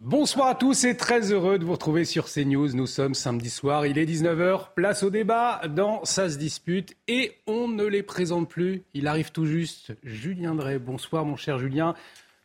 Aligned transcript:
Bonsoir 0.00 0.46
à 0.46 0.54
tous 0.54 0.84
et 0.84 0.96
très 0.96 1.32
heureux 1.32 1.58
de 1.58 1.64
vous 1.64 1.72
retrouver 1.72 2.04
sur 2.04 2.26
CNews. 2.26 2.72
Nous 2.72 2.86
sommes 2.86 3.14
samedi 3.14 3.50
soir, 3.50 3.84
il 3.84 3.98
est 3.98 4.04
19h, 4.04 4.72
place 4.76 5.02
au 5.02 5.10
débat 5.10 5.60
dans 5.68 6.04
Ça 6.04 6.30
se 6.30 6.38
dispute 6.38 6.96
et 7.08 7.32
on 7.48 7.66
ne 7.66 7.84
les 7.84 8.04
présente 8.04 8.48
plus. 8.48 8.84
Il 8.94 9.08
arrive 9.08 9.32
tout 9.32 9.44
juste, 9.44 9.92
Julien 10.04 10.54
Drey. 10.54 10.78
Bonsoir 10.78 11.24
mon 11.24 11.34
cher 11.34 11.58
Julien. 11.58 11.94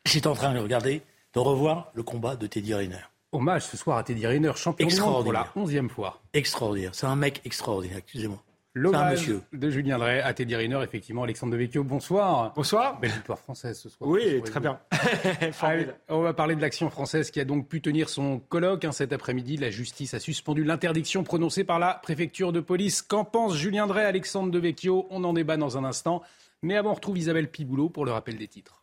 J'étais 0.03 0.25
en 0.25 0.34
train 0.34 0.55
de 0.55 0.59
regarder, 0.59 1.03
de 1.35 1.39
revoir 1.39 1.91
le 1.94 2.02
combat 2.02 2.35
de 2.35 2.47
Teddy 2.47 2.73
Riner. 2.73 3.05
Hommage 3.31 3.66
ce 3.66 3.77
soir 3.77 3.99
à 3.99 4.03
Teddy 4.03 4.25
Riner, 4.25 4.53
champion 4.55 4.88
du 4.88 4.99
monde 4.99 5.23
pour 5.23 5.33
la 5.33 5.47
onzième 5.55 5.91
fois. 5.91 6.23
Extraordinaire, 6.33 6.95
c'est 6.95 7.05
un 7.05 7.16
mec 7.16 7.39
extraordinaire, 7.45 7.99
excusez-moi. 7.99 8.41
L'hommage 8.75 9.31
de 9.53 9.69
Julien 9.69 9.99
Drey 9.99 10.19
à 10.19 10.33
Teddy 10.33 10.55
Riner, 10.55 10.79
effectivement. 10.81 11.21
Alexandre 11.21 11.53
Devecchio, 11.53 11.83
bonsoir. 11.83 12.53
Bonsoir. 12.55 12.99
Belle 12.99 13.11
victoire 13.11 13.37
française 13.37 13.77
ce 13.79 13.87
soir. 13.87 14.09
Oui, 14.09 14.41
très 14.41 14.59
bien. 14.59 14.79
on 16.09 16.21
va 16.21 16.33
parler 16.33 16.55
de 16.55 16.61
l'action 16.61 16.89
française 16.89 17.29
qui 17.29 17.39
a 17.39 17.45
donc 17.45 17.67
pu 17.67 17.81
tenir 17.81 18.09
son 18.09 18.39
colloque 18.39 18.83
hein, 18.83 18.91
cet 18.91 19.13
après-midi. 19.13 19.57
La 19.57 19.69
justice 19.69 20.15
a 20.15 20.19
suspendu 20.19 20.63
l'interdiction 20.63 21.23
prononcée 21.23 21.63
par 21.63 21.77
la 21.77 21.93
préfecture 22.02 22.52
de 22.52 22.61
police. 22.61 23.03
Qu'en 23.03 23.25
pense 23.25 23.55
Julien 23.55 23.85
Drey, 23.85 24.05
Alexandre 24.05 24.52
Devecchio? 24.52 25.05
On 25.11 25.23
en 25.23 25.33
débat 25.33 25.58
dans 25.58 25.77
un 25.77 25.83
instant. 25.83 26.23
Mais 26.63 26.75
avant, 26.75 26.91
on 26.91 26.95
retrouve 26.95 27.19
Isabelle 27.19 27.52
Piboulot 27.52 27.89
pour 27.89 28.05
le 28.05 28.11
rappel 28.11 28.37
des 28.37 28.47
titres. 28.47 28.83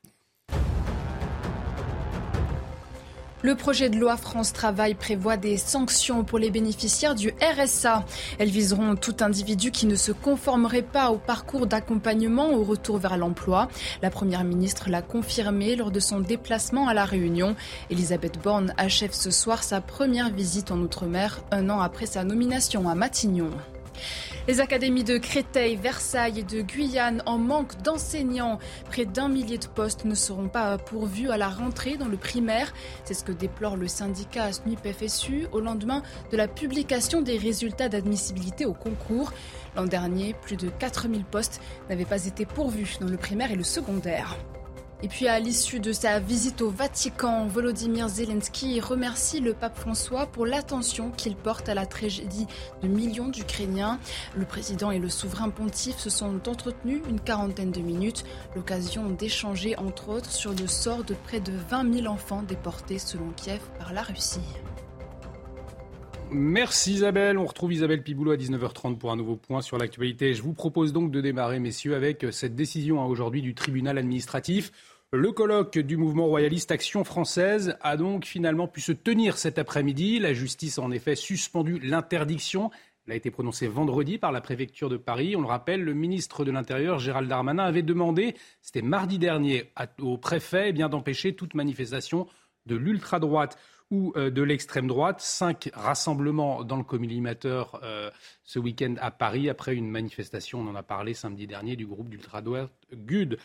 Le 3.43 3.55
projet 3.55 3.89
de 3.89 3.99
loi 3.99 4.19
France 4.19 4.53
Travail 4.53 4.93
prévoit 4.93 5.39
des 5.39 5.57
sanctions 5.57 6.25
pour 6.25 6.39
les 6.39 6.51
bénéficiaires 6.51 7.15
du 7.15 7.33
RSA. 7.41 8.05
Elles 8.39 8.51
viseront 8.51 8.97
tout 8.97 9.17
individu 9.21 9.71
qui 9.71 9.87
ne 9.87 9.95
se 9.95 10.13
conformerait 10.13 10.83
pas 10.83 11.11
au 11.11 11.17
parcours 11.17 11.67
d'accompagnement 11.67 12.51
au 12.51 12.63
retour 12.65 12.99
vers 12.99 13.17
l'emploi. 13.17 13.69
La 14.03 14.11
Première 14.11 14.45
ministre 14.45 14.91
l'a 14.91 15.01
confirmé 15.01 15.75
lors 15.75 15.91
de 15.91 16.01
son 16.01 16.21
déplacement 16.21 16.87
à 16.87 16.93
La 16.93 17.07
Réunion. 17.07 17.57
Elisabeth 17.89 18.39
Borne 18.43 18.75
achève 18.77 19.15
ce 19.15 19.31
soir 19.31 19.63
sa 19.63 19.81
première 19.81 20.31
visite 20.31 20.71
en 20.71 20.79
Outre-mer, 20.79 21.41
un 21.51 21.71
an 21.71 21.81
après 21.81 22.05
sa 22.05 22.25
nomination 22.25 22.91
à 22.91 22.95
Matignon. 22.95 23.51
Les 24.49 24.61
académies 24.61 25.05
de 25.05 25.19
Créteil, 25.19 25.77
Versailles 25.77 26.41
et 26.41 26.43
de 26.43 26.63
Guyane 26.63 27.23
en 27.27 27.39
manque 27.39 27.81
d'enseignants. 27.83 28.59
Près 28.91 29.05
d'un 29.05 29.29
millier 29.29 29.59
de 29.59 29.67
postes 29.67 30.05
ne 30.05 30.15
seront 30.15 30.49
pas 30.49 30.79
pourvus 30.79 31.31
à 31.31 31.37
la 31.37 31.49
rentrée 31.49 31.97
dans 31.97 32.09
le 32.09 32.17
primaire. 32.17 32.73
C'est 33.05 33.15
ce 33.15 33.25
que 33.25 33.33
déplore 33.33 33.77
le 33.77 33.89
syndicat 33.89 34.53
SNUIP-FSU 34.53 35.49
au 35.53 35.61
lendemain 35.61 36.03
de 36.33 36.37
la 36.37 36.49
publication 36.49 37.23
des 37.23 37.39
résultats 37.39 37.89
d'admissibilité 37.89 38.67
au 38.67 38.75
concours. 38.75 39.33
L'an 39.77 39.85
dernier, 39.85 40.35
plus 40.35 40.57
de 40.57 40.69
4000 40.69 41.25
postes 41.25 41.61
n'avaient 41.89 42.05
pas 42.05 42.27
été 42.27 42.47
pourvus 42.47 42.97
dans 43.01 43.09
le 43.09 43.17
primaire 43.17 43.53
et 43.53 43.57
le 43.57 43.65
secondaire. 43.65 44.37
Et 45.03 45.09
puis 45.09 45.29
à 45.29 45.41
l'issue 45.41 45.81
de 45.81 45.93
sa 45.93 46.21
visite 46.21 46.61
au 46.61 46.69
Vatican, 46.69 47.47
Volodymyr 47.47 48.09
Zelensky 48.09 48.81
remercie 48.81 49.41
le 49.41 49.55
pape 49.55 49.79
François 49.79 50.27
pour 50.27 50.45
l'attention 50.45 51.11
qu'il 51.11 51.37
porte 51.37 51.71
à 51.71 51.75
la 51.75 51.87
tragédie 51.87 52.47
de 52.83 52.89
millions 52.89 53.29
d'Ukrainiens. 53.29 53.99
Le 54.37 54.45
président 54.45 54.91
et 54.91 54.99
le 54.99 55.09
souverain 55.09 55.49
pontife 55.49 55.97
se 55.97 56.11
sont 56.11 56.47
entretenus 56.47 57.01
une 57.09 57.21
quarantaine 57.21 57.71
de 57.71 57.81
minutes, 57.81 58.25
l'occasion 58.55 59.09
d'échanger 59.09 59.75
entre 59.79 60.11
autres 60.11 60.31
sur 60.31 60.53
le 60.53 60.67
sort 60.67 61.03
de 61.03 61.15
près 61.15 61.41
de 61.41 61.53
20 61.71 61.95
000 62.01 62.07
enfants 62.07 62.43
déportés 62.43 62.99
selon 62.99 63.31
Kiev 63.37 63.61
par 63.79 63.95
la 63.95 64.03
Russie. 64.03 64.41
Merci 66.33 66.93
Isabelle. 66.93 67.39
On 67.39 67.45
retrouve 67.45 67.73
Isabelle 67.73 68.05
Piboulot 68.05 68.31
à 68.31 68.37
19h30 68.37 68.99
pour 68.99 69.11
un 69.11 69.17
nouveau 69.17 69.35
point 69.35 69.63
sur 69.63 69.79
l'actualité. 69.79 70.33
Je 70.33 70.43
vous 70.43 70.53
propose 70.53 70.93
donc 70.93 71.11
de 71.11 71.21
démarrer, 71.21 71.59
messieurs, 71.59 71.97
avec 71.97 72.25
cette 72.31 72.55
décision 72.55 73.03
hein, 73.03 73.07
aujourd'hui 73.07 73.43
du 73.43 73.55
tribunal 73.55 73.99
administratif. 73.99 74.71
Le 75.13 75.33
colloque 75.33 75.77
du 75.77 75.97
mouvement 75.97 76.27
royaliste 76.27 76.71
Action 76.71 77.03
française 77.03 77.77
a 77.81 77.97
donc 77.97 78.27
finalement 78.27 78.69
pu 78.69 78.81
se 78.81 78.93
tenir 78.93 79.39
cet 79.39 79.59
après-midi. 79.59 80.21
La 80.21 80.33
justice 80.33 80.79
a 80.79 80.83
en 80.83 80.93
effet 80.93 81.17
suspendu 81.17 81.81
l'interdiction. 81.81 82.71
Elle 83.07 83.15
a 83.15 83.17
été 83.17 83.33
prononcée 83.33 83.67
vendredi 83.67 84.19
par 84.19 84.31
la 84.31 84.41
préfecture 84.41 84.89
de 84.89 84.97
Paris. 84.97 85.35
On 85.35 85.41
le 85.41 85.49
rappelle, 85.49 85.83
le 85.83 85.95
ministre 85.95 86.45
de 86.45 86.53
l'Intérieur, 86.53 87.01
Gérald 87.01 87.29
Darmanin, 87.29 87.65
avait 87.65 87.83
demandé, 87.83 88.37
c'était 88.63 88.83
mardi 88.83 89.19
dernier, 89.19 89.73
au 89.99 90.17
préfet 90.17 90.69
eh 90.69 90.73
d'empêcher 90.75 91.35
toute 91.35 91.55
manifestation 91.55 92.29
de 92.67 92.77
l'ultra-droite 92.77 93.59
ou 93.91 94.13
euh, 94.17 94.31
de 94.31 94.43
l'extrême 94.43 94.87
droite. 94.87 95.21
Cinq 95.21 95.71
rassemblements 95.75 96.65
dans 96.65 96.77
le 96.77 96.85
collimateur 96.85 97.81
euh, 97.83 98.11
ce 98.45 98.59
week-end 98.59 98.95
à 99.01 99.11
Paris 99.11 99.49
après 99.49 99.75
une 99.75 99.91
manifestation, 99.91 100.61
on 100.61 100.69
en 100.69 100.75
a 100.75 100.83
parlé 100.83 101.15
samedi 101.15 101.47
dernier, 101.47 101.77
du 101.77 101.87
groupe 101.87 102.09
d'ultra-droite 102.09 102.71
GUD. 102.93 103.39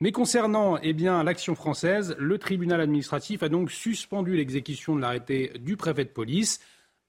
Mais 0.00 0.10
concernant 0.10 0.78
eh 0.82 0.92
l'action 0.92 1.54
française, 1.54 2.16
le 2.18 2.36
tribunal 2.38 2.80
administratif 2.80 3.44
a 3.44 3.48
donc 3.48 3.70
suspendu 3.70 4.36
l'exécution 4.36 4.96
de 4.96 5.00
l'arrêté 5.00 5.52
du 5.60 5.76
préfet 5.76 6.04
de 6.04 6.10
police. 6.10 6.60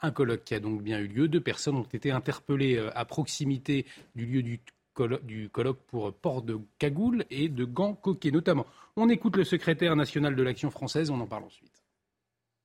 Un 0.01 0.11
colloque 0.11 0.43
qui 0.43 0.53
a 0.53 0.59
donc 0.59 0.83
bien 0.83 0.99
eu 0.99 1.07
lieu. 1.07 1.27
Deux 1.27 1.41
personnes 1.41 1.75
ont 1.75 1.87
été 1.91 2.11
interpellées 2.11 2.77
euh, 2.77 2.91
à 2.93 3.05
proximité 3.05 3.87
du 4.15 4.25
lieu 4.25 4.43
du 4.43 4.59
colloque, 4.93 5.79
pour 5.87 6.13
port 6.13 6.43
de 6.43 6.59
cagoule 6.77 7.25
et 7.31 7.49
de 7.49 7.65
gants 7.65 7.95
coquets 7.95 8.29
notamment. 8.29 8.67
On 8.95 9.09
écoute 9.09 9.37
le 9.37 9.43
secrétaire 9.43 9.95
national 9.95 10.35
de 10.35 10.43
l'action 10.43 10.69
française, 10.69 11.09
on 11.09 11.19
en 11.19 11.25
parle 11.25 11.45
ensuite. 11.45 11.72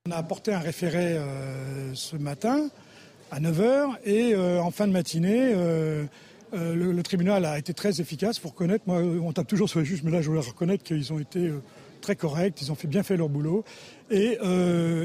On 0.08 0.10
a 0.10 0.16
apporté 0.16 0.54
un 0.54 0.58
référé 0.58 1.18
euh, 1.18 1.92
ce 1.92 2.16
matin 2.16 2.70
à 3.30 3.40
9h 3.40 3.98
et 4.06 4.32
euh, 4.32 4.58
en 4.58 4.70
fin 4.70 4.86
de 4.86 4.92
matinée, 4.92 5.52
euh, 5.54 6.06
le, 6.54 7.02
tribunal 7.02 7.44
a 7.44 7.58
été 7.58 7.74
très 7.74 8.00
efficace 8.00 8.38
pour 8.38 8.52
reconnaître, 8.52 8.84
moi 8.86 9.02
on 9.02 9.32
tape 9.34 9.48
toujours 9.48 9.68
sur 9.68 9.80
les 9.80 9.84
juges, 9.84 10.02
mais 10.02 10.10
là 10.10 10.22
je 10.22 10.28
voulais 10.28 10.40
reconnaître 10.40 10.82
qu'ils 10.82 11.12
ont 11.12 11.18
été 11.18 11.52
très 12.00 12.16
corrects, 12.16 12.60
ils 12.60 12.72
ont 12.72 12.74
fait 12.74 12.88
bien 12.88 13.02
fait 13.02 13.16
leur 13.16 13.28
boulot 13.28 13.64
et 14.10 14.38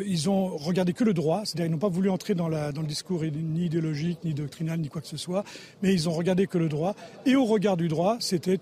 ils 0.06 0.30
ont 0.30 0.56
regardé 0.56 0.94
que 0.94 1.04
le 1.04 1.14
droit, 1.14 1.42
c'est-à-dire 1.44 1.66
ils 1.66 1.72
n'ont 1.72 1.78
pas 1.78 1.90
voulu 1.90 2.10
entrer 2.10 2.36
dans, 2.36 2.48
la, 2.48 2.72
le 2.72 2.84
discours 2.84 3.24
ni 3.24 3.66
idéologique, 3.66 4.20
ni 4.24 4.34
doctrinal, 4.34 4.80
ni 4.80 4.88
quoi 4.88 5.02
que 5.02 5.08
ce 5.08 5.18
soit, 5.18 5.44
mais 5.82 5.94
ils 5.94 6.08
ont 6.08 6.14
regardé 6.14 6.48
que 6.48 6.58
le 6.58 6.70
droit 6.70 6.96
et 7.26 7.36
au 7.36 7.44
regard 7.44 7.76
du 7.76 7.90
droit, 7.90 8.16
c'était 8.20 8.58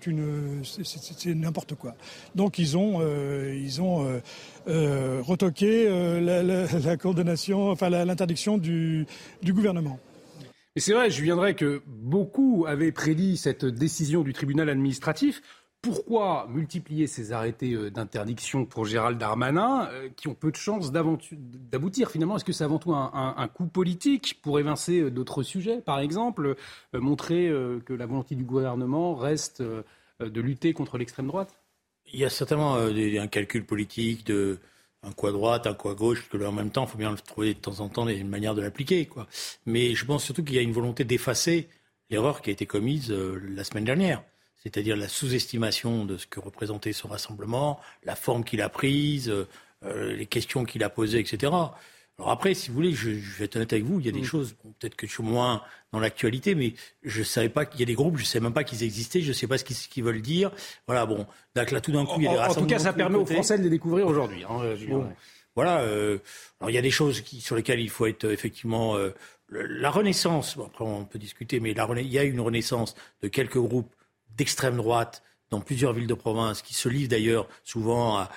n'importe 1.26 1.76
quoi. 1.76 1.94
Donc 2.34 2.58
ils 2.58 2.76
ont, 2.76 3.00
ils 3.52 3.80
ont 3.80 4.20
euh, 4.68 5.20
retoquer 5.22 5.88
euh, 5.88 6.68
la, 6.84 6.96
coordination, 6.96 7.70
enfin 7.70 7.90
l'interdiction 7.90 8.58
du, 8.58 9.06
gouvernement. 9.44 9.98
Et 10.76 10.80
c'est 10.80 10.92
vrai, 10.92 11.10
je 11.10 11.20
viendrai 11.20 11.54
que 11.54 11.82
beaucoup 11.86 12.64
avaient 12.68 12.92
prédit 12.92 13.36
cette 13.36 13.64
décision 13.64 14.22
du 14.22 14.32
tribunal 14.32 14.68
administratif. 14.68 15.42
Pourquoi 15.82 16.46
multiplier 16.48 17.06
ces 17.06 17.32
arrêtés 17.32 17.72
euh, 17.72 17.90
d'interdiction 17.90 18.64
pour 18.64 18.86
Gérald 18.86 19.18
Darmanin 19.18 19.90
qui 20.16 20.28
ont 20.28 20.34
peu 20.34 20.50
de 20.50 20.56
chances 20.56 20.92
d'aboutir 20.92 22.10
finalement? 22.10 22.36
Est-ce 22.36 22.44
que 22.44 22.52
c'est 22.52 22.64
avant 22.64 22.78
tout 22.78 22.94
un, 22.94 23.48
coup 23.48 23.66
politique 23.66 24.40
pour 24.42 24.60
évincer 24.60 25.10
d'autres 25.10 25.42
sujets, 25.42 25.80
par 25.80 25.98
exemple, 25.98 26.56
montrer 26.94 27.48
que 27.84 27.92
la 27.92 28.06
volonté 28.06 28.36
du 28.36 28.44
gouvernement 28.44 29.14
reste 29.14 29.62
de 29.62 30.40
lutter 30.40 30.72
contre 30.72 30.98
l'extrême 30.98 31.26
droite? 31.26 31.62
Il 32.12 32.20
y 32.20 32.24
a 32.24 32.30
certainement 32.30 32.76
euh, 32.76 33.20
un 33.20 33.26
calcul 33.26 33.64
politique 33.64 34.26
de 34.26 34.58
un 35.04 35.10
coup 35.12 35.26
à 35.26 35.32
droite, 35.32 35.66
un 35.66 35.74
coup 35.74 35.88
à 35.88 35.94
gauche, 35.94 36.28
que 36.28 36.36
en 36.44 36.52
même 36.52 36.70
temps, 36.70 36.84
il 36.84 36.90
faut 36.90 36.98
bien 36.98 37.14
trouver 37.14 37.54
de 37.54 37.58
temps 37.58 37.80
en 37.80 37.88
temps 37.88 38.06
une 38.06 38.28
manière 38.28 38.54
de 38.54 38.62
l'appliquer. 38.62 39.06
Quoi. 39.06 39.26
Mais 39.66 39.94
je 39.94 40.04
pense 40.04 40.22
surtout 40.22 40.44
qu'il 40.44 40.54
y 40.54 40.58
a 40.58 40.62
une 40.62 40.72
volonté 40.72 41.04
d'effacer 41.04 41.68
l'erreur 42.08 42.40
qui 42.40 42.50
a 42.50 42.52
été 42.52 42.66
commise 42.66 43.10
euh, 43.10 43.40
la 43.48 43.64
semaine 43.64 43.84
dernière, 43.84 44.22
c'est-à-dire 44.62 44.96
la 44.96 45.08
sous-estimation 45.08 46.04
de 46.04 46.16
ce 46.16 46.26
que 46.26 46.40
représentait 46.40 46.92
ce 46.92 47.06
rassemblement, 47.06 47.80
la 48.04 48.14
forme 48.14 48.44
qu'il 48.44 48.62
a 48.62 48.68
prise, 48.68 49.28
euh, 49.84 50.14
les 50.14 50.26
questions 50.26 50.64
qu'il 50.64 50.84
a 50.84 50.90
posées, 50.90 51.18
etc. 51.18 51.52
Alors 52.18 52.30
après, 52.30 52.54
si 52.54 52.68
vous 52.68 52.74
voulez, 52.74 52.92
je, 52.92 53.10
vais 53.10 53.46
être 53.46 53.56
honnête 53.56 53.72
avec 53.72 53.84
vous, 53.84 53.98
il 53.98 54.06
y 54.06 54.08
a 54.08 54.12
des 54.12 54.20
mm. 54.20 54.24
choses, 54.24 54.54
peut-être 54.78 54.94
que 54.94 55.06
je 55.06 55.12
suis 55.12 55.22
moins 55.22 55.62
dans 55.92 55.98
l'actualité, 55.98 56.54
mais 56.54 56.74
je 57.02 57.20
ne 57.20 57.24
savais 57.24 57.48
pas 57.48 57.64
qu'il 57.64 57.80
y 57.80 57.82
a 57.82 57.86
des 57.86 57.94
groupes, 57.94 58.16
je 58.16 58.22
ne 58.22 58.26
savais 58.26 58.44
même 58.44 58.52
pas 58.52 58.64
qu'ils 58.64 58.84
existaient, 58.84 59.22
je 59.22 59.28
ne 59.28 59.32
sais 59.32 59.46
pas 59.46 59.58
ce 59.58 59.64
qu'ils 59.64 60.04
veulent 60.04 60.22
dire. 60.22 60.52
Voilà, 60.86 61.06
bon, 61.06 61.26
donc 61.56 61.70
là, 61.70 61.80
tout 61.80 61.92
d'un 61.92 62.06
coup, 62.06 62.20
il 62.20 62.24
y 62.24 62.28
a 62.28 62.32
des 62.32 62.38
En 62.38 62.54
tout 62.54 62.66
cas, 62.66 62.78
ça 62.78 62.92
permet 62.92 63.16
aux 63.16 63.26
Français 63.26 63.58
de 63.58 63.64
les 63.64 63.70
découvrir 63.70 64.06
aujourd'hui. 64.06 64.44
Hein, 64.48 64.60
voilà, 65.54 65.80
euh, 65.80 66.18
alors 66.60 66.70
il 66.70 66.74
y 66.74 66.78
a 66.78 66.82
des 66.82 66.90
choses 66.90 67.20
qui, 67.20 67.40
sur 67.40 67.56
lesquelles 67.56 67.80
il 67.80 67.90
faut 67.90 68.06
être 68.06 68.30
effectivement... 68.30 68.96
Euh, 68.96 69.10
la 69.54 69.90
renaissance, 69.90 70.56
après 70.64 70.82
on 70.82 71.04
peut 71.04 71.18
discuter, 71.18 71.60
mais 71.60 71.74
la, 71.74 71.86
il 71.98 72.06
y 72.06 72.18
a 72.18 72.22
une 72.22 72.40
renaissance 72.40 72.94
de 73.20 73.28
quelques 73.28 73.58
groupes 73.58 73.92
d'extrême 74.36 74.76
droite 74.76 75.22
dans 75.50 75.60
plusieurs 75.60 75.92
villes 75.92 76.06
de 76.06 76.14
province, 76.14 76.62
qui 76.62 76.72
se 76.72 76.88
livrent 76.88 77.10
d'ailleurs 77.10 77.46
souvent 77.62 78.16
à, 78.16 78.30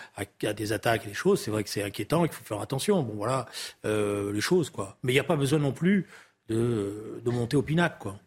des 0.53 0.74
attaques 0.74 1.06
et 1.06 1.07
des 1.07 1.13
choses, 1.13 1.39
c'est 1.39 1.50
vrai 1.50 1.63
que 1.63 1.69
c'est 1.69 1.81
inquiétant 1.81 2.25
et 2.25 2.27
qu'il 2.27 2.36
faut 2.38 2.44
faire 2.44 2.59
attention. 2.59 3.01
Bon, 3.03 3.13
voilà, 3.15 3.45
euh, 3.86 4.33
les 4.33 4.42
choses, 4.42 4.69
quoi. 4.69 4.97
Mais 5.01 5.13
il 5.13 5.15
n'y 5.15 5.21
a 5.21 5.24
pas 5.24 5.38
besoin 5.38 5.59
non 5.59 5.71
plus 5.71 6.07
de, 6.50 7.21
monter 7.25 7.56
au 7.56 7.62
pinacle, 7.62 7.97
quoi. 8.00 8.19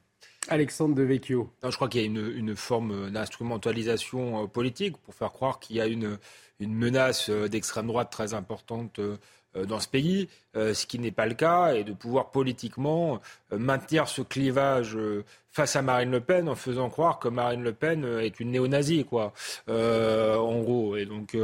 Alexandre 0.49 0.95
de 0.95 1.03
Vecchio. 1.03 1.53
je 1.63 1.77
crois 1.77 1.89
qu'il 1.89 2.01
y 2.01 2.05
a 2.05 2.07
une, 2.07 2.57
forme 2.57 3.11
d'instrumentalisation 3.11 4.45
euh, 4.45 4.47
politique 4.47 4.97
pour 4.97 5.15
faire 5.15 5.33
croire 5.33 5.61
qu'il 5.61 5.77
y 5.77 5.81
a 5.83 5.87
une, 5.87 6.19
une 6.61 6.75
menace 6.75 7.31
euh, 7.31 7.49
d'extrême 7.49 7.87
droite 7.87 8.11
très 8.11 8.35
importante 8.35 8.99
euh, 8.99 9.17
dans 9.55 9.81
ce 9.81 9.89
pays, 9.89 10.29
euh, 10.57 10.75
ce 10.75 10.87
qui 10.87 10.99
n'est 10.99 11.11
pas 11.11 11.27
le 11.27 11.35
cas, 11.35 11.75
et 11.75 11.85
de 11.85 11.93
pouvoir 11.93 12.31
politiquement 12.31 13.21
euh, 13.53 13.59
maintenir 13.59 14.09
ce 14.09 14.23
clivage 14.23 14.97
face 15.51 15.77
à 15.77 15.83
Marine 15.83 16.11
Le 16.11 16.21
Pen 16.21 16.49
en 16.49 16.55
faisant 16.55 16.89
croire 16.91 17.19
que 17.19 17.29
Marine 17.29 17.63
Le 17.63 17.73
Pen 17.73 18.05
est 18.21 18.39
une 18.41 18.53
néo-nazie, 18.53 19.05
quoi, 19.05 19.33
en 19.67 20.61
gros. 20.61 20.97
Et 20.97 21.05
donc, 21.05 21.37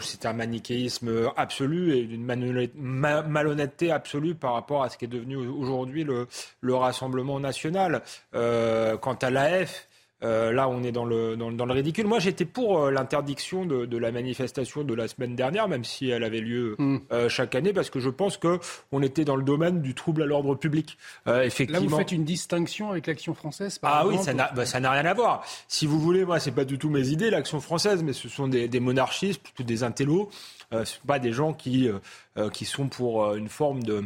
c'est 0.00 0.24
un 0.24 0.32
manichéisme 0.32 1.30
absolu 1.36 1.94
et 1.94 2.00
une 2.00 2.24
malhonnêteté 2.24 3.90
absolue 3.90 4.34
par 4.34 4.54
rapport 4.54 4.82
à 4.82 4.88
ce 4.88 4.96
qui 4.96 5.04
est 5.04 5.08
devenu 5.08 5.36
aujourd'hui 5.36 6.04
le, 6.04 6.26
le 6.60 6.74
Rassemblement 6.74 7.38
national. 7.38 8.02
quant 8.32 9.18
à 9.20 9.30
l'AF, 9.30 9.88
euh, 10.24 10.52
là, 10.52 10.68
on 10.68 10.82
est 10.82 10.92
dans 10.92 11.04
le, 11.04 11.36
dans, 11.36 11.66
le 11.66 11.72
ridicule. 11.72 12.06
Moi, 12.06 12.18
j'étais 12.18 12.44
pour 12.44 12.78
euh, 12.78 12.90
l'interdiction 12.90 13.66
de, 13.66 13.96
la 13.96 14.10
manifestation 14.10 14.82
de 14.82 14.94
la 14.94 15.06
semaine 15.06 15.36
dernière, 15.36 15.68
même 15.68 15.84
si 15.84 16.08
elle 16.08 16.24
avait 16.24 16.40
lieu 16.40 16.76
mm. 16.78 16.96
euh, 17.12 17.28
chaque 17.28 17.54
année, 17.54 17.72
parce 17.72 17.90
que 17.90 18.00
je 18.00 18.10
pense 18.10 18.38
qu'on 18.38 19.02
était 19.02 19.24
dans 19.24 19.36
le 19.36 19.42
domaine 19.42 19.82
du 19.82 19.94
trouble 19.94 20.22
à 20.22 20.26
l'ordre 20.26 20.54
public. 20.54 20.96
effectivement. 21.26 21.80
Là, 21.82 21.88
vous 21.88 21.96
faites 21.96 22.12
une 22.12 22.24
distinction 22.24 22.90
avec 22.90 23.06
l'action 23.06 23.34
française, 23.34 23.78
par 23.78 23.94
Ah 23.94 24.06
oui, 24.06 24.16
bah, 24.54 24.66
ça 24.66 24.80
n'a 24.80 24.90
rien 24.90 25.04
à 25.04 25.14
voir. 25.14 25.44
Si 25.68 25.86
vous 25.86 26.00
voulez, 26.00 26.24
moi, 26.24 26.40
c'est 26.40 26.52
pas 26.52 26.64
du 26.64 26.78
tout 26.78 26.88
mes 26.88 27.08
idées, 27.08 27.30
l'action 27.30 27.60
française, 27.60 28.02
mais 28.02 28.12
ce 28.12 28.28
sont 28.28 28.48
des, 28.48 28.80
monarchistes, 28.80 29.42
plutôt 29.42 29.62
des 29.62 29.82
intellos. 29.82 30.30
ce 30.70 30.78
ne 30.78 30.84
sont 30.84 31.06
pas 31.06 31.18
des 31.18 31.32
gens 31.32 31.52
qui, 31.52 31.88
qui 32.52 32.64
sont 32.64 32.88
pour 32.88 33.34
une 33.34 33.48
forme 33.48 33.82
de 33.82 34.02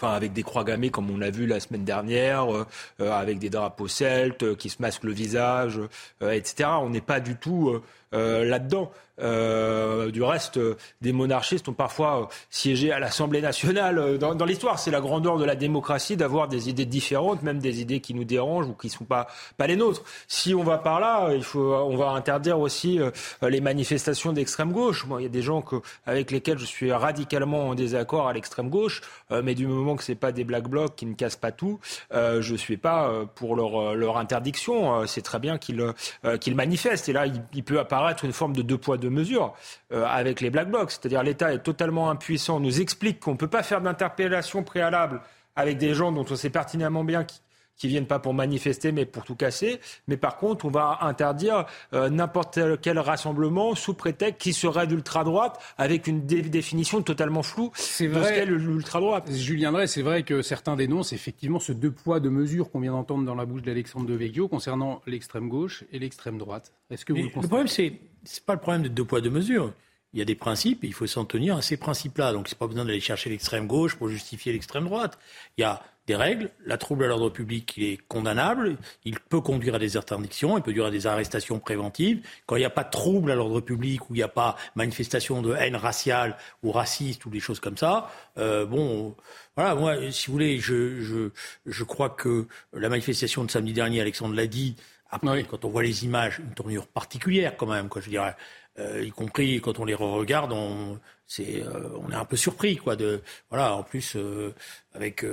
enfin 0.00 0.14
avec 0.14 0.32
des 0.32 0.42
croix 0.42 0.64
gammées 0.64 0.90
comme 0.90 1.10
on 1.10 1.18
l'a 1.18 1.30
vu 1.30 1.46
la 1.46 1.60
semaine 1.60 1.84
dernière, 1.84 2.54
euh, 2.54 2.66
euh, 3.00 3.12
avec 3.12 3.38
des 3.38 3.50
drapeaux 3.50 3.88
celtes 3.88 4.42
euh, 4.42 4.54
qui 4.54 4.70
se 4.70 4.80
masquent 4.80 5.04
le 5.04 5.12
visage, 5.12 5.80
etc. 6.22 6.70
On 6.80 6.90
n'est 6.90 7.00
pas 7.00 7.20
du 7.20 7.36
tout 7.36 7.80
là-dedans. 8.12 8.90
Euh, 9.22 10.10
du 10.10 10.22
reste, 10.22 10.56
euh, 10.56 10.76
des 11.00 11.12
monarchistes 11.12 11.68
ont 11.68 11.74
parfois 11.74 12.22
euh, 12.22 12.24
siégé 12.48 12.92
à 12.92 12.98
l'Assemblée 12.98 13.40
nationale. 13.40 14.18
Dans, 14.18 14.44
l'histoire, 14.44 14.78
c'est 14.78 14.90
la 14.90 15.00
grandeur 15.00 15.36
de 15.36 15.44
la 15.44 15.56
démocratie 15.56 16.16
d'avoir 16.16 16.48
des 16.48 16.68
idées 16.68 16.86
différentes, 16.86 17.42
même 17.42 17.58
des 17.58 17.80
idées 17.80 18.00
qui 18.00 18.14
nous 18.14 18.24
dérangent 18.24 18.68
ou 18.68 18.74
qui 18.74 18.86
ne 18.86 18.92
sont 18.92 19.04
pas, 19.04 19.28
les 19.66 19.76
nôtres. 19.76 20.02
Si 20.26 20.54
on 20.54 20.62
va 20.62 20.78
par 20.78 21.00
là, 21.00 21.32
il 21.34 21.44
faut, 21.44 21.74
on 21.74 21.96
va 21.96 22.10
interdire 22.10 22.58
aussi 22.58 22.98
les 23.42 23.60
manifestations 23.60 24.32
d'extrême 24.32 24.72
gauche. 24.72 25.04
Moi, 25.06 25.20
il 25.20 25.24
y 25.24 25.26
a 25.26 25.30
des 25.30 25.42
gens 25.42 25.62
avec 26.06 26.30
lesquels 26.30 26.58
je 26.58 26.64
suis 26.64 26.92
radicalement 26.92 27.68
en 27.68 27.74
désaccord 27.74 28.28
à 28.28 28.32
l'extrême 28.32 28.70
gauche, 28.70 29.02
mais 29.30 29.54
du 29.54 29.66
moment 29.66 29.96
que 29.96 30.02
c'est 30.02 30.14
pas 30.14 30.32
des 30.32 30.44
black 30.44 30.68
blocs 30.68 30.96
qui 30.96 31.06
ne 31.06 31.14
cassent 31.14 31.36
pas 31.36 31.52
tout, 31.52 31.78
je 32.12 32.54
suis 32.56 32.76
pas 32.76 33.12
pour 33.34 33.54
leur, 33.54 34.16
interdiction. 34.16 35.06
c'est 35.06 35.22
très 35.22 35.38
bien 35.38 35.58
qu'ils 35.58 36.54
manifestent. 36.54 37.08
Et 37.08 37.12
là, 37.12 37.26
il 37.26 37.64
peut 37.64 37.78
apparaître 37.78 37.99
une 38.22 38.32
forme 38.32 38.54
de 38.54 38.62
deux 38.62 38.78
poids 38.78 38.96
deux 38.96 39.10
mesures 39.10 39.54
euh, 39.92 40.04
avec 40.06 40.40
les 40.40 40.50
black 40.50 40.70
blocs. 40.70 40.90
C'est-à-dire 40.90 41.22
l'État 41.22 41.52
est 41.52 41.62
totalement 41.62 42.10
impuissant, 42.10 42.60
nous 42.60 42.80
explique 42.80 43.20
qu'on 43.20 43.32
ne 43.32 43.36
peut 43.36 43.48
pas 43.48 43.62
faire 43.62 43.80
d'interpellation 43.80 44.62
préalable 44.62 45.20
avec 45.56 45.78
des 45.78 45.94
gens 45.94 46.12
dont 46.12 46.24
on 46.28 46.36
sait 46.36 46.50
pertinemment 46.50 47.04
bien 47.04 47.24
qui, 47.24 47.40
qui 47.80 47.88
viennent 47.88 48.06
pas 48.06 48.18
pour 48.18 48.34
manifester 48.34 48.92
mais 48.92 49.06
pour 49.06 49.24
tout 49.24 49.34
casser. 49.34 49.80
Mais 50.06 50.16
par 50.16 50.36
contre, 50.36 50.66
on 50.66 50.70
va 50.70 50.98
interdire 51.00 51.64
euh, 51.94 52.10
n'importe 52.10 52.58
quel 52.82 52.98
rassemblement 52.98 53.74
sous 53.74 53.94
prétexte 53.94 54.40
qui 54.40 54.52
serait 54.52 54.86
d'ultra-droite 54.86 55.58
avec 55.78 56.06
une 56.06 56.26
définition 56.26 57.02
totalement 57.02 57.42
floue 57.42 57.70
de 57.70 57.80
ce 57.80 58.04
qu'est 58.04 58.46
l'ultra-droite. 58.46 59.32
Julien 59.32 59.72
Drey, 59.72 59.86
c'est 59.86 60.02
vrai 60.02 60.22
que 60.22 60.42
certains 60.42 60.76
dénoncent 60.76 61.14
effectivement 61.14 61.58
ce 61.58 61.72
deux 61.72 61.90
poids, 61.90 62.20
deux 62.20 62.30
mesures 62.30 62.70
qu'on 62.70 62.80
vient 62.80 62.92
d'entendre 62.92 63.24
dans 63.24 63.34
la 63.34 63.46
bouche 63.46 63.62
d'Alexandre 63.62 64.06
de 64.06 64.14
Vecchio 64.14 64.46
concernant 64.46 65.00
l'extrême 65.06 65.48
gauche 65.48 65.84
et 65.90 65.98
l'extrême 65.98 66.36
droite. 66.36 66.72
Est-ce 66.90 67.06
que 67.06 67.14
vous 67.14 67.20
le, 67.20 67.24
le 67.24 67.30
problème, 67.30 67.66
c'est 67.66 67.94
c'est 68.24 68.44
pas 68.44 68.54
le 68.54 68.60
problème 68.60 68.82
de 68.82 68.88
deux 68.88 69.04
poids, 69.04 69.20
deux 69.20 69.30
mesures. 69.30 69.72
Il 70.12 70.18
y 70.18 70.22
a 70.22 70.24
des 70.24 70.34
principes 70.34 70.82
et 70.84 70.88
il 70.88 70.92
faut 70.92 71.06
s'en 71.06 71.24
tenir 71.24 71.56
à 71.56 71.62
ces 71.62 71.76
principes-là. 71.76 72.32
Donc, 72.32 72.48
c'est 72.48 72.58
pas 72.58 72.66
besoin 72.66 72.84
d'aller 72.84 73.00
chercher 73.00 73.30
l'extrême 73.30 73.66
gauche 73.66 73.94
pour 73.96 74.08
justifier 74.08 74.52
l'extrême 74.52 74.84
droite. 74.84 75.18
Il 75.56 75.60
y 75.60 75.64
a 75.64 75.82
des 76.06 76.16
règles. 76.16 76.50
La 76.64 76.78
trouble 76.78 77.04
à 77.04 77.08
l'ordre 77.08 77.30
public, 77.30 77.74
il 77.76 77.84
est 77.84 77.98
condamnable. 78.08 78.76
Il 79.04 79.18
peut 79.20 79.40
conduire 79.40 79.74
à 79.74 79.78
des 79.78 79.96
interdictions. 79.96 80.56
Il 80.56 80.62
peut 80.62 80.70
conduire 80.70 80.86
à 80.86 80.90
des 80.90 81.06
arrestations 81.06 81.58
préventives. 81.58 82.26
Quand 82.46 82.56
il 82.56 82.60
n'y 82.60 82.64
a 82.64 82.70
pas 82.70 82.84
de 82.84 82.90
trouble 82.90 83.30
à 83.30 83.34
l'ordre 83.34 83.60
public, 83.60 84.08
ou 84.10 84.14
il 84.14 84.18
n'y 84.18 84.22
a 84.22 84.28
pas 84.28 84.56
manifestation 84.74 85.42
de 85.42 85.54
haine 85.54 85.76
raciale 85.76 86.36
ou 86.62 86.72
raciste 86.72 87.24
ou 87.26 87.30
des 87.30 87.40
choses 87.40 87.60
comme 87.60 87.76
ça, 87.76 88.10
euh, 88.38 88.66
bon, 88.66 89.14
voilà, 89.56 89.74
moi, 89.74 90.10
si 90.10 90.26
vous 90.26 90.32
voulez, 90.32 90.58
je, 90.58 91.00
je, 91.00 91.30
je 91.66 91.84
crois 91.84 92.10
que 92.10 92.46
la 92.72 92.88
manifestation 92.88 93.44
de 93.44 93.50
samedi 93.50 93.72
dernier, 93.72 94.00
Alexandre 94.00 94.34
l'a 94.34 94.46
dit, 94.46 94.76
après, 95.10 95.42
quand 95.44 95.64
on 95.64 95.68
voit 95.68 95.82
les 95.82 96.04
images, 96.04 96.38
une 96.38 96.54
tournure 96.54 96.86
particulière 96.86 97.56
quand 97.56 97.66
même, 97.66 97.88
quoi, 97.88 98.00
je 98.00 98.10
dirais, 98.10 98.36
euh, 98.80 99.04
y 99.04 99.10
compris 99.10 99.60
quand 99.60 99.78
on 99.78 99.84
les 99.84 99.94
re-regarde, 99.94 100.52
on, 100.52 100.98
c'est, 101.26 101.62
euh, 101.62 101.88
on 102.00 102.10
est 102.10 102.16
un 102.16 102.24
peu 102.24 102.36
surpris, 102.36 102.76
quoi. 102.76 102.96
De, 102.96 103.22
voilà, 103.50 103.74
en 103.74 103.82
plus, 103.82 104.16
euh, 104.16 104.54
avec 104.94 105.24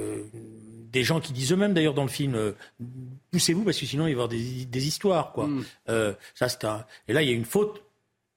des 0.92 1.04
gens 1.04 1.20
qui 1.20 1.34
disent 1.34 1.52
eux-mêmes, 1.52 1.74
d'ailleurs, 1.74 1.94
dans 1.94 2.04
le 2.04 2.10
film, 2.10 2.54
poussez-vous 3.32 3.64
parce 3.64 3.80
que 3.80 3.86
sinon 3.86 4.08
il 4.08 4.16
va 4.16 4.22
y 4.22 4.24
avoir 4.24 4.30
des, 4.30 4.66
des 4.66 4.88
histoires, 4.88 5.32
quoi. 5.32 5.48
Mm. 5.48 5.64
ça, 6.36 6.50
c'est 6.50 6.66
un... 6.66 6.86
Et 7.08 7.14
là, 7.14 7.22
il 7.22 7.30
y 7.30 7.32
a 7.32 7.36
une 7.36 7.46
faute 7.46 7.84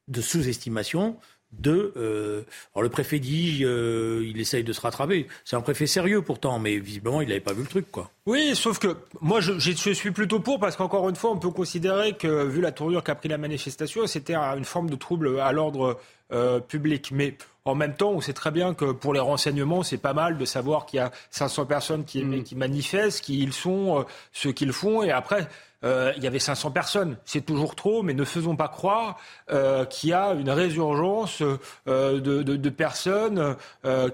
de 0.09 0.21
sous-estimation 0.21 1.19
de. 1.53 1.93
Euh, 1.97 2.43
alors 2.75 2.83
le 2.83 2.89
préfet 2.89 3.19
dit, 3.19 3.61
euh, 3.63 4.25
il 4.25 4.41
essaye 4.41 4.65
de 4.65 4.73
se 4.73 4.81
rattraper. 4.81 5.27
C'est 5.45 5.57
un 5.57 5.61
préfet 5.61 5.87
sérieux 5.87 6.23
pourtant, 6.23 6.59
mais 6.59 6.79
visiblement 6.79 7.21
il 7.21 7.29
n'avait 7.29 7.41
pas 7.41 7.53
vu 7.53 7.63
le 7.63 7.69
truc, 7.69 7.91
quoi. 7.91 8.11
Oui, 8.27 8.55
sauf 8.55 8.79
que 8.79 8.97
moi 9.21 9.41
je, 9.41 9.59
je 9.59 9.91
suis 9.93 10.11
plutôt 10.11 10.41
pour 10.41 10.61
parce 10.61 10.77
qu'encore 10.77 11.09
une 11.09 11.17
fois, 11.17 11.31
on 11.31 11.39
peut 11.39 11.51
considérer 11.51 12.13
que 12.13 12.45
vu 12.45 12.61
la 12.61 12.73
tournure 12.73 13.03
qu'a 13.03 13.15
pris 13.15 13.29
la 13.29 13.39
manifestation, 13.39 14.07
c'était 14.07 14.35
une 14.35 14.65
forme 14.65 14.91
de 14.91 14.97
trouble 14.97 15.41
à 15.41 15.53
l'ordre 15.53 15.99
euh, 16.33 16.61
public. 16.61 17.11
Mais 17.13 17.35
en 17.65 17.75
même 17.75 17.95
temps, 17.95 18.11
on 18.11 18.21
sait 18.21 18.33
très 18.33 18.53
bien 18.53 18.75
que 18.75 18.93
pour 18.93 19.13
les 19.13 19.21
renseignements, 19.21 19.83
c'est 19.83 19.99
pas 19.99 20.15
mal 20.15 20.39
de 20.39 20.45
savoir 20.45 20.87
qu'il 20.87 20.99
y 20.99 21.01
a 21.01 21.11
500 21.31 21.67
personnes 21.67 22.05
qui, 22.05 22.25
mm. 22.25 22.45
qui 22.45 22.55
manifestent, 22.55 23.23
qui 23.23 23.41
ils 23.41 23.53
sont, 23.53 24.05
ce 24.33 24.49
qu'ils 24.49 24.73
font, 24.73 25.03
et 25.03 25.11
après. 25.11 25.49
Euh, 25.83 26.13
il 26.17 26.23
y 26.23 26.27
avait 26.27 26.39
500 26.39 26.71
personnes. 26.71 27.17
C'est 27.25 27.41
toujours 27.41 27.75
trop, 27.75 28.03
mais 28.03 28.13
ne 28.13 28.25
faisons 28.25 28.55
pas 28.55 28.69
croire 28.69 29.19
euh, 29.51 29.85
qu'il 29.87 30.11
y 30.11 30.13
a 30.13 30.33
une 30.33 30.51
résurgence 30.51 31.43
euh, 31.89 32.21
de, 32.21 32.71
personnes 32.71 33.57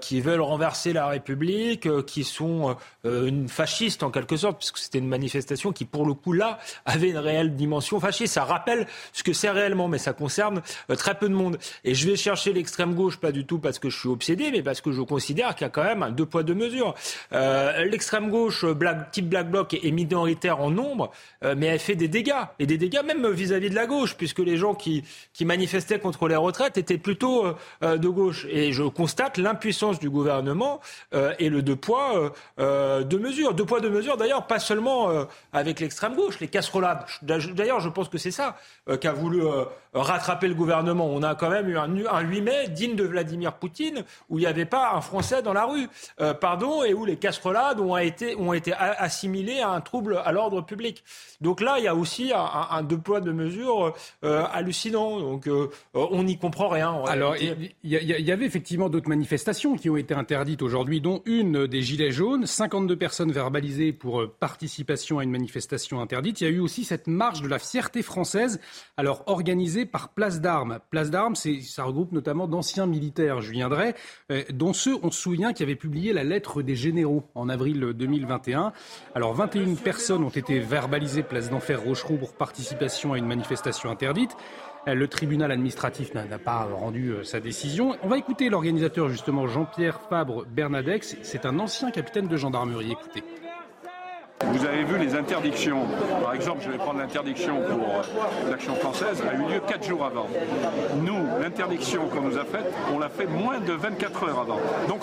qui 0.01 0.19
veulent 0.19 0.41
renverser 0.41 0.91
la 0.91 1.07
République, 1.07 1.87
qui 2.05 2.23
sont 2.23 2.75
une 3.03 3.47
fasciste 3.47 4.01
en 4.01 4.09
quelque 4.09 4.35
sorte, 4.35 4.57
puisque 4.57 4.79
c'était 4.79 4.97
une 4.97 5.07
manifestation 5.07 5.71
qui, 5.71 5.85
pour 5.85 6.05
le 6.05 6.13
coup, 6.13 6.33
là, 6.33 6.57
avait 6.85 7.09
une 7.09 7.17
réelle 7.17 7.55
dimension 7.55 7.99
fasciste. 7.99 8.33
Ça 8.33 8.43
rappelle 8.43 8.87
ce 9.13 9.23
que 9.23 9.31
c'est 9.31 9.51
réellement, 9.51 9.87
mais 9.87 9.99
ça 9.99 10.13
concerne 10.13 10.61
très 10.97 11.15
peu 11.15 11.29
de 11.29 11.35
monde. 11.35 11.59
Et 11.83 11.93
je 11.93 12.09
vais 12.09 12.15
chercher 12.15 12.51
l'extrême 12.51 12.95
gauche, 12.95 13.17
pas 13.17 13.31
du 13.31 13.45
tout 13.45 13.59
parce 13.59 13.77
que 13.77 13.89
je 13.89 13.99
suis 13.99 14.09
obsédé, 14.09 14.49
mais 14.51 14.63
parce 14.63 14.81
que 14.81 14.91
je 14.91 15.01
considère 15.01 15.53
qu'il 15.53 15.65
y 15.65 15.67
a 15.67 15.69
quand 15.69 15.83
même 15.83 16.03
un 16.03 16.11
deux 16.11 16.25
poids 16.25 16.43
deux 16.43 16.55
mesures. 16.55 16.95
l'extrême 17.31 18.31
gauche, 18.31 18.65
black, 18.65 19.11
type 19.11 19.29
black 19.29 19.51
bloc, 19.51 19.73
est 19.75 19.91
minoritaire 19.91 20.59
en 20.59 20.71
nombre 20.71 21.11
elle 21.65 21.79
fait 21.79 21.95
des 21.95 22.07
dégâts, 22.07 22.45
et 22.59 22.65
des 22.65 22.77
dégâts 22.77 23.01
même 23.03 23.27
vis-à-vis 23.29 23.69
de 23.69 23.75
la 23.75 23.87
gauche, 23.87 24.15
puisque 24.15 24.39
les 24.39 24.57
gens 24.57 24.75
qui, 24.75 25.03
manifestaient 25.41 25.99
contre 25.99 26.27
les 26.27 26.35
retraites 26.35 26.77
étaient 26.77 26.97
plutôt 26.97 27.45
euh, 27.45 27.53
euh, 27.83 27.97
de 27.97 28.07
gauche. 28.07 28.45
Et 28.49 28.71
je 28.73 28.83
constate 28.83 29.37
l'impuissance 29.37 29.99
du 29.99 30.09
gouvernement 30.09 30.81
euh, 31.13 31.33
et 31.39 31.49
le 31.49 31.61
deux 31.61 31.75
poids, 31.75 32.33
deux 32.57 33.19
mesures. 33.19 33.53
Deux 33.53 33.65
poids, 33.65 33.79
deux 33.79 33.89
mesures, 33.89 34.17
d'ailleurs, 34.17 34.47
pas 34.47 34.59
seulement 34.59 35.27
avec 35.53 35.79
l'extrême 35.79 36.15
gauche, 36.15 36.39
les 36.39 36.47
casserolades. 36.47 37.05
D'ailleurs, 37.21 37.79
je 37.79 37.89
pense 37.89 38.09
que 38.09 38.17
c'est 38.17 38.31
ça 38.31 38.57
qu'a 39.01 39.13
voulu 39.13 39.41
rattraper 40.01 40.47
le 40.47 40.53
gouvernement. 40.53 41.07
On 41.07 41.23
a 41.23 41.35
quand 41.35 41.49
même 41.49 41.69
eu 41.69 41.77
un, 41.77 41.89
un 42.11 42.21
8 42.21 42.41
mai 42.41 42.67
digne 42.69 42.95
de 42.95 43.03
Vladimir 43.03 43.53
Poutine, 43.53 44.03
où 44.29 44.37
il 44.37 44.41
n'y 44.41 44.47
avait 44.47 44.65
pas 44.65 44.93
un 44.93 45.01
Français 45.01 45.41
dans 45.41 45.53
la 45.53 45.65
rue, 45.65 45.87
pardon, 46.39 46.83
et 46.83 46.93
où 46.93 47.05
les 47.05 47.17
casserolades 47.17 47.79
ont 47.79 47.97
été, 47.97 48.35
ont 48.35 48.53
été 48.53 48.73
assimilées 48.73 49.59
à 49.59 49.69
un 49.69 49.81
trouble 49.81 50.21
à 50.23 50.31
l'ordre 50.31 50.61
public. 50.61 51.03
Donc 51.41 51.61
là, 51.61 51.75
il 51.77 51.83
y 51.83 51.87
a 51.87 51.95
aussi 51.95 52.31
un, 52.33 52.83
deux 52.83 52.97
poids, 52.97 53.21
deux 53.21 53.33
mesures 53.33 53.93
euh, 54.23 54.43
hallucinant. 54.51 55.19
Donc 55.19 55.47
euh, 55.47 55.69
on 55.93 56.23
n'y 56.23 56.37
comprend 56.37 56.67
rien. 56.67 57.03
Alors, 57.07 57.35
il 57.37 57.71
y, 57.83 58.31
avait 58.31 58.45
effectivement 58.45 58.89
d'autres 58.89 59.09
manifestations 59.09 59.75
qui 59.75 59.89
ont 59.89 59.97
été 59.97 60.13
interdites 60.13 60.61
aujourd'hui, 60.61 61.01
dont 61.01 61.21
une 61.25 61.67
des 61.67 61.81
Gilets 61.81 62.11
jaunes. 62.11 62.45
52 62.45 62.95
personnes 62.95 63.31
verbalisées 63.31 63.93
pour 63.93 64.21
euh, 64.21 64.35
participation 64.39 65.19
à 65.19 65.23
une 65.23 65.31
manifestation 65.31 66.01
interdite. 66.01 66.41
Il 66.41 66.43
y 66.45 66.47
a 66.47 66.51
eu 66.51 66.59
aussi 66.59 66.83
cette 66.83 67.07
marche 67.07 67.41
de 67.41 67.47
la 67.47 67.59
fierté 67.59 68.01
française, 68.01 68.59
alors 68.97 69.23
organisée 69.27 69.85
par 69.87 70.09
Place 70.09 70.41
d'Armes. 70.41 70.79
Place 70.91 71.09
d'Armes, 71.09 71.35
ça 71.35 71.83
regroupe 71.83 72.11
notamment 72.11 72.47
d'anciens 72.47 72.85
militaires, 72.85 73.41
je 73.41 73.51
viendrai, 73.51 73.95
dont 74.53 74.73
ceux, 74.73 74.95
on 75.01 75.11
se 75.11 75.19
souvient, 75.19 75.53
qui 75.53 75.63
avaient 75.63 75.75
publié 75.75 76.13
la 76.13 76.23
lettre 76.23 76.61
des 76.61 76.75
généraux 76.75 77.23
en 77.33 77.49
avril 77.49 77.79
2021. 77.95 78.73
Alors 79.15 79.33
21 79.33 79.75
personnes 79.75 80.23
ont 80.23 80.29
été 80.29 80.59
verbalisées 80.59 81.23
place 81.23 81.49
d'Enfer 81.49 81.81
Rochereau 81.81 82.17
pour 82.17 82.33
participation 82.33 83.13
à 83.13 83.17
une 83.17 83.27
manifestation 83.27 83.89
interdite. 83.89 84.35
Le 84.85 85.07
tribunal 85.07 85.51
administratif 85.51 86.13
n'a 86.13 86.37
pas 86.37 86.63
rendu 86.63 87.13
sa 87.23 87.39
décision. 87.39 87.95
On 88.03 88.07
va 88.07 88.17
écouter 88.17 88.49
l'organisateur 88.49 89.09
justement 89.09 89.47
Jean-Pierre 89.47 89.99
Fabre 90.09 90.45
Bernadex. 90.45 91.17
C'est 91.23 91.45
un 91.45 91.59
ancien 91.59 91.91
capitaine 91.91 92.27
de 92.27 92.37
gendarmerie. 92.37 92.91
Écoutez. 92.91 93.23
Vous 94.45 94.65
avez 94.65 94.83
vu 94.83 94.99
les 94.99 95.15
interdictions. 95.15 95.81
Par 96.21 96.33
exemple, 96.33 96.61
je 96.63 96.69
vais 96.69 96.77
prendre 96.77 96.99
l'interdiction 96.99 97.55
pour 97.57 97.79
euh, 97.79 98.49
l'action 98.51 98.75
française, 98.75 99.23
a 99.27 99.33
eu 99.33 99.51
lieu 99.51 99.61
4 99.67 99.83
jours 99.83 100.05
avant. 100.05 100.27
Nous, 101.01 101.25
l'interdiction 101.41 102.07
qu'on 102.07 102.21
nous 102.21 102.37
a 102.37 102.45
faite, 102.45 102.71
on 102.93 102.99
l'a 102.99 103.09
fait 103.09 103.25
moins 103.25 103.59
de 103.59 103.73
24 103.73 104.23
heures 104.25 104.39
avant. 104.39 104.59
Donc, 104.87 105.01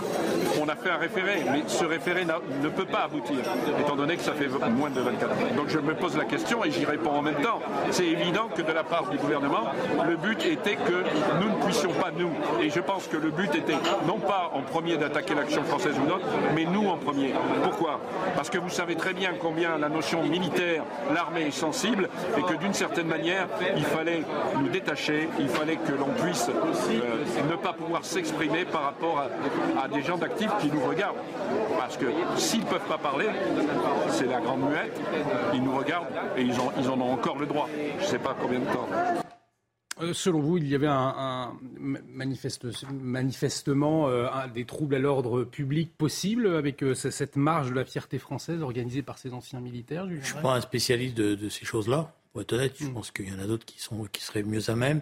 on 0.63 0.69
a 0.69 0.77
fait 0.77 0.91
un 0.91 0.99
référé, 0.99 1.43
mais 1.51 1.65
ce 1.67 1.85
référé 1.85 2.25
ne 2.25 2.69
peut 2.69 2.85
pas 2.85 3.05
aboutir, 3.05 3.39
étant 3.81 3.97
donné 3.97 4.17
que 4.17 4.23
ça 4.23 4.35
fait 4.35 4.49
moins 4.49 4.91
de 4.91 5.01
24 5.01 5.31
heures. 5.31 5.55
Donc, 5.57 5.69
je 5.69 5.79
me 5.79 5.95
pose 5.95 6.17
la 6.17 6.25
question 6.25 6.65
et 6.65 6.71
j'y 6.71 6.85
réponds 6.85 7.13
en 7.13 7.23
même 7.23 7.43
temps. 7.43 7.61
C'est 7.91 8.07
évident 8.07 8.49
que 8.55 8.63
de 8.63 8.73
la 8.73 8.85
part 8.85 9.11
du 9.11 9.19
gouvernement, 9.19 9.67
le 10.07 10.17
but 10.17 10.45
était 10.47 10.77
que 10.77 11.05
nous 11.41 11.49
ne 11.49 11.65
puissions 11.65 11.93
pas, 11.93 12.13
nous, 12.17 12.31
et 12.63 12.71
je 12.71 12.81
pense 12.81 13.09
que 13.09 13.17
le 13.17 13.31
but 13.31 13.53
était 13.55 13.79
non 14.07 14.19
pas 14.19 14.53
en 14.55 14.63
premier 14.63 14.97
d'attaquer 14.97 15.35
l'action 15.35 15.65
française 15.65 15.95
ou 16.01 16.09
notre, 16.09 16.27
mais 16.55 16.65
nous 16.65 16.89
en 16.89 16.99
premier. 16.99 17.35
Pourquoi? 17.65 18.01
Parce 18.37 18.49
que 18.49 18.59
vous 18.59 18.71
savez 18.71 18.95
très 18.95 19.13
bien 19.13 19.24
combien 19.41 19.79
la 19.79 19.89
notion 19.89 20.23
militaire, 20.23 20.85
l'armée 21.15 21.47
est 21.47 21.51
sensible 21.51 22.09
et 22.37 22.43
que 22.43 22.55
d'une 22.55 22.75
certaine 22.75 23.07
manière, 23.07 23.49
il 23.77 23.85
fallait 23.85 24.23
nous 24.59 24.69
détacher, 24.69 25.29
il 25.39 25.49
fallait 25.49 25.77
que 25.77 25.93
l'on 25.93 26.11
puisse 26.23 26.49
euh, 26.49 27.51
ne 27.51 27.57
pas 27.57 27.73
pouvoir 27.73 28.05
s'exprimer 28.05 28.65
par 28.65 28.83
rapport 28.83 29.23
à, 29.81 29.89
des 29.89 30.03
gens 30.03 30.19
d'actifs 30.19 30.53
qui 30.61 30.69
nous 30.69 30.81
regardent. 30.81 31.17
Parce 31.79 31.97
que 31.97 32.07
s'ils 32.37 32.61
ne 32.61 32.67
peuvent 32.67 32.89
pas 32.89 32.99
parler, 32.99 33.27
c'est 34.09 34.27
la 34.27 34.41
grande 34.41 34.69
muette, 34.69 35.01
ils 35.53 35.63
nous 35.63 35.77
regardent 35.77 36.07
et 36.37 36.43
ils, 36.43 36.55
ils 36.79 36.89
en 36.89 37.01
ont 37.01 37.13
encore 37.13 37.39
le 37.39 37.47
droit. 37.47 37.69
Je 37.99 38.05
ne 38.05 38.09
sais 38.09 38.19
pas 38.19 38.35
combien 38.41 38.61
de 38.61 38.67
temps. 38.67 38.89
Euh, 40.01 40.13
selon 40.13 40.41
vous, 40.41 40.59
il 40.59 40.67
y 40.67 40.75
avait 40.75 40.89
un, 40.89 41.57
manifestement 41.79 44.09
euh, 44.09 44.29
des 44.53 44.65
troubles 44.65 44.97
à 44.97 44.99
l'ordre 44.99 45.45
public 45.45 45.97
possibles 45.97 46.49
avec 46.49 46.83
euh, 46.83 46.95
cette 46.95 47.37
marge 47.37 47.71
de 47.71 47.75
la 47.75 47.85
fierté 47.85 48.19
française 48.19 48.61
organisée 48.63 49.03
par 49.03 49.19
ces 49.19 49.33
anciens 49.33 49.61
militaires 49.61 50.09
Je 50.09 50.15
ne 50.15 50.21
suis 50.21 50.35
pas 50.35 50.57
un 50.57 50.61
spécialiste 50.61 51.17
de, 51.17 51.49
ces 51.49 51.65
choses-là, 51.65 52.13
pour 52.33 52.43
être 52.43 52.55
honnête. 52.55 52.75
Je 52.79 52.87
hmm. 52.87 52.95
pense 52.95 53.13
qu'il 53.13 53.29
y 53.29 53.33
en 53.33 53.39
a 53.39 53.47
d'autres 53.47 53.65
qui, 53.65 53.79
qui 54.13 54.23
seraient 54.23 54.43
mieux 54.43 54.69
à 54.69 54.75
même. 54.75 55.01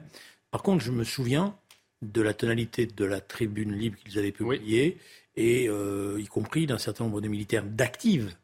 Par 0.50 0.62
contre, 0.62 0.84
je 0.84 0.92
me 0.92 1.04
souviens 1.04 1.56
de 2.02 2.20
la 2.20 2.34
tonalité 2.34 2.87
de 2.87 3.04
la 3.04 3.20
tribune 3.20 3.72
libre 3.72 3.96
qu'ils 3.99 4.18
avaient 4.18 4.32
publiée, 4.32 4.99
et 5.37 5.66
y 5.66 6.26
compris 6.26 6.66
d'un 6.66 6.76
certain 6.76 7.04
nombre 7.04 7.22
de 7.22 7.28
militaires 7.28 7.64
d'active 7.64 8.34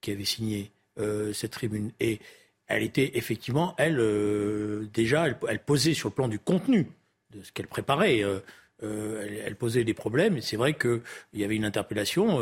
qui 0.00 0.12
avaient 0.12 0.24
signé 0.24 0.70
cette 1.32 1.50
tribune. 1.50 1.90
Et 1.98 2.20
elle 2.70 2.84
était 2.84 3.10
effectivement, 3.14 3.74
elle, 3.78 3.98
euh, 3.98 4.88
déjà, 4.94 5.26
elle, 5.26 5.58
posait 5.58 5.94
sur 5.94 6.08
le 6.08 6.14
plan 6.14 6.28
du 6.28 6.38
contenu 6.38 6.88
de 7.32 7.42
ce 7.42 7.52
qu'elle 7.52 7.66
préparait. 7.66 8.22
Euh, 8.22 8.38
euh, 8.82 9.42
elle, 9.44 9.56
posait 9.56 9.84
des 9.84 9.92
problèmes 9.92 10.40
c'est 10.40 10.56
vrai 10.56 10.72
qu'il 10.72 11.02
y 11.34 11.44
avait 11.44 11.56
une 11.56 11.66
interpellation 11.66 12.40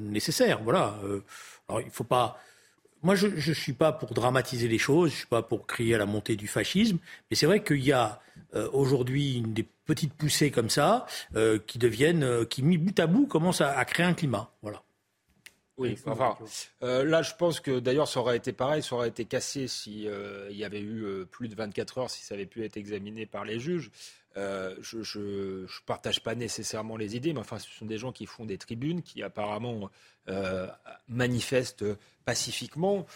nécessaire. 0.00 0.60
Voilà. 0.62 0.98
alors 1.68 1.80
il 1.80 1.90
faut 1.90 2.04
pas. 2.04 2.38
Moi, 3.02 3.14
je 3.14 3.28
ne 3.28 3.54
suis 3.54 3.72
pas 3.72 3.92
pour 3.92 4.12
dramatiser 4.12 4.68
les 4.68 4.76
choses, 4.76 5.08
je 5.08 5.14
ne 5.14 5.18
suis 5.20 5.26
pas 5.26 5.40
pour 5.40 5.66
crier 5.66 5.94
à 5.94 5.98
la 5.98 6.04
montée 6.04 6.36
du 6.36 6.48
fascisme, 6.48 6.98
mais 7.30 7.36
c'est 7.36 7.46
vrai 7.46 7.62
qu'il 7.62 7.82
y 7.82 7.92
a 7.92 8.20
aujourd'hui 8.74 9.42
des 9.46 9.66
petites 9.86 10.12
poussées 10.12 10.50
comme 10.50 10.68
ça 10.68 11.06
qui 11.66 11.78
deviennent, 11.78 12.44
qui 12.46 12.62
mis 12.62 12.76
bout 12.76 13.00
à 13.00 13.06
bout, 13.06 13.26
commencent 13.26 13.62
à, 13.62 13.70
à 13.70 13.84
créer 13.86 14.04
un 14.04 14.12
climat. 14.12 14.50
Voilà. 14.60 14.82
Oui, 15.80 15.96
enfin, 16.06 16.36
euh, 16.82 17.04
là, 17.04 17.22
je 17.22 17.34
pense 17.34 17.58
que 17.58 17.80
d'ailleurs, 17.80 18.06
ça 18.06 18.20
aurait 18.20 18.36
été 18.36 18.52
pareil, 18.52 18.82
ça 18.82 18.94
aurait 18.96 19.08
été 19.08 19.24
cassé 19.24 19.66
s'il 19.66 20.06
euh, 20.08 20.46
il 20.50 20.56
y 20.58 20.64
avait 20.64 20.80
eu 20.80 21.04
euh, 21.04 21.24
plus 21.24 21.48
de 21.48 21.54
24 21.54 21.98
heures, 21.98 22.10
si 22.10 22.22
ça 22.22 22.34
avait 22.34 22.44
pu 22.44 22.62
être 22.64 22.76
examiné 22.76 23.24
par 23.24 23.46
les 23.46 23.58
juges. 23.58 23.90
je 24.36 25.18
ne 25.18 25.66
partage 25.86 26.22
pas 26.22 26.34
nécessairement 26.34 26.98
les 26.98 27.16
idées, 27.16 27.32
mais 27.32 27.40
enfin, 27.40 27.58
ce 27.58 27.70
sont 27.70 27.86
des 27.86 27.96
gens 27.96 28.12
qui 28.12 28.26
font 28.26 28.44
des 28.44 28.58
tribunes, 28.58 29.00
qui 29.00 29.22
apparemment 29.22 29.90
manifestent 31.08 31.86
pacifiquement. 32.26 33.06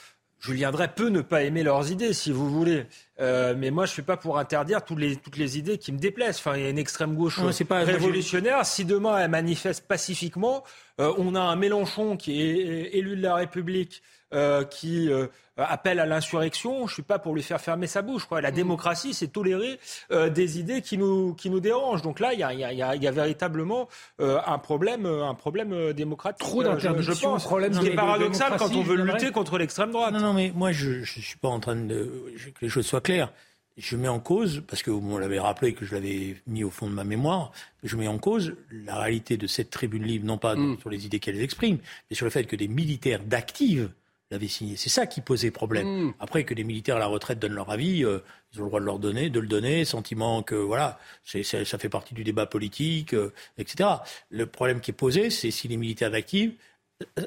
Julien 0.44 0.72
Drey 0.72 0.88
peut 0.88 1.08
ne 1.08 1.22
pas 1.22 1.42
aimer 1.42 1.62
leurs 1.62 1.90
idées, 1.90 2.12
si 2.12 2.30
vous 2.30 2.50
voulez. 2.50 2.84
Euh, 3.18 3.54
mais 3.56 3.70
moi, 3.70 3.86
je 3.86 3.92
ne 3.92 3.94
suis 3.94 4.02
pas 4.02 4.18
pour 4.18 4.38
interdire 4.38 4.84
toutes 4.84 4.98
les, 4.98 5.16
toutes 5.16 5.38
les 5.38 5.56
idées 5.56 5.78
qui 5.78 5.90
me 5.90 5.98
déplaisent. 5.98 6.36
Enfin, 6.36 6.56
il 6.56 6.62
y 6.62 6.66
a 6.66 6.68
une 6.68 6.78
extrême 6.78 7.14
gauche 7.14 7.38
révolutionnaire. 7.38 8.66
Si 8.66 8.84
demain 8.84 9.16
elle 9.18 9.30
manifeste 9.30 9.88
pacifiquement, 9.88 10.62
euh, 10.93 10.93
on 10.98 11.34
a 11.34 11.40
un 11.40 11.56
Mélenchon 11.56 12.16
qui 12.16 12.40
est 12.40 12.94
élu 12.94 13.16
de 13.16 13.22
la 13.22 13.34
République, 13.34 14.02
euh, 14.32 14.64
qui 14.64 15.10
appelle 15.56 16.00
à 16.00 16.06
l'insurrection. 16.06 16.78
Je 16.78 16.82
ne 16.82 16.94
suis 16.94 17.02
pas 17.02 17.18
pour 17.18 17.34
lui 17.34 17.42
faire 17.42 17.60
fermer 17.60 17.86
sa 17.86 18.02
bouche. 18.02 18.24
Quoi. 18.24 18.40
La 18.40 18.50
mm. 18.50 18.54
démocratie, 18.54 19.14
c'est 19.14 19.28
tolérer 19.28 19.78
des 20.10 20.58
idées 20.58 20.82
qui 20.82 20.98
nous, 20.98 21.34
qui 21.34 21.50
nous 21.50 21.60
dérangent. 21.60 22.02
Donc 22.02 22.20
là, 22.20 22.32
il 22.32 22.40
y 22.40 22.42
a, 22.42 22.52
y, 22.52 22.64
a, 22.64 22.94
y 22.96 23.06
a, 23.06 23.10
véritablement 23.10 23.88
un 24.18 24.58
problème, 24.58 25.06
un 25.06 25.34
problème 25.34 25.92
démocratique. 25.92 26.40
Trop 26.40 26.62
d'interdictions, 26.62 27.36
problème. 27.36 27.74
Ce 27.74 27.80
qui 27.80 27.88
est 27.88 27.94
paradoxal 27.94 28.56
quand 28.58 28.74
on 28.74 28.82
veut 28.82 28.96
lutter 28.96 29.30
contre 29.30 29.58
l'extrême 29.58 29.92
droite. 29.92 30.12
Non, 30.12 30.20
non, 30.20 30.32
mais 30.32 30.52
moi, 30.54 30.72
je 30.72 31.00
ne 31.00 31.04
suis 31.04 31.38
pas 31.38 31.48
en 31.48 31.60
train 31.60 31.76
de 31.76 32.32
que 32.54 32.60
les 32.60 32.68
choses 32.68 32.86
soient 32.86 33.00
claires 33.00 33.32
je 33.76 33.96
mets 33.96 34.08
en 34.08 34.20
cause, 34.20 34.62
parce 34.66 34.82
que 34.82 34.90
vous 34.90 35.00
m'avez 35.00 35.38
rappelé 35.38 35.74
que 35.74 35.84
je 35.84 35.94
l'avais 35.94 36.36
mis 36.46 36.62
au 36.62 36.70
fond 36.70 36.86
de 36.86 36.92
ma 36.92 37.04
mémoire, 37.04 37.52
je 37.82 37.96
mets 37.96 38.08
en 38.08 38.18
cause 38.18 38.54
la 38.70 38.96
réalité 38.96 39.36
de 39.36 39.46
cette 39.46 39.70
tribune 39.70 40.04
libre, 40.04 40.26
non 40.26 40.38
pas 40.38 40.54
mm. 40.54 40.78
sur 40.80 40.90
les 40.90 41.06
idées 41.06 41.18
qu'elle 41.18 41.40
exprime, 41.40 41.78
mais 42.08 42.16
sur 42.16 42.24
le 42.24 42.30
fait 42.30 42.44
que 42.44 42.56
des 42.56 42.68
militaires 42.68 43.20
d'active 43.24 43.90
l'avaient 44.30 44.48
signé. 44.48 44.76
C'est 44.76 44.90
ça 44.90 45.06
qui 45.06 45.20
posait 45.20 45.50
problème. 45.50 45.86
Mm. 45.86 46.14
Après 46.20 46.44
que 46.44 46.54
les 46.54 46.64
militaires 46.64 46.96
à 46.96 47.00
la 47.00 47.06
retraite 47.06 47.40
donnent 47.40 47.54
leur 47.54 47.70
avis, 47.70 48.04
euh, 48.04 48.20
ils 48.52 48.60
ont 48.60 48.64
le 48.64 48.68
droit 48.68 48.80
de 48.80 48.86
leur 48.86 48.98
donner, 49.00 49.28
de 49.28 49.40
le 49.40 49.48
donner, 49.48 49.84
sentiment 49.84 50.42
que 50.42 50.54
voilà, 50.54 50.98
c'est, 51.24 51.42
ça 51.42 51.78
fait 51.78 51.88
partie 51.88 52.14
du 52.14 52.22
débat 52.22 52.46
politique, 52.46 53.12
euh, 53.12 53.32
etc. 53.58 53.88
Le 54.30 54.46
problème 54.46 54.80
qui 54.80 54.92
est 54.92 54.94
posé, 54.94 55.30
c'est 55.30 55.50
si 55.50 55.66
les 55.66 55.76
militaires 55.76 56.12
d'active 56.12 56.54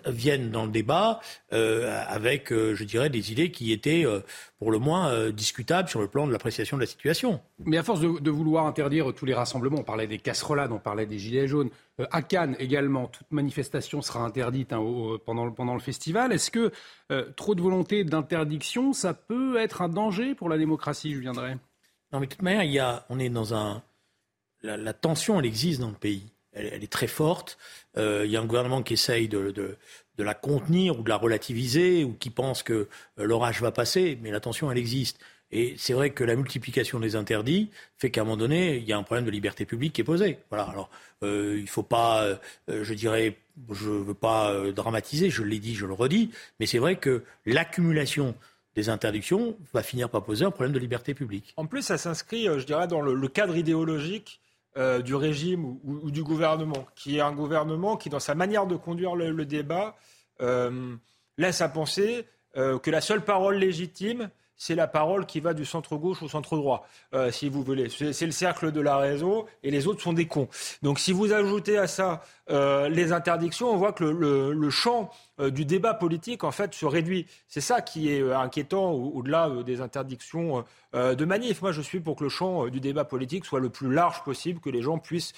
viennent 0.06 0.50
dans 0.50 0.66
le 0.66 0.72
débat 0.72 1.20
euh, 1.54 2.04
avec, 2.08 2.52
euh, 2.52 2.76
je 2.76 2.84
dirais, 2.84 3.10
des 3.10 3.32
idées 3.32 3.52
qui 3.52 3.72
étaient 3.72 4.06
euh, 4.06 4.22
pour 4.60 4.72
le 4.72 4.80
moins 4.80 5.30
discutables 5.30 5.90
sur 5.90 6.02
le 6.02 6.08
plan 6.08 6.26
de 6.26 6.32
l'appréciation 6.32 6.78
de 6.78 6.82
la 6.82 6.88
situation. 6.88 7.42
Mais 7.60 7.78
à 7.78 7.84
force 7.84 8.00
de, 8.02 8.32
vouloir 8.32 8.66
interdire 8.66 9.14
tous 9.14 9.26
les 9.26 9.34
rassemblements, 9.34 9.80
on 9.80 9.84
parlait 9.84 10.08
des 10.08 10.18
casserolades, 10.18 10.72
on 10.72 10.80
parlait 10.80 11.06
des 11.06 11.20
gilets 11.20 11.48
jaunes, 11.48 11.70
à 12.12 12.22
Cannes 12.22 12.56
également, 12.60 13.08
toute 13.08 13.32
manifestation 13.32 14.02
sera 14.02 14.22
interdite 14.22 14.74
hein, 14.74 14.84
pendant, 15.26 15.52
pendant 15.52 15.74
le 15.74 15.80
festival. 15.80 16.32
Est-ce 16.32 16.50
que 16.50 16.72
trop 17.36 17.54
de 17.54 17.62
volonté 17.62 18.04
d'interdiction, 18.04 18.94
ça 18.94 19.14
peut 19.14 19.58
être 19.58 19.82
un 19.82 19.90
danger 19.90 20.34
pour 20.34 20.50
la 20.50 20.58
démocratie, 20.58 21.14
je 21.14 21.20
viendrai? 21.20 21.54
Non, 22.12 22.20
mais 22.20 22.26
de 22.26 22.32
toute 22.32 22.42
manière, 22.42 22.64
il 22.64 22.72
y 22.72 22.80
a, 22.80 23.06
on 23.10 23.20
est 23.20 23.30
dans 23.30 23.54
un... 23.54 23.84
la 24.64 24.94
tension, 24.94 25.40
elle 25.40 25.46
existe 25.46 25.82
dans 25.82 25.90
le 25.90 25.96
pays 25.96 26.32
elle, 26.58 26.84
est 26.84 26.92
très 26.92 27.08
forte. 27.08 27.58
Euh, 27.98 28.24
il 28.26 28.32
y 28.32 28.38
a 28.38 28.42
un 28.42 28.46
gouvernement 28.46 28.84
qui 28.84 28.94
essaye 28.94 29.28
de, 29.28 29.78
la 30.18 30.34
contenir 30.34 31.00
ou 31.00 31.04
de 31.04 31.10
la 31.10 31.18
relativiser 31.18 32.04
ou 32.04 32.14
qui 32.14 32.30
pense 32.30 32.64
que 32.64 32.74
euh, 32.74 32.88
l'orage 33.18 33.62
va 33.62 33.72
passer, 33.72 34.18
mais 34.22 34.32
la 34.32 34.40
tension, 34.40 34.72
elle 34.72 34.78
existe. 34.78 35.20
Et 35.52 35.76
c'est 35.78 35.94
vrai 35.94 36.10
que 36.10 36.26
la 36.26 36.36
multiplication 36.36 37.00
des 37.00 37.16
interdits 37.16 37.70
fait 37.98 38.12
qu'à 38.12 38.22
un 38.22 38.24
moment 38.26 38.36
donné, 38.36 38.78
il 38.78 38.84
y 38.84 38.92
a 38.92 38.98
un 38.98 39.04
problème 39.04 39.26
de 39.26 39.32
liberté 39.32 39.66
publique 39.66 39.94
qui 39.94 40.02
est 40.02 40.04
posé. 40.04 40.40
Voilà. 40.50 40.66
Alors, 40.66 40.90
euh, 41.24 41.56
il 41.58 41.64
ne 41.64 41.68
faut 41.68 41.84
pas, 41.84 42.38
je 42.68 42.94
dirais, 42.94 43.38
je 43.72 43.90
ne 43.90 44.04
veux 44.04 44.14
pas 44.14 44.54
dramatiser, 44.72 45.30
je 45.30 45.44
l'ai 45.44 45.60
dit, 45.60 45.74
je 45.74 45.86
le 45.86 45.94
redis, 45.94 46.32
mais 46.60 46.66
c'est 46.66 46.80
vrai 46.80 46.98
que 46.98 47.24
l'accumulation 47.46 48.36
des 48.76 48.90
interdictions 48.90 49.58
va 49.74 49.84
finir 49.84 50.10
par 50.10 50.24
poser 50.26 50.44
un 50.44 50.52
problème 50.52 50.74
de 50.74 50.80
liberté 50.80 51.14
publique. 51.14 51.54
En 51.56 51.66
plus, 51.66 51.82
ça 51.82 51.98
s'inscrit, 51.98 52.44
je 52.46 52.66
dirais, 52.66 52.88
dans 52.88 53.02
le 53.02 53.28
cadre 53.30 53.56
idéologique 53.56 54.42
euh, 54.78 55.02
du 55.02 55.16
régime 55.16 55.80
ou, 55.84 56.12
du 56.12 56.24
gouvernement, 56.24 56.86
qui 56.96 57.18
est 57.18 57.22
un 57.22 57.32
gouvernement 57.32 57.98
qui, 57.98 58.10
dans 58.10 58.20
sa 58.20 58.36
manière 58.36 58.68
de 58.68 58.76
conduire 58.76 59.16
le, 59.16 59.46
débat, 59.46 59.96
euh, 60.40 60.96
laisse 61.38 61.62
à 61.62 61.70
penser 61.70 62.28
euh, 62.58 62.78
que 62.78 62.92
la 62.92 63.02
seule 63.02 63.24
parole 63.24 63.56
légitime, 63.56 64.30
c'est 64.56 64.76
la 64.76 64.88
parole 64.88 65.26
qui 65.26 65.40
va 65.40 65.56
du 65.56 65.66
centre-gauche 65.66 66.22
au 66.22 66.28
centre-droit, 66.28 66.88
si 67.30 67.48
vous 67.48 67.62
voulez. 67.62 67.90
C'est 67.90 68.26
le 68.26 68.32
cercle 68.32 68.72
de 68.72 68.82
la 68.82 68.98
raison 68.98 69.46
et 69.62 69.70
les 69.70 69.86
autres 69.86 70.02
sont 70.02 70.14
des 70.14 70.26
cons. 70.26 70.48
Donc 70.82 70.98
si 70.98 71.12
vous 71.12 71.32
ajoutez 71.32 71.78
à 71.78 71.86
ça 71.86 72.24
les 72.50 73.12
interdictions, 73.12 73.70
on 73.70 73.78
voit 73.78 73.94
que 73.94 74.04
le 74.04 74.70
champ 74.72 75.12
euh, 75.39 75.51
du 75.51 75.65
débat 75.65 75.94
politique 75.94 76.44
en 76.44 76.51
fait 76.51 76.74
se 76.74 76.86
réduit. 76.86 77.27
C'est 77.48 77.62
ça 77.62 77.82
qui 77.82 78.12
est 78.12 78.22
euh, 78.22 78.38
inquiétant 78.38 78.91
au-delà 78.91 79.50
euh, 79.50 79.63
des 79.63 79.82
interdictions 79.82 80.63
de 80.94 81.25
manif. 81.25 81.62
Moi, 81.62 81.72
je 81.72 81.82
suis 81.82 82.00
pour 82.00 82.15
que 82.15 82.24
le 82.24 82.29
champ 82.29 82.70
du 82.70 82.79
débat 82.79 83.03
politique 83.03 83.46
soit 83.46 83.60
le 83.60 83.70
plus 83.70 83.94
large 83.94 84.24
possible, 84.24 84.60
que 84.60 84.72
les 84.72 84.82
gens 84.82 84.98
puissent 84.98 85.34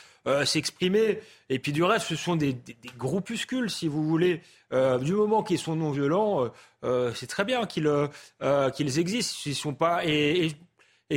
s'exprimer. 0.45 1.19
Et 1.49 1.59
puis 1.59 1.73
du 1.73 1.83
reste, 1.83 2.05
ce 2.05 2.15
sont 2.15 2.37
des, 2.37 2.55
groupuscules, 2.97 3.69
si 3.69 3.89
vous 3.89 4.05
voulez. 4.05 4.41
du 5.01 5.13
moment 5.13 5.43
qu'ils 5.43 5.57
sont 5.57 5.75
non 5.75 5.91
violents, 5.91 6.49
c'est 7.13 7.27
très 7.27 7.43
bien 7.43 7.65
qu'ils 7.65 7.91
qu'ils 8.75 8.99
existent. 8.99 9.37
Ils 9.47 9.55
sont 9.55 9.73
pas 9.73 10.05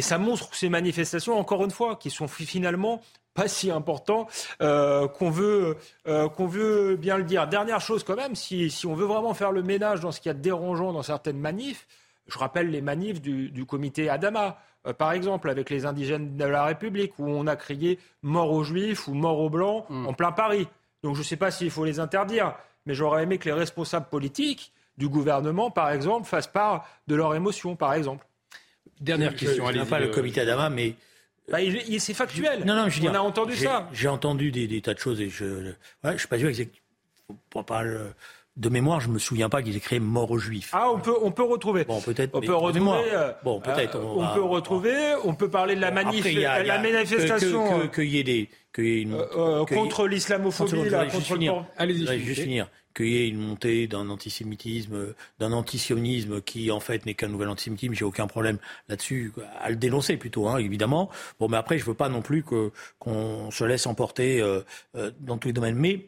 ça 0.00 0.18
montre 0.18 0.54
ces 0.54 0.68
manifestations, 0.68 1.38
encore 1.38 1.64
une 1.64 1.70
fois, 1.70 1.96
qui 1.96 2.10
sont 2.10 2.28
finalement 2.28 3.02
pas 3.34 3.48
si 3.48 3.70
important 3.70 4.26
euh, 4.60 5.08
qu'on 5.08 5.30
veut, 5.30 5.76
euh, 6.06 6.28
qu'on 6.28 6.46
veut 6.46 6.96
bien 6.96 7.16
le 7.16 7.24
dire. 7.24 7.46
Dernière 7.46 7.80
chose 7.80 8.04
quand 8.04 8.16
même, 8.16 8.34
si, 8.34 8.70
si, 8.70 8.86
on 8.86 8.94
veut 8.94 9.06
vraiment 9.06 9.34
faire 9.34 9.52
le 9.52 9.62
ménage 9.62 10.00
dans 10.00 10.12
ce 10.12 10.20
qu'il 10.20 10.28
y 10.28 10.30
a 10.30 10.34
de 10.34 10.40
dérangeant 10.40 10.92
dans 10.92 11.02
certaines 11.02 11.38
manifs, 11.38 11.86
Je 12.26 12.38
rappelle 12.38 12.70
les 12.70 12.80
manifs 12.80 13.20
du, 13.20 13.66
comité 13.66 14.08
Adama, 14.08 14.58
euh, 14.86 14.92
par 14.92 15.12
exemple, 15.12 15.50
avec 15.50 15.70
les 15.70 15.86
indigènes 15.86 16.36
de 16.36 16.44
la 16.44 16.64
République, 16.64 17.18
où 17.18 17.28
on 17.28 17.46
a 17.46 17.56
crié 17.56 17.98
mort 18.22 18.50
aux 18.52 18.64
juifs 18.64 19.08
ou 19.08 19.14
mort 19.14 19.40
aux 19.40 19.50
blancs 19.50 19.84
hmm. 19.88 20.06
en 20.06 20.12
plein 20.12 20.32
Paris. 20.32 20.68
Donc 21.02 21.14
je 21.14 21.20
ne 21.20 21.24
sais 21.24 21.36
pas 21.36 21.50
s'il 21.50 21.70
faut 21.70 21.84
les 21.84 22.00
interdire, 22.00 22.54
mais 22.86 22.94
j'aurais 22.94 23.24
aimé 23.24 23.38
que 23.38 23.46
les 23.46 23.52
responsables 23.54 24.06
politiques 24.08 24.72
du 24.98 25.08
gouvernement, 25.08 25.70
par 25.70 25.90
exemple, 25.90 26.26
fassent 26.26 26.46
part 26.46 26.86
de 27.08 27.14
leurs 27.14 27.34
émotions, 27.34 27.76
par 27.76 27.94
exemple. 27.94 28.26
Dernière 29.02 29.34
question. 29.34 29.70
Je, 29.70 29.78
ne 29.78 29.84
pas 29.84 29.98
le 29.98 30.06
euh, 30.06 30.12
comité 30.12 30.40
Adama, 30.40 30.70
mais 30.70 30.94
bah, 31.50 31.58
c'est 31.98 32.14
factuel. 32.14 32.64
Non, 32.64 32.76
non, 32.76 32.88
je 32.88 33.02
On 33.02 33.14
a 33.14 33.18
entendu 33.18 33.56
ça. 33.56 33.88
J'ai 33.92 34.08
entendu 34.08 34.50
des, 34.50 34.80
tas 34.80 34.94
de 34.94 34.98
choses 34.98 35.20
et 35.20 35.28
je 35.28 35.44
ne 35.44 35.70
ouais, 36.04 36.12
je 36.12 36.18
suis 36.18 36.28
pas 36.28 36.38
sûr 36.38 36.48
exactement. 36.48 36.78
Pas 37.66 37.82
de 38.56 38.68
mémoire, 38.68 39.00
je 39.00 39.08
me 39.08 39.18
souviens 39.18 39.48
pas 39.48 39.62
qu'ils 39.62 39.76
aient 39.76 39.80
créé 39.80 39.98
mort 39.98 40.30
aux 40.30 40.38
juifs. 40.38 40.70
Ah, 40.72 40.90
on 40.92 40.98
peut, 41.00 41.14
on 41.22 41.30
peut 41.30 41.42
retrouver. 41.42 41.84
Bon, 41.84 42.00
peut-être. 42.02 42.34
On 42.34 42.40
peut 42.40 42.54
retrouver. 42.54 43.10
Euh, 43.12 43.32
bon, 43.42 43.60
peut-être. 43.60 43.98
on, 43.98 44.22
euh, 44.22 44.34
peut 44.34 44.42
retrouver. 44.42 45.14
On 45.24 45.34
peut 45.34 45.48
parler 45.48 45.74
de 45.74 45.80
la 45.80 45.90
manif, 45.90 46.24
la 46.34 46.78
manifestation. 46.78 47.88
Qu'il 47.88 48.08
y 48.08 48.18
ait 48.18 48.24
des, 48.24 48.48
contre 49.68 50.06
l'islamophobie, 50.06 50.90
contre, 51.10 51.64
Allez-y. 51.78 52.18
Juste 52.20 52.42
finir 52.42 52.68
qu'il 52.94 53.08
y 53.08 53.16
ait 53.18 53.28
une 53.28 53.38
montée 53.38 53.86
d'un 53.86 54.08
antisémitisme, 54.08 55.14
d'un 55.38 55.52
antisionisme 55.52 56.40
qui 56.40 56.70
en 56.70 56.80
fait 56.80 57.06
n'est 57.06 57.14
qu'un 57.14 57.28
nouvel 57.28 57.48
antisémitisme, 57.48 57.94
j'ai 57.94 58.04
aucun 58.04 58.26
problème 58.26 58.58
là-dessus 58.88 59.32
à 59.60 59.70
le 59.70 59.76
dénoncer 59.76 60.16
plutôt, 60.16 60.48
hein, 60.48 60.58
évidemment. 60.58 61.10
Bon, 61.38 61.48
mais 61.48 61.56
après, 61.56 61.78
je 61.78 61.84
veux 61.84 61.94
pas 61.94 62.08
non 62.08 62.22
plus 62.22 62.44
qu'on 62.98 63.50
se 63.50 63.64
laisse 63.64 63.86
emporter 63.86 64.40
euh, 64.40 64.60
euh, 64.96 65.10
dans 65.20 65.38
tous 65.38 65.48
les 65.48 65.54
domaines. 65.54 65.76
Mais 65.76 66.06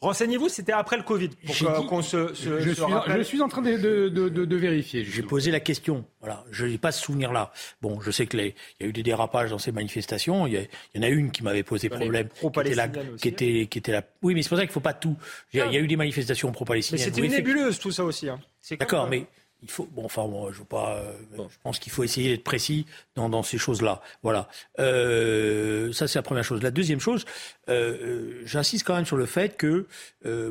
Renseignez-vous, 0.00 0.48
c'était 0.48 0.72
après 0.72 0.96
le 0.96 1.02
Covid. 1.02 1.30
Pour 1.46 1.86
qu'on 1.86 2.02
se, 2.02 2.28
je, 2.28 2.34
suis, 2.34 2.50
je, 2.60 3.22
suis, 3.22 3.40
en 3.40 3.48
train 3.48 3.62
de, 3.62 3.76
de, 3.76 4.08
de, 4.08 4.44
de 4.44 4.56
vérifier. 4.56 5.04
J'ai 5.04 5.22
posé 5.22 5.50
la 5.50 5.60
question. 5.60 6.04
Voilà, 6.20 6.44
je 6.50 6.66
n'ai 6.66 6.76
pas 6.76 6.92
ce 6.92 7.02
souvenir-là. 7.02 7.50
Bon, 7.80 8.00
je 8.00 8.10
sais 8.10 8.26
qu'il 8.26 8.40
y 8.80 8.84
a 8.84 8.86
eu 8.86 8.92
des 8.92 9.02
dérapages 9.02 9.50
dans 9.50 9.58
ces 9.58 9.72
manifestations. 9.72 10.46
Il 10.46 10.68
y, 10.94 10.98
en 10.98 11.02
a 11.02 11.08
une 11.08 11.30
qui 11.30 11.42
m'avait 11.42 11.62
posé 11.62 11.88
problème, 11.88 12.28
qui 12.28 12.46
était, 12.46 12.74
la, 12.74 12.88
qui, 12.88 13.28
était, 13.28 13.66
qui 13.70 13.78
était 13.78 13.92
la. 13.92 14.02
Oui, 14.22 14.34
mais 14.34 14.42
c'est 14.42 14.50
pour 14.50 14.58
ça 14.58 14.64
qu'il 14.64 14.70
ne 14.70 14.74
faut 14.74 14.80
pas 14.80 14.94
tout. 14.94 15.16
Il 15.52 15.58
y, 15.58 15.62
a, 15.62 15.80
eu 15.80 15.86
des 15.86 15.96
manifestations 15.96 16.52
pro-palestiniennes. 16.52 17.06
Mais 17.06 17.14
c'était 17.14 17.26
une 17.26 17.32
nébuleuse 17.32 17.78
tout 17.78 17.90
ça 17.90 18.04
aussi. 18.04 18.28
Hein. 18.28 18.38
D'accord, 18.78 19.08
mais 19.08 19.26
il 19.62 19.70
faut, 19.70 19.88
bon, 19.90 20.04
enfin, 20.04 20.26
moi, 20.26 20.50
je 20.52 20.58
veux 20.58 20.64
pas, 20.64 20.96
euh, 20.96 21.12
je 21.38 21.56
pense 21.62 21.78
qu'il 21.78 21.92
faut 21.92 22.04
essayer 22.04 22.30
d'être 22.30 22.44
précis 22.44 22.86
dans, 23.14 23.28
dans 23.28 23.42
ces 23.42 23.58
choses-là. 23.58 24.02
Voilà. 24.22 24.48
Euh, 24.78 25.92
ça, 25.92 26.06
c'est 26.08 26.18
la 26.18 26.22
première 26.22 26.44
chose. 26.44 26.62
La 26.62 26.70
deuxième 26.70 27.00
chose, 27.00 27.24
euh, 27.68 28.42
j'insiste 28.44 28.86
quand 28.86 28.94
même 28.94 29.06
sur 29.06 29.16
le 29.16 29.26
fait 29.26 29.56
que, 29.56 29.86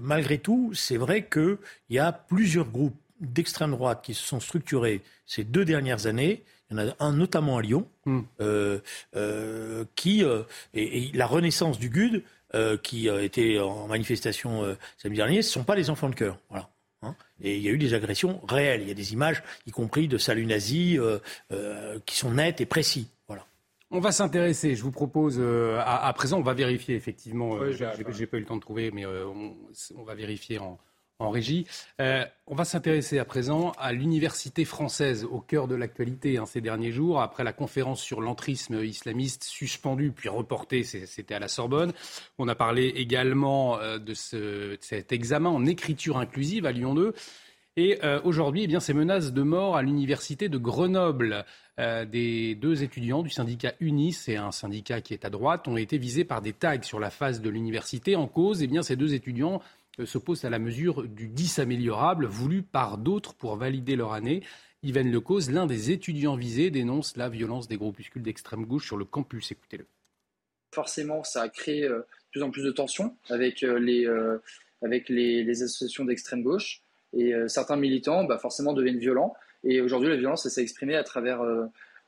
malgré 0.01 0.37
tout, 0.37 0.71
c'est 0.73 0.97
vrai 0.97 1.27
qu'il 1.31 1.57
y 1.89 1.99
a 1.99 2.11
plusieurs 2.11 2.67
groupes 2.67 2.95
d'extrême 3.21 3.71
droite 3.71 4.01
qui 4.03 4.13
se 4.13 4.25
sont 4.25 4.39
structurés 4.39 5.01
ces 5.25 5.43
deux 5.43 5.65
dernières 5.65 6.07
années. 6.07 6.43
Il 6.71 6.77
y 6.77 6.81
en 6.81 6.87
a 6.87 6.95
un 6.99 7.13
notamment 7.13 7.57
à 7.57 7.61
Lyon, 7.61 7.87
hmm. 8.05 8.21
qui 9.95 10.23
et, 10.73 11.11
la 11.13 11.27
renaissance 11.27 11.77
du 11.79 11.89
GUD, 11.89 12.23
qui 12.81 13.09
a 13.09 13.21
été 13.21 13.59
en 13.59 13.87
manifestation 13.87 14.75
samedi 14.97 15.17
dernier, 15.17 15.41
ce 15.41 15.49
ne 15.49 15.53
sont 15.53 15.63
pas 15.63 15.75
les 15.75 15.89
enfants 15.89 16.09
de 16.09 16.15
cœur. 16.15 16.37
Voilà. 16.49 16.69
Hein. 17.01 17.15
et 17.41 17.57
il 17.57 17.61
y 17.61 17.67
a 17.67 17.71
eu 17.71 17.77
des 17.77 17.93
agressions 17.93 18.41
réelles. 18.47 18.81
Il 18.81 18.87
y 18.87 18.91
a 18.91 18.95
des 18.95 19.13
images, 19.13 19.43
y 19.67 19.71
compris 19.71 20.07
de 20.07 20.17
saluts 20.17 20.45
nazis, 20.45 20.97
euh, 20.97 21.19
euh, 21.51 21.99
qui 22.05 22.17
sont 22.17 22.31
nettes 22.31 22.61
et 22.61 22.65
précis. 22.65 23.09
Voilà. 23.27 23.45
On 23.91 23.99
va 23.99 24.11
s'intéresser. 24.11 24.75
Je 24.75 24.83
vous 24.83 24.91
propose, 24.91 25.37
euh, 25.39 25.79
à, 25.85 26.11
présent, 26.13 26.39
on 26.39 26.43
va 26.43 26.53
vérifier 26.53 26.95
effectivement. 26.95 27.59
J'ai 27.71 28.27
pas 28.27 28.37
eu 28.37 28.41
le 28.41 28.45
temps 28.45 28.55
de 28.55 28.61
trouver, 28.61 28.91
mais 28.91 29.05
on, 29.05 30.03
va 30.03 30.15
vérifier 30.15 30.59
en, 30.59 30.79
en 31.19 31.29
régie. 31.29 31.65
Euh, 32.01 32.25
on 32.47 32.55
va 32.55 32.65
s'intéresser 32.65 33.19
à 33.19 33.25
présent 33.25 33.71
à 33.77 33.93
l'université 33.93 34.65
française 34.65 35.25
au 35.25 35.39
cœur 35.39 35.67
de 35.67 35.75
l'actualité 35.75 36.37
hein, 36.37 36.45
ces 36.45 36.61
derniers 36.61 36.91
jours. 36.91 37.21
Après 37.21 37.43
la 37.43 37.53
conférence 37.53 38.01
sur 38.01 38.21
l'entrisme 38.21 38.83
islamiste 38.83 39.43
suspendue 39.43 40.11
puis 40.11 40.29
reportée, 40.29 40.83
c'était 40.83 41.35
à 41.35 41.39
la 41.39 41.47
Sorbonne. 41.47 41.93
On 42.37 42.47
a 42.47 42.55
parlé 42.55 42.87
également 42.87 43.79
euh, 43.79 43.97
de, 43.97 44.13
cet 44.13 45.11
examen 45.11 45.49
en 45.49 45.65
écriture 45.65 46.17
inclusive 46.17 46.65
à 46.65 46.71
Lyon 46.71 46.93
2. 46.93 47.13
Et 47.77 47.99
euh, 48.05 48.21
aujourd'hui, 48.23 48.63
eh 48.63 48.67
bien, 48.67 48.79
ces 48.79 48.93
menaces 48.93 49.33
de 49.33 49.41
mort 49.41 49.75
à 49.75 49.81
l'université 49.81 50.47
de 50.47 50.57
Grenoble. 50.57 51.45
des 51.77 52.55
deux 52.55 52.83
étudiants 52.83 53.21
du 53.21 53.29
syndicat 53.29 53.73
UNIS 53.81 54.15
et 54.29 54.37
un 54.37 54.53
syndicat 54.53 55.01
qui 55.01 55.13
est 55.13 55.25
à 55.25 55.29
droite 55.29 55.67
ont 55.67 55.75
été 55.75 55.97
visés 55.97 56.23
par 56.23 56.41
des 56.41 56.53
tags 56.53 56.81
sur 56.81 57.01
la 57.01 57.09
face 57.09 57.41
de 57.41 57.49
l'université. 57.49 58.15
En 58.15 58.27
cause, 58.27 58.63
eh 58.63 58.67
bien, 58.67 58.81
ces 58.81 58.95
deux 58.95 59.13
étudiants 59.13 59.61
s'oppose 60.03 60.43
à 60.43 60.49
la 60.49 60.59
mesure 60.59 61.07
du 61.07 61.27
10 61.29 61.59
améliorable 61.59 62.25
voulu 62.25 62.63
par 62.63 62.97
d'autres 62.97 63.33
pour 63.33 63.55
valider 63.55 63.95
leur 63.95 64.13
année. 64.13 64.43
Yvan 64.83 65.03
Lecause, 65.03 65.49
l'un 65.49 65.65
des 65.65 65.91
étudiants 65.91 66.35
visés, 66.35 66.69
dénonce 66.69 67.17
la 67.17 67.29
violence 67.29 67.67
des 67.67 67.77
groupuscules 67.77 68.21
d'extrême 68.21 68.65
gauche 68.65 68.85
sur 68.85 68.97
le 68.97 69.05
campus. 69.05 69.51
Écoutez-le. 69.51 69.87
Forcément, 70.73 71.23
ça 71.23 71.41
a 71.41 71.49
créé 71.49 71.85
euh, 71.85 71.99
de 71.99 72.05
plus 72.31 72.43
en 72.43 72.51
plus 72.51 72.63
de 72.63 72.71
tensions 72.71 73.15
avec 73.29 73.63
euh, 73.63 73.79
les, 73.79 74.05
euh, 74.05 74.37
associations 74.83 76.05
d'extrême 76.05 76.43
gauche. 76.43 76.81
Et 77.17 77.33
certains 77.47 77.77
militants, 77.77 78.25
bah, 78.25 78.37
forcément, 78.37 78.73
deviennent 78.73 78.99
violents. 78.99 79.37
Et 79.63 79.79
aujourd'hui, 79.79 80.09
la 80.09 80.17
violence, 80.17 80.45
s'est 80.49 80.61
exprimée 80.61 80.97
à 80.97 81.03
travers, 81.03 81.41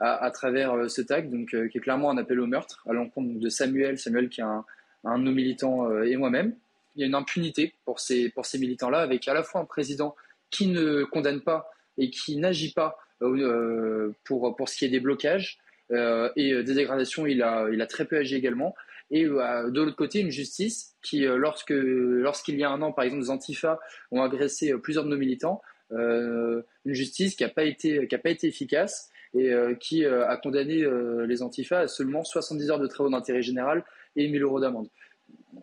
à, 0.02 0.30
travers 0.32 0.92
ce 0.92 1.02
tag, 1.02 1.32
donc, 1.32 1.48
qui 1.48 1.78
est 1.78 1.80
clairement 1.80 2.12
un 2.12 2.18
appel 2.18 2.42
au 2.42 2.46
meurtre 2.46 2.84
à 2.90 2.92
l'encontre 2.92 3.40
de 3.40 3.48
Samuel, 3.48 3.98
Samuel 3.98 4.28
qui 4.28 4.42
est 4.42 4.44
un, 4.44 4.66
un 5.06 5.18
de 5.18 5.24
nos 5.24 5.32
militants 5.32 6.02
et 6.02 6.18
moi-même 6.18 6.58
il 6.98 7.02
y 7.02 7.04
a 7.04 7.08
une 7.08 7.16
impunité 7.16 7.74
pour 7.86 8.00
ces, 8.00 8.34
militants-là, 8.56 9.00
avec 9.00 9.28
à 9.28 9.34
la 9.34 9.44
fois 9.44 9.62
un 9.62 9.66
président 9.66 10.16
qui 10.50 10.68
ne 10.68 11.04
condamne 11.04 11.42
pas 11.42 11.70
et 11.98 12.10
qui 12.10 12.36
n'agit 12.38 12.74
pas 12.74 12.98
euh, 13.22 14.12
pour, 14.24 14.68
ce 14.68 14.76
qui 14.76 14.86
est 14.86 14.90
des 14.90 15.00
blocages 15.00 15.60
euh, 15.92 16.30
et 16.36 16.64
des 16.64 16.74
dégradations, 16.74 17.28
il 17.28 17.42
a, 17.44 17.88
très 17.88 18.06
peu 18.06 18.18
agi 18.18 18.36
également. 18.36 18.76
Et 19.12 19.26
euh, 19.26 19.70
de 19.70 19.82
l'autre 19.82 19.96
côté, 19.96 20.20
une 20.20 20.32
justice 20.32 20.96
qui, 21.04 21.22
lorsque, 21.22 21.70
lorsqu'il 21.70 22.58
y 22.58 22.64
a 22.64 22.70
un 22.70 22.82
an, 22.82 22.92
par 22.92 23.06
exemple, 23.06 23.24
les 23.24 23.30
Antifa 23.30 23.80
ont 24.12 24.24
agressé 24.24 24.74
plusieurs 24.80 25.06
de 25.06 25.10
nos 25.10 25.18
militants, 25.18 25.62
une 25.92 26.64
justice 26.86 27.36
qui 27.36 27.44
n'a 27.44 27.50
pas 27.50 27.64
été 27.64 28.08
efficace 28.44 29.10
et 29.36 29.52
qui 29.80 30.04
a 30.04 30.36
condamné 30.38 30.84
les 31.28 31.42
Antifa 31.44 31.82
à 31.82 31.88
seulement 31.88 32.24
70 32.24 32.72
heures 32.72 32.80
de 32.80 32.88
travaux 32.88 33.10
d'intérêt 33.10 33.44
général 33.44 33.86
et 34.16 34.28
1000 34.28 34.42
euros 34.42 34.60
d'amende 34.60 34.90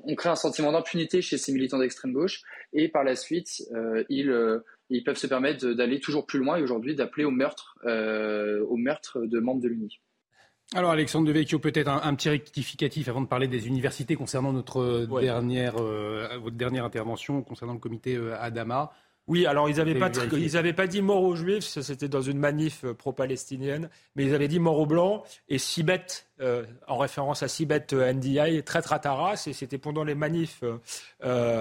on 0.06 0.14
crée 0.14 0.28
un 0.28 0.36
sentiment 0.36 0.72
d'impunité 0.72 1.22
chez 1.22 1.38
ces 1.38 1.52
militants 1.52 1.78
d'extrême 1.78 2.12
gauche 2.12 2.42
et 2.72 2.88
par 2.88 3.04
la 3.04 3.16
suite, 3.16 3.62
euh, 3.72 4.04
euh, 4.10 4.60
ils, 4.90 5.04
peuvent 5.04 5.16
se 5.16 5.26
permettre 5.26 5.66
d'aller 5.68 6.00
toujours 6.00 6.26
plus 6.26 6.38
loin 6.38 6.56
et 6.56 6.62
aujourd'hui 6.62 6.94
d'appeler 6.94 7.24
au 7.24 7.30
meurtre, 7.30 7.78
euh, 7.84 8.64
au 8.66 8.76
meurtre 8.76 9.20
de 9.20 9.40
membres 9.40 9.62
de 9.62 9.68
l'UNI. 9.68 10.00
Alors 10.74 10.90
Alexandre 10.90 11.26
Devecchio, 11.28 11.58
peut-être 11.58 11.88
un, 11.88 12.14
petit 12.14 12.30
rectificatif 12.30 13.08
avant 13.08 13.20
de 13.20 13.26
parler 13.26 13.48
des 13.48 13.68
universités 13.68 14.16
concernant 14.16 14.52
notre 14.52 15.06
dernière, 15.20 15.76
votre 15.76 16.56
dernière 16.56 16.84
intervention 16.84 17.42
concernant 17.42 17.74
le 17.74 17.78
comité 17.78 18.18
Adama. 18.40 18.90
Oui, 19.26 19.46
alors 19.46 19.70
ils 19.70 19.76
n'avaient 19.76 19.94
pas, 19.94 20.10
pas 20.10 20.86
dit 20.86 21.00
mort 21.00 21.22
aux 21.22 21.34
juifs, 21.34 21.64
c'était 21.64 22.08
dans 22.08 22.20
une 22.20 22.38
manif 22.38 22.84
euh, 22.84 22.92
pro-palestinienne, 22.92 23.88
mais 24.16 24.24
ils 24.26 24.34
avaient 24.34 24.48
dit 24.48 24.60
mort 24.60 24.78
aux 24.78 24.84
blancs 24.84 25.22
et 25.48 25.56
Sibet, 25.56 26.04
euh, 26.40 26.64
en 26.86 26.98
référence 26.98 27.42
à 27.42 27.48
Sibet 27.48 27.86
euh, 27.94 28.12
NDI, 28.12 28.62
traître 28.64 28.92
à 28.92 28.98
Taras, 28.98 29.44
et 29.46 29.54
c'était 29.54 29.78
pendant 29.78 30.04
les 30.04 30.14
manifs 30.14 30.62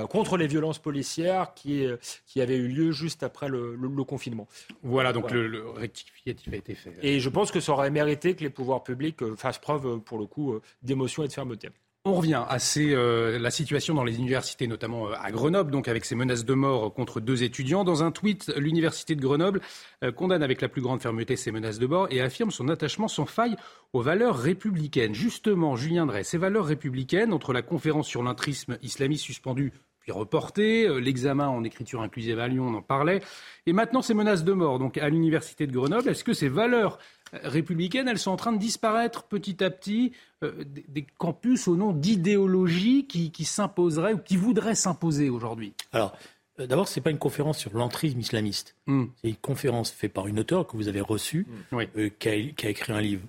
contre 0.09 0.35
les 0.35 0.47
violences 0.47 0.79
policières 0.79 1.53
qui, 1.53 1.85
qui 2.25 2.41
avaient 2.41 2.57
eu 2.57 2.67
lieu 2.67 2.91
juste 2.91 3.23
après 3.23 3.47
le, 3.47 3.77
confinement. 4.03 4.47
Voilà, 4.81 5.13
donc 5.13 5.31
Le, 5.31 5.69
rectificatif 5.69 6.51
a 6.51 6.57
été 6.57 6.75
fait. 6.75 6.93
Et 7.01 7.21
je 7.21 7.29
pense 7.29 7.51
que 7.51 7.61
ça 7.61 7.71
aurait 7.71 7.89
mérité 7.89 8.35
que 8.35 8.43
les 8.43 8.49
pouvoirs 8.49 8.83
publics 8.83 9.23
fassent 9.37 9.59
preuve, 9.59 9.99
pour 9.99 10.17
le 10.17 10.25
coup, 10.25 10.59
d'émotion 10.81 11.23
et 11.23 11.27
de 11.27 11.33
fermeté. 11.33 11.69
On 12.05 12.15
revient 12.15 12.43
à 12.49 12.57
euh, 12.79 13.39
la 13.39 13.49
situation 13.49 13.93
dans 13.93 14.03
les 14.03 14.17
universités, 14.17 14.67
notamment 14.67 15.07
euh, 15.07 15.13
à 15.21 15.31
Grenoble, 15.31 15.71
donc 15.71 15.87
avec 15.87 16.03
ces 16.03 16.15
menaces 16.15 16.43
de 16.43 16.53
mort 16.53 16.93
contre 16.93 17.21
deux 17.21 17.43
étudiants. 17.43 17.85
Dans 17.85 18.03
un 18.03 18.11
tweet, 18.11 18.51
l'université 18.57 19.15
de 19.15 19.21
Grenoble 19.21 19.61
euh, 20.03 20.11
condamne 20.11 20.43
avec 20.43 20.59
la 20.59 20.67
plus 20.67 20.81
grande 20.81 21.01
fermeté 21.01 21.37
ces 21.37 21.53
menaces 21.53 21.79
de 21.79 21.87
mort 21.87 22.07
et 22.11 22.19
affirme 22.19 22.51
son 22.51 22.67
attachement 22.67 23.07
sans 23.07 23.25
faille 23.25 23.55
aux 23.93 24.01
valeurs 24.01 24.37
républicaines. 24.37 25.13
Justement, 25.13 25.77
Julien 25.77 26.05
Drey, 26.05 26.25
ces 26.25 26.37
valeurs 26.37 26.65
républicaines, 26.65 27.31
entre 27.31 27.53
la 27.53 27.61
conférence 27.61 28.09
sur 28.09 28.21
l'intrisme 28.21 28.77
islamiste 28.81 29.23
suspendue 29.23 29.71
puis 30.03 30.11
reportée, 30.11 30.87
l'examen 30.99 31.47
en 31.47 31.63
écriture 31.63 32.01
inclusive 32.01 32.39
à 32.39 32.47
Lyon, 32.47 32.67
on 32.67 32.75
en 32.75 32.81
parlait, 32.81 33.21
et 33.65 33.73
maintenant 33.73 34.01
ces 34.01 34.13
menaces 34.13 34.43
de 34.43 34.53
mort, 34.53 34.77
donc 34.77 34.97
à 34.97 35.09
l'université 35.09 35.65
de 35.65 35.71
Grenoble, 35.71 36.09
est-ce 36.09 36.23
que 36.23 36.33
ces 36.33 36.49
valeurs 36.49 36.99
républicaines, 37.43 38.07
elles 38.07 38.19
sont 38.19 38.31
en 38.31 38.35
train 38.35 38.51
de 38.51 38.59
disparaître 38.59 39.23
petit 39.23 39.63
à 39.63 39.69
petit 39.69 40.13
euh, 40.43 40.63
des, 40.65 41.05
campus 41.17 41.67
au 41.67 41.75
nom 41.75 41.91
d'idéologies 41.91 43.07
qui, 43.07 43.31
qui 43.31 43.45
s'imposeraient 43.45 44.13
ou 44.13 44.19
qui 44.19 44.37
voudraient 44.37 44.75
s'imposer 44.75 45.29
aujourd'hui? 45.29 45.73
Alors, 45.91 46.15
euh, 46.59 46.67
d'abord, 46.67 46.87
ce 46.87 46.99
n'est 46.99 47.03
pas 47.03 47.09
une 47.09 47.17
conférence 47.17 47.57
sur 47.57 47.73
l'entrisme 47.73 48.19
islamiste. 48.19 48.75
Hmm. 48.85 49.05
C'est 49.21 49.29
une 49.29 49.35
conférence 49.35 49.91
faite 49.91 50.13
par 50.13 50.27
une 50.27 50.39
auteure 50.39 50.67
que 50.67 50.77
vous 50.77 50.87
avez 50.87 51.01
reçue, 51.01 51.47
hmm. 51.71 51.79
euh, 51.97 52.09
qui, 52.19 52.29
a, 52.29 52.69
écrit 52.69 52.93
un 52.93 53.01
livre 53.01 53.23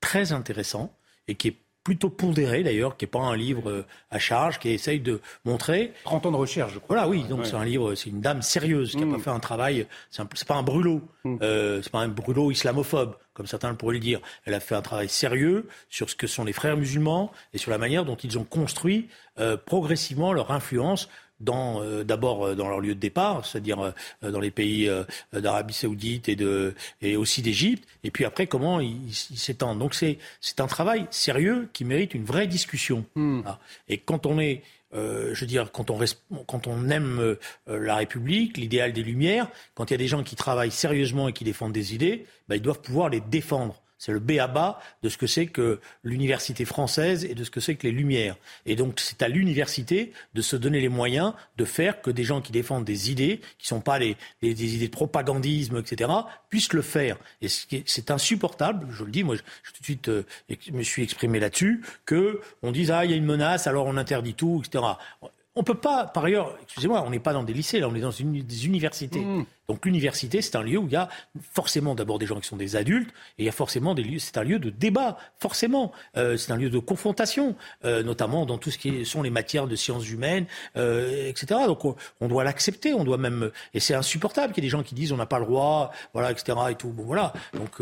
très 0.00 0.32
intéressant 0.32 0.94
et 1.28 1.34
qui 1.34 1.48
est 1.48 1.56
plutôt 1.84 2.10
pondéré 2.10 2.62
d'ailleurs, 2.62 2.96
qui 2.96 3.04
n'est 3.04 3.10
pas 3.10 3.20
un 3.20 3.36
livre 3.36 3.70
euh, 3.70 3.86
à 4.10 4.18
charge, 4.18 4.58
qui 4.58 4.70
essaye 4.70 5.00
de 5.00 5.20
montrer. 5.44 5.92
30 6.04 6.26
ans 6.26 6.30
de 6.32 6.36
recherche, 6.36 6.74
je 6.74 6.78
crois. 6.78 6.96
Voilà, 6.96 7.08
oui, 7.08 7.24
donc 7.24 7.46
c'est 7.46 7.54
un 7.54 7.64
livre, 7.64 7.94
c'est 7.94 8.10
une 8.10 8.20
dame 8.20 8.42
sérieuse 8.42 8.92
qui 8.92 8.98
n'a 8.98 9.06
pas 9.06 9.18
mm. 9.18 9.22
fait 9.22 9.30
un 9.30 9.40
travail, 9.40 9.86
c'est 10.10 10.46
pas 10.46 10.56
un 10.56 10.62
brûlot, 10.62 11.00
mm. 11.24 11.36
euh, 11.42 11.80
c'est 11.82 11.92
pas 11.92 12.00
un 12.00 12.08
brûlot 12.08 12.50
islamophobe, 12.50 13.16
comme 13.32 13.46
certains 13.46 13.74
pourraient 13.74 13.94
le 13.94 14.00
dire. 14.00 14.20
Elle 14.44 14.54
a 14.54 14.60
fait 14.60 14.74
un 14.74 14.82
travail 14.82 15.08
sérieux 15.08 15.68
sur 15.88 16.10
ce 16.10 16.16
que 16.16 16.26
sont 16.26 16.44
les 16.44 16.52
frères 16.52 16.76
musulmans 16.76 17.32
et 17.52 17.58
sur 17.58 17.70
la 17.70 17.78
manière 17.78 18.04
dont 18.04 18.16
ils 18.16 18.38
ont 18.38 18.44
construit 18.44 19.08
euh, 19.38 19.56
progressivement 19.56 20.32
leur 20.32 20.50
influence 20.50 21.08
dans 21.40 21.82
euh, 21.82 22.04
d'abord 22.04 22.46
euh, 22.46 22.54
dans 22.54 22.68
leur 22.68 22.80
lieu 22.80 22.94
de 22.94 23.00
départ, 23.00 23.44
c'est-à-dire 23.44 23.80
euh, 23.80 24.30
dans 24.30 24.40
les 24.40 24.50
pays 24.50 24.90
d'Arabie 25.32 25.74
Saoudite 25.74 26.28
et 26.28 26.36
de 26.36 26.74
et 27.00 27.16
aussi 27.16 27.42
d'Égypte, 27.42 27.86
et 28.04 28.10
puis 28.10 28.24
après 28.24 28.46
comment 28.46 28.80
ils 28.80 29.14
s'étendent. 29.14 29.78
Donc 29.78 29.94
c'est 29.94 30.18
c'est 30.40 30.60
un 30.60 30.66
travail 30.66 31.06
sérieux 31.10 31.68
qui 31.72 31.84
mérite 31.84 32.14
une 32.14 32.24
vraie 32.24 32.46
discussion. 32.46 33.04
Hmm. 33.14 33.42
Et 33.88 33.98
quand 33.98 34.26
on 34.26 34.38
est 34.38 34.62
je 34.92 35.38
veux 35.38 35.46
dire, 35.46 35.70
quand 35.70 35.90
on, 35.90 36.00
quand 36.48 36.66
on 36.66 36.90
aime 36.90 37.36
la 37.68 37.94
République, 37.94 38.56
l'idéal 38.56 38.92
des 38.92 39.04
Lumières, 39.04 39.48
quand 39.74 39.88
il 39.90 39.94
y 39.94 39.94
a 39.94 39.98
des 39.98 40.08
gens 40.08 40.24
qui 40.24 40.34
travaillent 40.34 40.72
sérieusement 40.72 41.28
et 41.28 41.32
qui 41.32 41.44
défendent 41.44 41.72
des 41.72 41.94
idées, 41.94 42.26
ben, 42.48 42.56
ils 42.56 42.62
doivent 42.62 42.80
pouvoir 42.80 43.08
les 43.08 43.20
défendre. 43.20 43.80
C'est 44.00 44.12
le 44.12 44.18
B 44.18 44.32
à 44.40 44.46
bas 44.46 44.80
de 45.02 45.10
ce 45.10 45.18
que 45.18 45.26
c'est 45.26 45.46
que 45.46 45.78
l'université 46.04 46.64
française 46.64 47.26
et 47.26 47.34
de 47.34 47.44
ce 47.44 47.50
que 47.50 47.60
c'est 47.60 47.74
que 47.74 47.86
les 47.86 47.92
Lumières. 47.92 48.36
Et 48.64 48.74
donc 48.74 48.98
c'est 48.98 49.20
à 49.20 49.28
l'université 49.28 50.12
de 50.32 50.40
se 50.40 50.56
donner 50.56 50.80
les 50.80 50.88
moyens 50.88 51.34
de 51.58 51.66
faire 51.66 52.00
que 52.00 52.10
des 52.10 52.24
gens 52.24 52.40
qui 52.40 52.50
défendent 52.50 52.86
des 52.86 53.10
idées, 53.10 53.42
qui 53.58 53.66
ne 53.66 53.68
sont 53.68 53.80
pas 53.82 53.98
des 53.98 54.16
idées 54.42 54.88
de 54.88 54.92
propagandisme, 54.92 55.76
etc., 55.76 56.10
puissent 56.48 56.72
le 56.72 56.80
faire. 56.80 57.18
Et 57.42 57.48
c'est 57.48 58.10
insupportable, 58.10 58.86
je 58.90 59.04
le 59.04 59.10
dis, 59.10 59.22
moi 59.22 59.36
je, 59.36 59.42
tout 59.42 59.80
de 59.80 59.84
suite 59.84 60.08
euh, 60.08 60.24
me 60.72 60.82
suis 60.82 61.02
exprimé 61.02 61.38
là-dessus, 61.38 61.82
que 62.06 62.40
on 62.62 62.72
dise 62.72 62.90
ah 62.90 63.04
il 63.04 63.10
y 63.10 63.14
a 63.14 63.18
une 63.18 63.26
menace, 63.26 63.66
alors 63.66 63.86
on 63.86 63.98
interdit 63.98 64.32
tout, 64.32 64.62
etc. 64.64 64.82
On 65.56 65.64
peut 65.64 65.74
pas, 65.74 66.06
par 66.06 66.24
ailleurs, 66.24 66.56
excusez-moi, 66.62 67.02
on 67.04 67.10
n'est 67.10 67.18
pas 67.18 67.32
dans 67.32 67.42
des 67.42 67.52
lycées, 67.52 67.80
là, 67.80 67.88
on 67.88 67.94
est 67.96 68.00
dans 68.00 68.12
une, 68.12 68.40
des 68.40 68.66
universités. 68.66 69.20
Mmh. 69.20 69.44
Donc 69.70 69.84
l'université, 69.84 70.42
c'est 70.42 70.56
un 70.56 70.62
lieu 70.62 70.78
où 70.78 70.86
il 70.86 70.92
y 70.92 70.96
a 70.96 71.08
forcément 71.52 71.94
d'abord 71.94 72.18
des 72.18 72.26
gens 72.26 72.40
qui 72.40 72.48
sont 72.48 72.56
des 72.56 72.74
adultes, 72.76 73.10
et 73.38 73.42
il 73.42 73.44
y 73.46 73.48
a 73.48 73.52
forcément 73.52 73.94
des 73.94 74.02
lieux, 74.02 74.18
c'est 74.18 74.36
un 74.36 74.42
lieu 74.44 74.58
de 74.58 74.70
débat, 74.70 75.16
forcément. 75.38 75.92
Euh, 76.16 76.36
c'est 76.36 76.50
un 76.52 76.56
lieu 76.56 76.70
de 76.70 76.78
confrontation, 76.78 77.56
euh, 77.84 78.02
notamment 78.02 78.46
dans 78.46 78.58
tout 78.58 78.70
ce 78.70 78.78
qui 78.78 79.04
sont 79.04 79.22
les 79.22 79.30
matières 79.30 79.66
de 79.68 79.76
sciences 79.76 80.08
humaines, 80.08 80.46
euh, 80.76 81.28
etc. 81.28 81.60
Donc 81.66 81.84
on, 81.84 82.28
doit 82.28 82.42
l'accepter, 82.42 82.94
on 82.94 83.04
doit 83.04 83.18
même, 83.18 83.52
et 83.74 83.80
c'est 83.80 83.94
insupportable 83.94 84.52
qu'il 84.52 84.64
y 84.64 84.66
ait 84.66 84.70
des 84.70 84.76
gens 84.76 84.82
qui 84.84 84.94
disent 84.94 85.12
on 85.12 85.16
n'a 85.16 85.26
pas 85.26 85.38
le 85.38 85.46
droit, 85.46 85.92
voilà, 86.14 86.30
etc. 86.30 86.58
Et 86.70 86.74
tout. 86.74 86.90
Bon 86.90 87.04
voilà. 87.04 87.32
Donc 87.54 87.80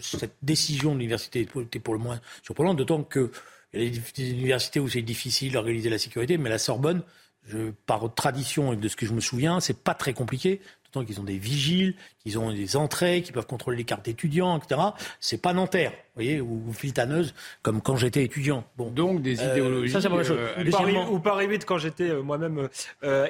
cette 0.00 0.34
décision 0.42 0.94
de 0.94 0.98
l'université 0.98 1.40
était 1.40 1.78
pour 1.78 1.94
le 1.94 2.00
moins 2.00 2.20
surprenante, 2.42 2.78
d'autant 2.78 3.04
que 3.04 3.30
il 3.74 3.84
y 3.84 3.98
a 3.98 4.00
des 4.14 4.30
universités 4.30 4.80
où 4.80 4.88
c'est 4.88 5.02
difficile 5.02 5.52
d'organiser 5.52 5.90
la 5.90 5.98
sécurité, 5.98 6.38
mais 6.38 6.50
la 6.50 6.58
Sorbonne, 6.58 7.02
je, 7.44 7.70
par 7.86 8.14
tradition 8.14 8.72
et 8.72 8.76
de 8.76 8.88
ce 8.88 8.96
que 8.96 9.06
je 9.06 9.12
me 9.12 9.20
souviens, 9.20 9.60
c'est 9.60 9.78
pas 9.78 9.94
très 9.94 10.12
compliqué 10.12 10.60
qu'ils 11.00 11.20
ont 11.20 11.24
des 11.24 11.38
vigiles, 11.38 11.94
qu'ils 12.20 12.38
ont 12.38 12.52
des 12.52 12.76
entrées, 12.76 13.22
qu'ils 13.22 13.32
peuvent 13.32 13.46
contrôler 13.46 13.78
les 13.78 13.84
cartes 13.84 14.04
d'étudiants, 14.04 14.58
etc. 14.58 14.80
C'est 15.20 15.40
pas 15.40 15.52
Nanterre, 15.52 15.92
voyez, 16.14 16.40
ou, 16.40 16.72
filtaneuse, 16.72 17.34
comme 17.62 17.80
quand 17.80 17.96
j'étais 17.96 18.24
étudiant. 18.24 18.64
Bon. 18.76 18.90
Donc 18.90 19.22
des 19.22 19.40
euh, 19.40 19.52
idéologies. 19.52 19.92
ça, 19.92 20.00
c'est 20.00 20.08
chose. 20.08 20.30
Euh, 20.30 21.06
ou, 21.10 21.18
Paris, 21.18 21.46
8 21.46 21.64
quand 21.64 21.78
j'étais 21.78 22.10
euh, 22.10 22.22
moi-même 22.22 22.68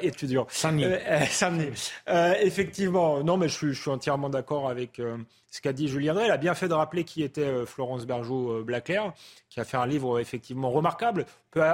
étudiant. 0.03 0.47
Saint-Denis. 0.51 1.71
effectivement, 2.41 3.23
non, 3.23 3.37
mais 3.37 3.49
je 3.49 3.55
suis, 3.55 3.73
je 3.73 3.81
suis 3.81 3.91
entièrement 3.91 4.29
d'accord 4.29 4.69
avec 4.69 5.01
ce 5.51 5.61
qu'a 5.61 5.73
dit 5.73 5.89
Julien 5.89 6.15
Drey. 6.15 6.25
Elle 6.25 6.31
a 6.31 6.39
bien 6.39 6.55
fait 6.55 6.69
de 6.69 6.75
rappeler 6.75 7.05
qui 7.05 7.23
était 7.23 7.67
Florence 7.67 8.07
Bergeau-Blaclair, 8.07 9.13
qui 9.51 9.61
a 9.61 9.65
fait 9.65 9.77
un 9.77 9.87
livre 9.87 10.19
effectivement 10.19 10.71
remarquable. 10.71 11.27
On 11.55 11.61
peut 11.61 11.65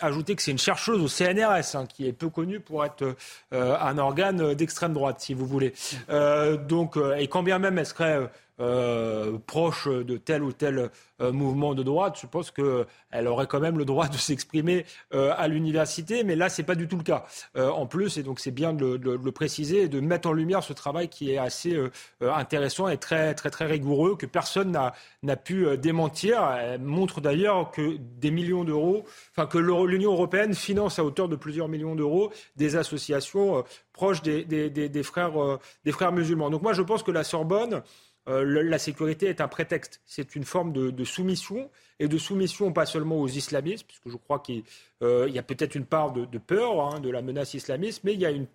ajouter 0.00 0.36
que 0.36 0.42
c'est 0.42 0.50
une 0.50 0.58
chercheuse 0.58 1.00
au 1.00 1.08
CNRS, 1.08 1.74
hein, 1.74 1.86
qui 1.86 2.06
est 2.06 2.12
peu 2.12 2.28
connue 2.28 2.60
pour 2.60 2.84
être 2.84 3.16
un 3.52 3.98
organe 3.98 4.54
d'extrême 4.54 4.92
droite, 4.92 5.20
si 5.20 5.34
vous 5.34 5.46
voulez. 5.46 5.72
Euh, 6.10 6.56
donc, 6.56 6.96
euh, 6.96 7.16
et 7.16 7.28
quand 7.28 7.42
bien 7.42 7.58
même 7.58 7.78
elle 7.78 7.86
serait 7.86 8.30
euh, 8.60 9.38
proche 9.46 9.88
de 9.88 10.16
tel 10.16 10.42
ou 10.42 10.52
tel 10.52 10.90
mouvement 11.20 11.74
de 11.74 11.82
droite, 11.84 12.18
je 12.20 12.26
pense 12.26 12.50
qu'elle 12.50 13.28
aurait 13.28 13.46
quand 13.46 13.60
même 13.60 13.78
le 13.78 13.84
droit 13.84 14.08
de 14.08 14.16
s'exprimer 14.16 14.84
à 15.12 15.46
l'université, 15.46 16.24
mais 16.24 16.34
là, 16.34 16.48
c'est 16.48 16.64
pas 16.64 16.74
du 16.74 16.88
tout 16.88 16.96
le 16.96 17.04
cas. 17.04 17.24
en 17.54 17.86
plus, 17.86 18.18
et 18.18 18.24
donc 18.24 18.40
c'est 18.40 18.50
bien 18.50 18.72
de, 18.72 18.96
le 18.96 19.32
préciser 19.32 19.82
et 19.82 19.88
de 19.88 20.00
mettre 20.00 20.28
en 20.28 20.32
lumière 20.32 20.64
ce 20.64 20.72
travail 20.72 21.08
qui 21.08 21.30
est 21.30 21.38
assez 21.38 21.78
intéressant 22.20 22.88
et 22.88 22.98
très, 22.98 23.34
très, 23.34 23.50
très 23.50 23.66
rigoureux, 23.66 24.16
que 24.16 24.26
personne 24.26 24.76
n'a 25.22 25.36
pu 25.36 25.78
démentir. 25.78 26.42
Elle 26.60 26.80
montre 26.80 27.20
d'ailleurs 27.20 27.70
que 27.70 27.96
des 27.96 28.32
millions 28.32 28.64
d'euros, 28.64 29.04
enfin 29.30 29.46
que 29.46 29.58
l'Union 29.58 30.12
européenne 30.12 30.52
finance 30.54 30.98
à 30.98 31.04
hauteur 31.04 31.28
de 31.28 31.36
plusieurs 31.36 31.68
millions 31.68 31.94
d'euros 31.94 32.32
des 32.56 32.74
associations 32.76 33.64
proche 33.94 34.22
des, 34.22 34.44
des, 34.44 35.02
frères, 35.02 35.42
euh, 35.42 35.58
des 35.84 35.92
frères 35.92 36.12
musulmans. 36.12 36.50
Donc 36.50 36.62
moi, 36.62 36.74
je 36.74 36.82
pense 36.82 37.02
que 37.02 37.10
la 37.10 37.24
Sorbonne, 37.24 37.82
euh, 38.28 38.62
la 38.62 38.78
sécurité 38.78 39.26
est 39.26 39.40
un 39.40 39.48
prétexte. 39.48 40.00
C'est 40.06 40.34
une 40.34 40.44
forme 40.44 40.72
de, 40.72 41.04
soumission, 41.04 41.70
et 41.98 42.08
de 42.08 42.18
soumission 42.18 42.72
pas 42.72 42.86
seulement 42.86 43.20
aux 43.20 43.28
islamistes, 43.28 43.86
puisque 43.86 44.08
je 44.08 44.16
crois 44.16 44.38
qu'il 44.38 44.62
euh, 45.02 45.28
y 45.28 45.38
a 45.38 45.42
peut-être 45.42 45.74
une 45.74 45.84
part 45.84 46.12
de, 46.12 46.38
peur 46.38 46.80
hein, 46.80 47.00
de 47.00 47.10
la 47.10 47.22
menace 47.22 47.54
islamiste, 47.54 48.02
mais 48.04 48.14
il 48.14 48.20
y 48.20 48.26
a 48.26 48.30
une, 48.30 48.46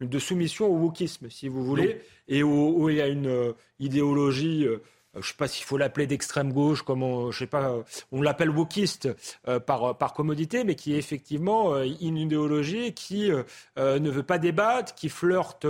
de 0.00 0.18
soumission 0.18 0.68
au 0.68 0.76
wokisme, 0.76 1.30
si 1.30 1.48
vous 1.48 1.64
voulez, 1.64 2.00
et 2.28 2.42
où, 2.42 2.88
il 2.90 2.96
y 2.96 3.00
a 3.00 3.08
une 3.08 3.54
idéologie 3.80 4.66
euh, 4.66 4.82
je 5.14 5.18
ne 5.18 5.22
sais 5.24 5.34
pas 5.36 5.48
s'il 5.48 5.64
faut 5.64 5.78
l'appeler 5.78 6.06
d'extrême 6.06 6.52
gauche, 6.52 6.82
comme 6.82 7.02
on, 7.02 7.30
euh, 7.30 7.82
l'appelle 8.12 8.50
wokiste 8.50 9.08
euh, 9.48 9.58
par, 9.58 10.12
commodité, 10.14 10.64
mais 10.64 10.74
qui 10.74 10.94
est 10.94 10.98
effectivement 10.98 11.76
une 11.82 12.16
idéologie 12.16 12.92
qui 12.94 13.30
ne 13.76 14.10
veut 14.10 14.22
pas 14.22 14.38
débattre, 14.38 14.94
qui 14.94 15.08
flirte 15.08 15.66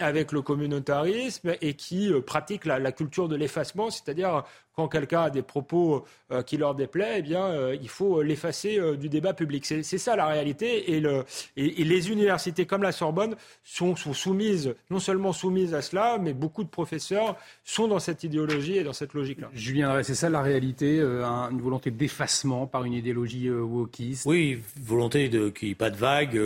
avec 0.00 0.32
le 0.32 0.42
communautarisme 0.42 1.54
et 1.60 1.74
qui 1.74 2.12
pratique 2.26 2.64
la, 2.64 2.78
la 2.78 2.92
culture 2.92 3.28
de 3.28 3.36
l'effacement, 3.36 3.90
c'est-à-dire 3.90 4.44
quand 4.74 4.88
quelqu'un 4.88 5.22
a 5.22 5.30
des 5.30 5.42
propos 5.42 6.04
euh, 6.32 6.42
qui 6.42 6.56
leur 6.56 6.74
déplaît, 6.74 7.16
eh 7.18 7.22
bien, 7.22 7.44
euh, 7.44 7.76
il 7.80 7.88
faut 7.88 8.22
l'effacer 8.22 8.78
euh, 8.78 8.96
du 8.96 9.08
débat 9.08 9.32
public. 9.32 9.64
C'est 9.64 9.82
ça 9.82 10.16
la 10.16 10.26
réalité. 10.26 10.92
Et, 10.92 11.00
le, 11.00 11.24
et, 11.56 11.84
les 11.84 12.10
universités 12.10 12.66
comme 12.66 12.82
la 12.82 12.92
Sorbonne 12.92 13.36
sont, 13.62 13.94
sont, 13.94 14.12
soumises, 14.12 14.74
non 14.90 14.98
seulement 14.98 15.32
soumises 15.32 15.74
à 15.74 15.82
cela, 15.82 16.18
mais 16.20 16.32
beaucoup 16.32 16.64
de 16.64 16.68
professeurs 16.68 17.36
sont 17.64 17.86
dans 17.86 18.00
cette 18.00 18.24
idéologie 18.24 18.78
et 18.78 18.84
dans 18.84 18.92
cette 18.92 19.14
logique-là. 19.14 19.50
Julien, 19.54 20.02
c'est 20.02 20.14
ça 20.14 20.28
la 20.28 20.42
réalité, 20.42 20.98
une 20.98 21.60
volonté 21.60 21.90
d'effacement 21.90 22.66
par 22.66 22.84
une 22.84 22.94
idéologie 22.94 23.50
wokiste? 23.50 24.26
Oui, 24.26 24.60
volonté 24.80 25.28
de 25.28 25.50
qu'il 25.50 25.68
n'y 25.68 25.72
ait 25.72 25.76
pas 25.76 25.90
de 25.90 25.96
vague 25.96 26.40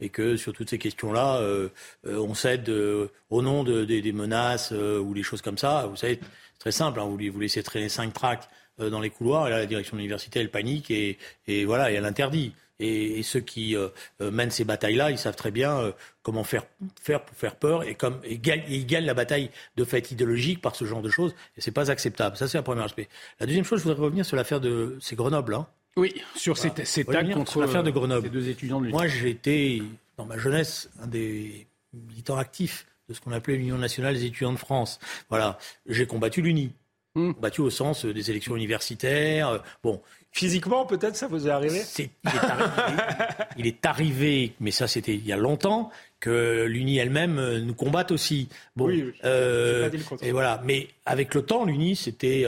et 0.00 0.08
que 0.08 0.36
sur 0.36 0.52
toutes 0.52 0.70
ces 0.70 0.78
questions-là, 0.78 1.42
on 2.04 2.34
cède 2.34 2.68
au 2.68 3.42
nom 3.42 3.64
de, 3.64 3.84
des 3.84 4.12
menaces 4.12 4.72
ou 4.72 5.14
des 5.14 5.22
choses 5.22 5.42
comme 5.42 5.58
ça. 5.58 5.86
Vous 5.88 5.96
savez, 5.96 6.20
très 6.66 6.72
simple. 6.72 6.98
Hein, 6.98 7.04
vous, 7.04 7.16
vous 7.32 7.40
laissez 7.40 7.62
traîner 7.62 7.88
cinq 7.88 8.12
tracts 8.12 8.48
euh, 8.80 8.90
dans 8.90 9.00
les 9.00 9.10
couloirs, 9.10 9.46
et 9.46 9.50
là, 9.50 9.58
la 9.58 9.66
direction 9.66 9.96
de 9.96 10.00
l'université, 10.00 10.40
elle 10.40 10.50
panique, 10.50 10.90
et, 10.90 11.16
et 11.46 11.64
voilà, 11.64 11.92
et 11.92 11.94
elle 11.94 12.04
interdit. 12.04 12.54
Et, 12.80 13.22
ceux 13.22 13.38
qui 13.38 13.76
euh, 13.76 13.88
euh, 14.20 14.32
mènent 14.32 14.50
ces 14.50 14.64
batailles-là, 14.64 15.12
ils 15.12 15.16
savent 15.18 15.36
très 15.36 15.52
bien 15.52 15.94
comment 16.22 16.42
faire, 16.42 16.64
faire 17.00 17.24
pour 17.24 17.36
faire 17.36 17.54
peur, 17.54 17.84
et, 17.84 17.94
comme, 17.94 18.18
et, 18.24 18.40
ils 18.68 18.84
gagnent 18.84 19.06
la 19.06 19.14
bataille 19.14 19.50
de 19.76 19.84
fait 19.84 20.10
idéologique 20.10 20.60
par 20.60 20.74
ce 20.74 20.84
genre 20.84 21.02
de 21.02 21.08
choses, 21.08 21.36
et 21.56 21.60
c'est 21.60 21.70
pas 21.70 21.88
acceptable. 21.88 22.36
Ça, 22.36 22.48
c'est 22.48 22.58
un 22.58 22.64
premier 22.64 22.82
aspect. 22.82 23.08
La 23.38 23.46
deuxième 23.46 23.64
chose, 23.64 23.78
je 23.78 23.84
voudrais 23.84 24.02
revenir 24.02 24.26
sur 24.26 24.36
l'affaire 24.36 24.60
de... 24.60 24.98
C'est 25.00 25.14
Grenoble, 25.14 25.54
hein 25.54 25.68
Oui, 25.96 26.20
sur 26.34 26.58
cette, 26.58 26.84
cette 26.84 27.06
contre 27.06 27.60
l'affaire 27.60 27.84
de 27.84 27.92
Grenoble. 27.92 28.26
Ces 28.26 28.32
deux 28.32 28.48
étudiants 28.48 28.80
de 28.80 28.88
Moi, 28.88 29.06
j'ai 29.06 29.30
été, 29.30 29.84
dans 30.18 30.26
ma 30.26 30.36
jeunesse, 30.36 30.90
un 31.00 31.06
des 31.06 31.68
militants 31.94 32.36
actifs 32.36 32.86
de 33.08 33.14
ce 33.14 33.20
qu'on 33.20 33.32
appelait 33.32 33.56
l'Union 33.56 33.78
nationale 33.78 34.14
des 34.14 34.24
étudiants 34.24 34.52
de 34.52 34.58
France. 34.58 34.98
Voilà, 35.28 35.58
j'ai 35.86 36.06
combattu 36.06 36.42
l'UNI. 36.42 36.72
Hmm. 37.14 37.32
Combattu 37.32 37.62
au 37.62 37.70
sens 37.70 38.04
euh, 38.04 38.12
des 38.12 38.30
élections 38.30 38.56
universitaires. 38.56 39.48
Euh, 39.48 39.58
bon, 39.82 40.02
Physiquement, 40.32 40.84
peut-être, 40.84 41.16
ça 41.16 41.28
vous 41.28 41.48
est 41.48 41.50
arrivé 41.50 41.80
il, 43.56 43.66
est 43.66 43.86
arrivé, 43.86 44.52
mais 44.60 44.70
ça 44.70 44.86
c'était 44.86 45.14
il 45.14 45.26
y 45.26 45.32
a 45.32 45.36
longtemps, 45.38 45.90
que 46.20 46.66
l'UNI 46.68 46.98
elle-même 46.98 47.38
euh, 47.38 47.60
nous 47.60 47.72
combatte 47.72 48.10
aussi. 48.10 48.50
Bon, 48.76 48.84
oui, 48.84 49.14
et 49.24 50.30
voilà. 50.30 50.60
Mais 50.62 50.88
avec 51.06 51.32
le 51.34 51.40
temps, 51.40 51.64
l'UNI, 51.64 51.96
c'était, 51.96 52.44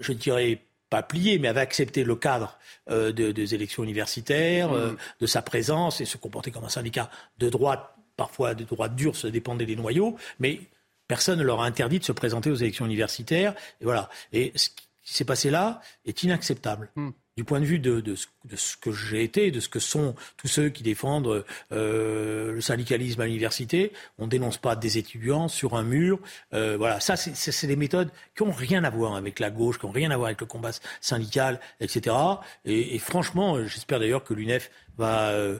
je 0.00 0.12
dirais, 0.12 0.60
pas 0.90 1.04
plié, 1.04 1.38
mais 1.38 1.46
avait 1.46 1.60
accepté 1.60 2.02
le 2.02 2.16
cadre 2.16 2.58
des 2.88 3.54
élections 3.54 3.84
universitaires, 3.84 4.72
hmm. 4.72 4.96
de 5.20 5.26
sa 5.26 5.40
présence 5.40 6.00
et 6.00 6.06
se 6.06 6.16
comporter 6.16 6.50
comme 6.50 6.64
un 6.64 6.68
syndicat 6.68 7.10
de 7.38 7.48
droite 7.48 7.93
parfois 8.16 8.54
des 8.54 8.64
droits 8.64 8.88
durs, 8.88 9.16
ça 9.16 9.30
dépendait 9.30 9.66
des 9.66 9.76
noyaux, 9.76 10.16
mais 10.38 10.60
personne 11.08 11.38
ne 11.38 11.44
leur 11.44 11.60
a 11.60 11.66
interdit 11.66 11.98
de 11.98 12.04
se 12.04 12.12
présenter 12.12 12.50
aux 12.50 12.56
élections 12.56 12.86
universitaires. 12.86 13.54
Et 13.80 13.84
voilà. 13.84 14.08
Et 14.32 14.52
ce 14.54 14.70
qui 14.70 15.14
s'est 15.14 15.24
passé 15.24 15.50
là 15.50 15.80
est 16.04 16.22
inacceptable. 16.22 16.90
Hmm. 16.96 17.10
du 17.36 17.44
point 17.44 17.60
de 17.60 17.64
vue 17.64 17.80
de, 17.80 18.00
de, 18.00 18.14
ce, 18.14 18.76
que 18.76 18.92
j'ai 18.92 19.24
été, 19.24 19.50
de 19.50 19.58
ce 19.58 19.68
que 19.68 19.80
sont 19.80 20.14
tous 20.36 20.46
ceux 20.46 20.68
qui 20.68 20.82
défendent 20.84 21.44
euh, 21.72 22.52
le 22.52 22.60
syndicalisme 22.60 23.20
à 23.20 23.26
l'université, 23.26 23.92
on 24.18 24.28
dénonce 24.28 24.56
pas 24.56 24.76
des 24.76 24.98
étudiants 24.98 25.48
sur 25.48 25.74
un 25.74 25.82
mur. 25.82 26.20
Euh, 26.52 26.76
voilà, 26.78 27.00
ça, 27.00 27.16
c'est 27.16 27.66
des 27.66 27.76
méthodes 27.76 28.10
qui 28.36 28.42
ont 28.42 28.52
rien 28.52 28.84
à 28.84 28.90
voir 28.90 29.16
avec 29.16 29.40
la 29.40 29.50
gauche, 29.50 29.78
qui 29.78 29.84
ont 29.84 29.90
rien 29.90 30.12
à 30.12 30.16
voir 30.16 30.28
avec 30.28 30.40
le 30.40 30.46
combat 30.46 30.70
syndical, 31.00 31.60
etc. 31.80 32.16
Et, 32.64 32.94
et 32.94 32.98
franchement, 32.98 33.62
j'espère 33.66 33.98
d'ailleurs 33.98 34.22
que 34.22 34.32
l'UNEF 34.32 34.70
va 34.96 35.30
euh, 35.30 35.58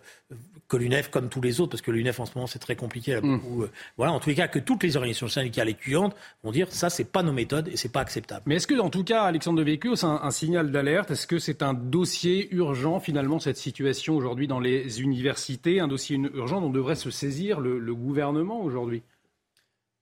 que 0.68 0.76
l'UNEF 0.76 1.10
comme 1.10 1.28
tous 1.28 1.40
les 1.40 1.60
autres, 1.60 1.70
parce 1.70 1.82
que 1.82 1.90
l'UNEF 1.90 2.20
en 2.20 2.26
ce 2.26 2.32
moment 2.34 2.46
c'est 2.46 2.58
très 2.58 2.76
compliqué. 2.76 3.20
Mm. 3.20 3.40
Euh, 3.60 3.70
voilà, 3.96 4.12
en 4.12 4.20
tous 4.20 4.28
les 4.28 4.34
cas, 4.34 4.48
que 4.48 4.58
toutes 4.58 4.82
les 4.82 4.96
organisations 4.96 5.28
syndicales 5.28 5.68
étudiantes 5.68 6.14
vont 6.42 6.52
dire 6.52 6.70
ça 6.70 6.90
c'est 6.90 7.04
pas 7.04 7.22
nos 7.22 7.32
méthodes 7.32 7.68
et 7.68 7.76
c'est 7.76 7.92
pas 7.92 8.00
acceptable. 8.00 8.42
Mais 8.46 8.56
est-ce 8.56 8.66
que 8.66 8.78
en 8.78 8.90
tout 8.90 9.04
cas, 9.04 9.22
Alexandre 9.22 9.58
de 9.58 9.64
Vécu, 9.64 9.94
c'est 9.96 10.06
un, 10.06 10.30
signal 10.30 10.70
d'alerte? 10.70 11.10
Est-ce 11.10 11.26
que 11.26 11.38
c'est 11.38 11.62
un 11.62 11.74
dossier 11.74 12.52
urgent 12.54 13.00
finalement 13.00 13.38
cette 13.38 13.56
situation 13.56 14.16
aujourd'hui 14.16 14.46
dans 14.46 14.60
les 14.60 15.00
universités, 15.00 15.80
un 15.80 15.88
dossier 15.88 16.16
urgent 16.16 16.60
dont 16.60 16.70
devrait 16.70 16.96
se 16.96 17.10
saisir 17.10 17.60
le 17.60 17.94
gouvernement 17.94 18.62
aujourd'hui? 18.62 19.02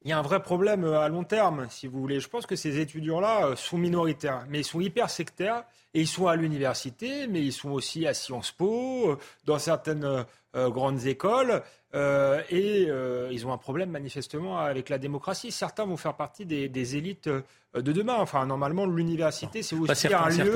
Il 0.05 0.11
y 0.11 0.13
a 0.13 0.19
un 0.19 0.23
vrai 0.23 0.43
problème 0.43 0.85
euh, 0.85 1.01
à 1.01 1.09
long 1.09 1.25
terme, 1.25 1.67
si 1.71 1.87
vous 1.87 2.01
voulez. 2.01 2.21
Je 2.21 2.29
pense 2.29 2.47
que 2.47 2.57
ces 2.57 2.81
étudiants-là 2.81 3.47
euh, 3.47 3.57
sont 3.57 3.79
minoritaires, 3.79 4.45
mais 4.49 4.61
ils 4.61 4.65
sont 4.65 4.81
hyper 4.81 5.11
sectaires 5.11 5.65
et 5.95 6.01
ils 6.01 6.09
sont 6.09 6.27
à 6.27 6.37
l'université, 6.37 7.27
mais 7.29 7.41
ils 7.41 7.53
sont 7.53 7.71
aussi 7.71 8.07
à 8.07 8.15
Sciences 8.15 8.51
Po, 8.51 9.11
euh, 9.11 9.19
dans 9.45 9.59
certaines 9.59 10.25
grandes 10.55 11.07
écoles, 11.07 11.63
et 11.95 12.83
ils 13.31 13.47
ont 13.47 13.53
un 13.55 13.59
problème 13.59 13.91
manifestement 13.91 14.59
avec 14.59 14.91
la 14.91 14.99
démocratie. 14.99 15.51
Certains 15.51 15.87
vont 15.87 15.97
faire 15.97 16.15
partie 16.15 16.45
des, 16.45 16.97
élites 16.97 17.29
de 17.29 17.93
demain. 17.93 18.17
Enfin, 18.19 18.45
normalement, 18.45 18.85
l'université, 18.85 19.63
c'est 19.63 19.77
aussi 19.77 20.13
un 20.13 20.29
lieu. 20.29 20.55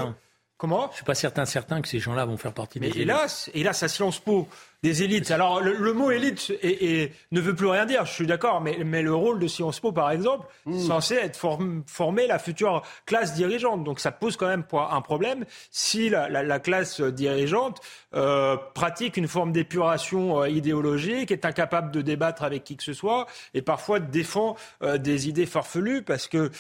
Comment? 0.59 0.89
Je 0.91 0.97
suis 0.97 1.05
pas 1.05 1.15
certain, 1.15 1.45
certain 1.45 1.83
que 1.83 1.89
ces 1.89 1.99
gens-là 1.99 2.25
vont 2.25 2.39
faire 2.39 2.55
partie 2.55 2.81
des. 2.81 2.89
Mais 2.89 2.97
hélas, 2.97 3.51
hélas, 3.53 3.83
à 3.83 3.89
Sciences 3.89 4.21
Po, 4.21 4.49
des 4.83 5.03
élites. 5.03 5.31
Alors, 5.31 5.61
le, 5.61 5.93
mot 5.93 6.11
élite 6.11 6.53
ne 6.63 7.41
veut 7.41 7.55
plus 7.55 7.67
rien 7.67 7.87
dire, 7.87 8.05
je 8.05 8.13
suis 8.13 8.27
d'accord, 8.27 8.61
mais, 8.61 8.79
mais, 8.85 9.03
le 9.03 9.15
rôle 9.15 9.39
de 9.39 9.47
Sciences 9.47 9.81
Po, 9.81 9.93
par 9.93 10.11
exemple, 10.11 10.47
c'est 10.65 10.73
hmm. 10.73 10.81
censé 10.81 11.15
être 11.15 11.39
former 11.87 12.27
la 12.27 12.39
future 12.39 12.83
classe 13.05 13.35
dirigeante. 13.35 13.85
Donc, 13.85 14.01
ça 14.01 14.13
pose 14.13 14.37
quand 14.37 14.49
même 14.49 14.65
un 14.73 15.01
problème 15.01 15.45
si 15.71 16.09
la, 16.09 16.59
classe 16.61 17.01
dirigeante 17.01 17.81
euh, 18.15 18.57
pratique 18.75 19.17
une 19.17 19.29
forme 19.29 19.53
d'épuration 19.53 20.43
euh, 20.43 20.49
idéologique, 20.49 21.31
est 21.31 21.45
incapable 21.45 21.91
de 21.91 22.01
débattre 22.01 22.43
avec 22.43 22.65
qui 22.65 22.77
que 22.77 22.83
ce 22.83 22.93
soit, 22.93 23.27
et 23.55 23.63
parfois 23.63 24.01
défend 24.01 24.57
euh, 24.83 24.99
des 24.99 25.29
idées 25.29 25.47
farfelues, 25.47 26.03
parce 26.03 26.27
que, 26.27 26.51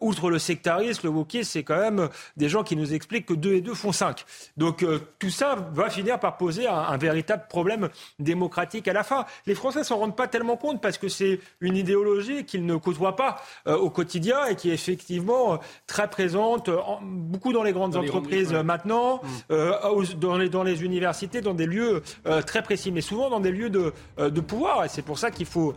outre 0.00 0.30
le 0.30 0.38
sectarisme, 0.38 1.00
le 1.04 1.10
wokisme, 1.10 1.50
c'est 1.50 1.62
quand 1.62 1.78
même 1.78 2.08
des 2.36 2.48
gens 2.48 2.62
qui 2.62 2.76
nous 2.76 2.94
expliquent 2.94 3.26
que 3.26 3.34
2 3.34 3.54
et 3.54 3.60
2 3.60 3.74
font 3.74 3.92
5. 3.92 4.24
Donc, 4.56 4.84
tout 5.18 5.30
ça 5.30 5.56
va 5.72 5.90
finir 5.90 6.18
par 6.18 6.36
poser 6.36 6.66
un 6.66 6.96
véritable 6.96 7.44
problème 7.48 7.73
démocratique 8.18 8.88
à 8.88 8.92
la 8.92 9.04
fin. 9.04 9.26
Les 9.46 9.54
Français 9.54 9.84
s'en 9.84 9.98
rendent 9.98 10.16
pas 10.16 10.28
tellement 10.28 10.56
compte 10.56 10.80
parce 10.80 10.98
que 10.98 11.08
c'est 11.08 11.40
une 11.60 11.76
idéologie 11.76 12.44
qu'ils 12.44 12.66
ne 12.66 12.76
côtoient 12.76 13.16
pas 13.16 13.42
euh, 13.66 13.76
au 13.76 13.90
quotidien 13.90 14.46
et 14.46 14.56
qui 14.56 14.70
est 14.70 14.74
effectivement 14.74 15.54
euh, 15.54 15.56
très 15.86 16.08
présente 16.08 16.68
euh, 16.68 16.78
beaucoup 17.02 17.52
dans 17.52 17.62
les 17.62 17.72
grandes 17.72 17.96
entreprises 17.96 18.52
maintenant, 18.52 19.20
dans, 19.48 20.36
les, 20.36 20.48
dans 20.48 20.62
les 20.62 20.84
universités, 20.84 21.40
dans 21.40 21.54
des 21.54 21.66
lieux 21.66 22.02
très 22.46 22.62
précis, 22.62 22.92
mais 22.92 23.00
souvent 23.00 23.30
dans 23.30 23.40
des 23.40 23.50
lieux 23.50 23.70
de, 23.70 23.92
de 24.18 24.40
pouvoir. 24.40 24.84
Et 24.84 24.88
c'est 24.88 25.02
pour 25.02 25.18
ça 25.18 25.30
qu'il 25.30 25.46
faut 25.46 25.74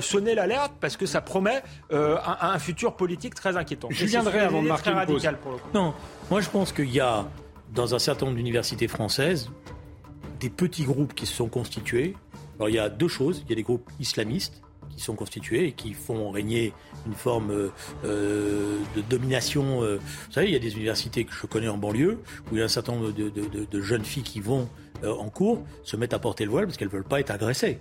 sonner 0.00 0.34
l'alerte 0.34 0.72
parce 0.80 0.96
que 0.96 1.06
ça 1.06 1.20
promet 1.20 1.62
un, 1.90 2.58
futur 2.58 2.94
politique 2.94 3.34
très 3.34 3.56
inquiétant. 3.56 3.88
Je 3.90 4.06
viendrai 4.06 4.40
avant 4.40 4.62
de 4.62 4.68
marquer 4.68 4.90
une 4.90 5.04
pause. 5.06 5.28
Non, 5.74 5.94
moi 6.30 6.40
je 6.40 6.48
pense 6.48 6.72
qu'il 6.72 6.90
y 6.90 7.00
a 7.00 7.26
dans 7.74 7.94
un 7.94 7.98
certain 7.98 8.26
nombre 8.26 8.36
d'universités 8.36 8.88
françaises 8.88 9.50
des 10.40 10.50
petits 10.50 10.84
groupes 10.84 11.14
qui 11.14 11.26
se 11.26 11.34
sont 11.34 11.48
constitués. 11.48 12.14
Alors 12.58 12.68
il 12.68 12.74
y 12.74 12.78
a 12.78 12.88
deux 12.88 13.08
choses. 13.08 13.42
Il 13.46 13.50
y 13.50 13.52
a 13.52 13.56
des 13.56 13.62
groupes 13.62 13.88
islamistes 14.00 14.62
qui 14.98 15.04
sont 15.04 15.14
constitués 15.14 15.68
et 15.68 15.72
qui 15.72 15.94
font 15.94 16.30
régner 16.30 16.72
une 17.06 17.14
forme 17.14 17.50
euh, 17.50 17.68
euh, 18.04 18.80
de 18.96 19.02
domination. 19.02 19.82
Euh. 19.82 19.96
Vous 19.96 20.32
savez, 20.32 20.48
il 20.48 20.52
y 20.52 20.56
a 20.56 20.60
des 20.60 20.74
universités 20.74 21.24
que 21.24 21.32
je 21.32 21.46
connais 21.46 21.68
en 21.68 21.78
banlieue 21.78 22.18
où 22.50 22.56
il 22.56 22.58
y 22.58 22.62
a 22.62 22.64
un 22.64 22.68
certain 22.68 22.92
nombre 22.92 23.12
de, 23.12 23.80
jeunes 23.80 24.04
filles 24.04 24.24
qui 24.24 24.40
vont 24.40 24.68
en 25.04 25.28
cours 25.30 25.64
se 25.84 25.96
mettre 25.96 26.16
à 26.16 26.18
porter 26.18 26.44
le 26.44 26.50
voile 26.50 26.66
parce 26.66 26.76
qu'elles 26.76 26.88
veulent 26.88 27.04
pas 27.04 27.20
être 27.20 27.30
agressées. 27.30 27.78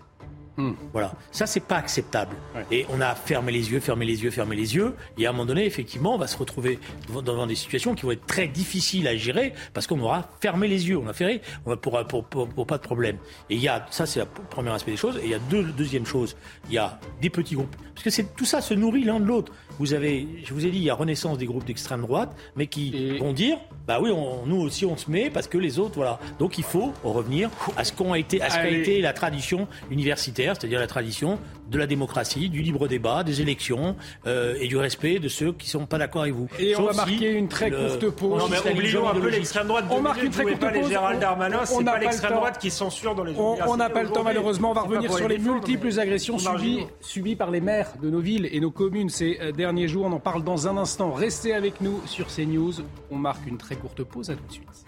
Hmm. 0.58 0.72
Voilà. 0.92 1.14
Ça, 1.32 1.46
c'est 1.46 1.60
pas 1.60 1.78
acceptable. 1.78 2.36
Et 2.72 2.86
on 2.90 3.00
a 3.00 3.14
fermé 3.14 3.52
les 3.52 3.72
yeux, 3.72 3.80
fermé 3.80 4.06
les 4.06 4.24
yeux, 4.24 4.32
fermé 4.32 4.56
les 4.56 4.76
yeux. 4.76 4.96
Et 5.18 5.28
à 5.28 5.30
un 5.30 5.32
moment 5.32 5.46
donné, 5.46 5.66
effectivement, 5.66 6.16
on 6.16 6.18
va 6.18 6.28
se 6.28 6.38
retrouver 6.38 6.80
devant 7.08 7.46
des 7.46 7.56
situations 7.56 7.94
qui 7.94 8.04
vont 8.04 8.12
être 8.12 8.26
très 8.26 8.48
difficiles 8.48 9.08
à 9.08 9.16
gérer 9.16 9.54
parce 9.74 9.86
qu'on 9.86 10.00
aura 10.00 10.30
fermé 10.42 10.68
les 10.68 10.90
yeux. 10.90 10.98
On 10.98 11.08
a 11.08 11.14
fermé 11.14 11.42
on 11.66 11.70
va 11.70 11.78
pour, 11.78 12.04
pour, 12.06 12.50
pour, 12.50 12.66
pas 12.66 12.78
de 12.78 12.84
problème. 12.84 13.18
Et 13.50 13.56
il 13.56 13.62
y 13.62 13.68
a, 13.68 13.86
ça, 13.92 14.06
c'est 14.06 14.20
le 14.20 14.26
premier 14.50 14.72
aspect 14.72 14.92
des 14.92 14.98
choses. 14.98 15.18
Et 15.18 15.26
il 15.26 15.30
y 15.30 15.36
a 15.36 15.40
deux, 15.40 15.64
deuxième 15.64 16.06
chose, 16.06 16.36
il 16.70 16.74
y 16.74 16.78
a 16.78 17.00
des 17.22 17.30
petits 17.30 17.56
groupes. 17.56 17.76
Parce 17.94 18.04
que 18.04 18.10
c'est, 18.10 18.36
tout 18.36 18.46
ça 18.46 18.62
se 18.62 18.74
nourrit 18.74 19.04
l'un 19.04 19.20
de 19.20 19.26
l'autre. 19.26 19.52
Vous 19.80 19.94
avez, 19.94 20.28
je 20.44 20.54
vous 20.54 20.66
ai 20.66 20.72
dit, 20.72 20.78
il 20.78 20.84
y 20.84 20.90
a 20.90 20.96
renaissance 20.96 21.38
des 21.38 21.46
groupes 21.46 21.66
d'extrême 21.66 22.02
droite, 22.02 22.36
mais 22.56 22.68
qui 22.68 23.18
vont 23.18 23.34
dire, 23.34 23.58
bah 23.88 24.00
oui, 24.02 24.12
nous 24.46 24.62
aussi 24.62 24.86
on 24.86 24.98
se 24.98 25.10
met 25.10 25.30
parce 25.30 25.48
que 25.48 25.58
les 25.58 25.80
autres, 25.80 25.96
voilà. 25.96 26.20
Donc 26.40 26.58
il 26.58 26.64
faut 26.64 26.94
revenir 27.04 27.50
à 27.76 27.84
ce 27.84 27.94
qu'ont 27.94 28.16
été, 28.16 28.42
à 28.42 28.50
ce 28.50 28.58
qu'a 28.58 28.70
été 28.70 29.02
la 29.02 29.14
tradition 29.14 29.68
universitaire, 29.92 30.47
c'est-à-dire 30.56 30.80
la 30.80 30.88
tradition 30.88 31.40
de 31.70 31.78
la 31.78 31.88
démocratie, 31.88 32.50
du 32.50 32.62
libre 32.62 32.88
débat, 32.88 33.24
des 33.24 33.42
élections 33.42 33.96
euh, 34.26 34.56
et 34.60 34.68
du 34.68 34.78
respect 34.78 35.20
de 35.20 35.28
ceux 35.28 35.52
qui 35.52 35.68
ne 35.68 35.72
sont 35.72 35.86
pas 35.86 35.98
d'accord 35.98 36.24
avec 36.24 36.34
vous. 36.34 36.48
Et 36.60 36.76
on 36.76 36.86
va 36.86 36.94
marquer 36.94 37.32
une 37.32 37.48
très 37.48 37.72
courte 37.72 38.10
pause. 38.12 38.40
Non 38.40 38.48
mais 38.50 38.72
oublions 38.72 39.10
un 39.10 39.16
peu 39.16 39.30
l'extrême 39.30 39.68
droite. 39.68 39.86
On 39.90 40.02
marque 40.02 40.24
une 40.24 40.32
très 40.32 40.44
courte 40.44 40.60
pause. 40.60 40.72
Les 40.74 40.90
Gérald 40.90 41.20
Darmanin, 41.20 41.66
c'est 41.66 41.84
pas 41.84 42.00
l'extrême 42.00 42.34
droite 42.34 42.58
qui 42.60 42.72
censure 42.72 43.16
dans 43.16 43.24
les 43.24 43.34
On 43.38 43.78
n'a 43.78 43.90
pas 43.90 44.04
le 44.04 44.10
temps 44.10 44.24
malheureusement. 44.24 44.72
On 44.72 44.74
va 44.74 44.82
revenir 44.82 45.14
sur 45.14 45.28
les 45.28 45.38
multiples 45.38 46.00
agressions 46.00 46.38
subies, 46.38 46.86
subies 47.02 47.36
par 47.36 47.52
les 47.52 47.62
maires 47.62 47.94
de 48.02 48.10
nos 48.10 48.20
villes 48.20 48.50
et 48.52 48.60
nos 48.60 48.72
communes 48.72 49.10
ces 49.10 49.38
euh, 49.42 49.52
derniers 49.52 49.88
jours. 49.88 50.06
On 50.06 50.12
en 50.12 50.20
parle 50.20 50.44
dans 50.44 50.68
un 50.68 50.78
instant. 50.78 51.12
Restez 51.14 51.54
avec 51.54 51.82
nous 51.82 52.02
sur 52.06 52.28
CNews. 52.28 52.74
On 53.12 53.18
marque 53.18 53.46
une 53.48 53.58
très 53.58 53.76
courte 53.76 54.04
pause. 54.04 54.30
À 54.30 54.36
tout 54.36 54.46
de 54.48 54.52
suite. 54.52 54.86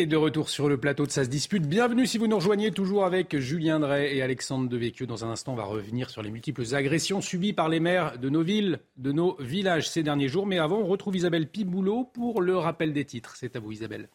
Et 0.00 0.06
de 0.06 0.16
retour 0.16 0.48
sur 0.48 0.70
le 0.70 0.78
plateau 0.78 1.04
de 1.04 1.10
Ça 1.10 1.24
se 1.24 1.28
dispute. 1.28 1.66
Bienvenue 1.66 2.06
si 2.06 2.16
vous 2.16 2.26
nous 2.26 2.36
rejoignez 2.36 2.70
toujours 2.70 3.04
avec 3.04 3.36
Julien 3.36 3.80
Drey 3.80 4.16
et 4.16 4.22
Alexandre 4.22 4.66
Devecchio. 4.66 5.04
Dans 5.04 5.26
un 5.26 5.28
instant, 5.28 5.52
on 5.52 5.56
va 5.56 5.64
revenir 5.64 6.08
sur 6.08 6.22
les 6.22 6.30
multiples 6.30 6.74
agressions 6.74 7.20
subies 7.20 7.52
par 7.52 7.68
les 7.68 7.80
maires 7.80 8.18
de 8.18 8.30
nos 8.30 8.42
villes, 8.42 8.80
de 8.96 9.12
nos 9.12 9.36
villages 9.40 9.90
ces 9.90 10.02
derniers 10.02 10.28
jours. 10.28 10.46
Mais 10.46 10.58
avant, 10.58 10.78
on 10.78 10.86
retrouve 10.86 11.16
Isabelle 11.16 11.50
Piboulot 11.50 12.04
pour 12.04 12.40
le 12.40 12.56
rappel 12.56 12.94
des 12.94 13.04
titres. 13.04 13.36
C'est 13.36 13.56
à 13.56 13.60
vous 13.60 13.72
Isabelle. 13.72 14.08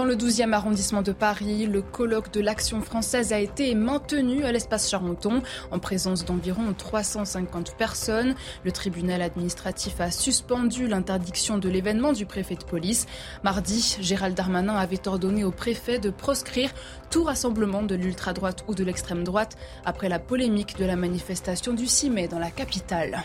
Dans 0.00 0.06
le 0.06 0.16
12e 0.16 0.54
arrondissement 0.54 1.02
de 1.02 1.12
Paris, 1.12 1.66
le 1.66 1.82
colloque 1.82 2.32
de 2.32 2.40
l'Action 2.40 2.80
française 2.80 3.34
a 3.34 3.38
été 3.38 3.74
maintenu 3.74 4.44
à 4.44 4.50
l'espace 4.50 4.88
Charenton 4.88 5.42
en 5.70 5.78
présence 5.78 6.24
d'environ 6.24 6.72
350 6.72 7.76
personnes. 7.76 8.34
Le 8.64 8.72
tribunal 8.72 9.20
administratif 9.20 10.00
a 10.00 10.10
suspendu 10.10 10.88
l'interdiction 10.88 11.58
de 11.58 11.68
l'événement 11.68 12.14
du 12.14 12.24
préfet 12.24 12.54
de 12.54 12.64
police. 12.64 13.04
Mardi, 13.44 13.98
Gérald 14.00 14.34
Darmanin 14.34 14.74
avait 14.74 15.06
ordonné 15.06 15.44
au 15.44 15.50
préfet 15.50 15.98
de 15.98 16.08
proscrire 16.08 16.70
tout 17.10 17.24
rassemblement 17.24 17.82
de 17.82 17.94
l'ultra-droite 17.94 18.64
ou 18.68 18.74
de 18.74 18.84
l'extrême 18.84 19.22
droite 19.22 19.58
après 19.84 20.08
la 20.08 20.18
polémique 20.18 20.78
de 20.78 20.86
la 20.86 20.96
manifestation 20.96 21.74
du 21.74 21.86
6 21.86 22.08
mai 22.08 22.26
dans 22.26 22.38
la 22.38 22.50
capitale. 22.50 23.22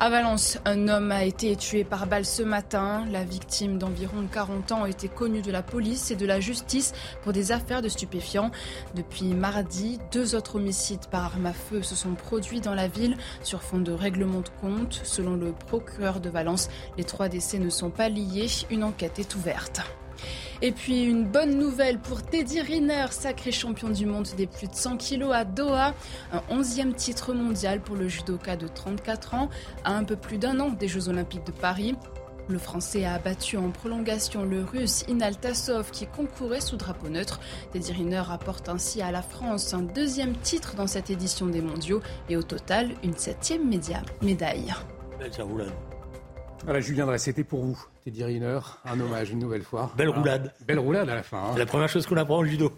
À 0.00 0.10
Valence, 0.10 0.58
un 0.64 0.88
homme 0.88 1.12
a 1.12 1.24
été 1.24 1.54
tué 1.54 1.84
par 1.84 2.08
balle 2.08 2.24
ce 2.24 2.42
matin. 2.42 3.04
La 3.12 3.22
victime 3.22 3.78
d'environ 3.78 4.26
40 4.30 4.72
ans 4.72 4.86
été 4.86 5.08
connue 5.08 5.40
de 5.40 5.52
la 5.52 5.62
police 5.62 6.10
et 6.10 6.16
de 6.16 6.26
la 6.26 6.40
justice 6.40 6.92
pour 7.22 7.32
des 7.32 7.52
affaires 7.52 7.80
de 7.80 7.88
stupéfiants. 7.88 8.50
Depuis 8.96 9.34
mardi, 9.34 10.00
deux 10.10 10.34
autres 10.34 10.56
homicides 10.56 11.06
par 11.12 11.26
arme 11.26 11.46
à 11.46 11.52
feu 11.52 11.82
se 11.82 11.94
sont 11.94 12.14
produits 12.14 12.60
dans 12.60 12.74
la 12.74 12.88
ville 12.88 13.16
sur 13.42 13.62
fond 13.62 13.78
de 13.78 13.92
règlement 13.92 14.40
de 14.40 14.48
compte. 14.60 15.00
Selon 15.04 15.36
le 15.36 15.52
procureur 15.52 16.18
de 16.18 16.28
Valence, 16.28 16.70
les 16.98 17.04
trois 17.04 17.28
décès 17.28 17.60
ne 17.60 17.70
sont 17.70 17.90
pas 17.90 18.08
liés. 18.08 18.48
Une 18.70 18.82
enquête 18.82 19.20
est 19.20 19.36
ouverte. 19.36 19.80
Et 20.62 20.72
puis 20.72 21.04
une 21.04 21.24
bonne 21.24 21.58
nouvelle 21.58 21.98
pour 21.98 22.22
Teddy 22.22 22.60
Riner, 22.60 23.06
sacré 23.10 23.52
champion 23.52 23.88
du 23.90 24.06
monde 24.06 24.26
des 24.36 24.46
plus 24.46 24.68
de 24.68 24.74
100 24.74 24.96
kilos 24.96 25.32
à 25.34 25.44
Doha. 25.44 25.94
Un 26.32 26.42
onzième 26.50 26.94
titre 26.94 27.32
mondial 27.32 27.80
pour 27.80 27.96
le 27.96 28.08
judoka 28.08 28.56
de 28.56 28.68
34 28.68 29.34
ans, 29.34 29.48
à 29.84 29.94
un 29.94 30.04
peu 30.04 30.16
plus 30.16 30.38
d'un 30.38 30.60
an 30.60 30.70
des 30.70 30.88
Jeux 30.88 31.08
Olympiques 31.08 31.46
de 31.46 31.52
Paris. 31.52 31.94
Le 32.48 32.58
Français 32.58 33.06
a 33.06 33.14
abattu 33.14 33.56
en 33.56 33.70
prolongation 33.70 34.44
le 34.44 34.64
Russe 34.64 35.04
Inal 35.08 35.36
Tassov 35.36 35.90
qui 35.90 36.06
concourait 36.06 36.60
sous 36.60 36.76
drapeau 36.76 37.08
neutre. 37.08 37.40
Teddy 37.72 37.92
Riner 37.92 38.22
apporte 38.30 38.68
ainsi 38.68 39.00
à 39.00 39.10
la 39.10 39.22
France 39.22 39.72
un 39.72 39.82
deuxième 39.82 40.36
titre 40.36 40.74
dans 40.74 40.86
cette 40.86 41.08
édition 41.08 41.46
des 41.46 41.62
mondiaux 41.62 42.02
et 42.28 42.36
au 42.36 42.42
total 42.42 42.90
une 43.02 43.16
septième 43.16 43.66
médaille. 43.68 44.74
Voilà, 46.64 46.80
Julien 46.80 47.04
Drey, 47.04 47.18
c'était 47.18 47.44
pour 47.44 47.62
vous. 47.62 47.78
Teddy 48.04 48.24
Riner, 48.24 48.58
un 48.86 48.98
hommage 48.98 49.30
une 49.30 49.38
nouvelle 49.38 49.62
fois. 49.62 49.92
Belle 49.96 50.08
roulade. 50.08 50.54
Belle 50.66 50.78
roulade 50.78 51.08
à 51.10 51.14
la 51.14 51.22
fin. 51.22 51.38
Hein. 51.38 51.50
C'est 51.52 51.58
la 51.58 51.66
première 51.66 51.88
chose 51.90 52.06
qu'on 52.06 52.16
apprend 52.16 52.38
au 52.38 52.44
judo. 52.44 52.72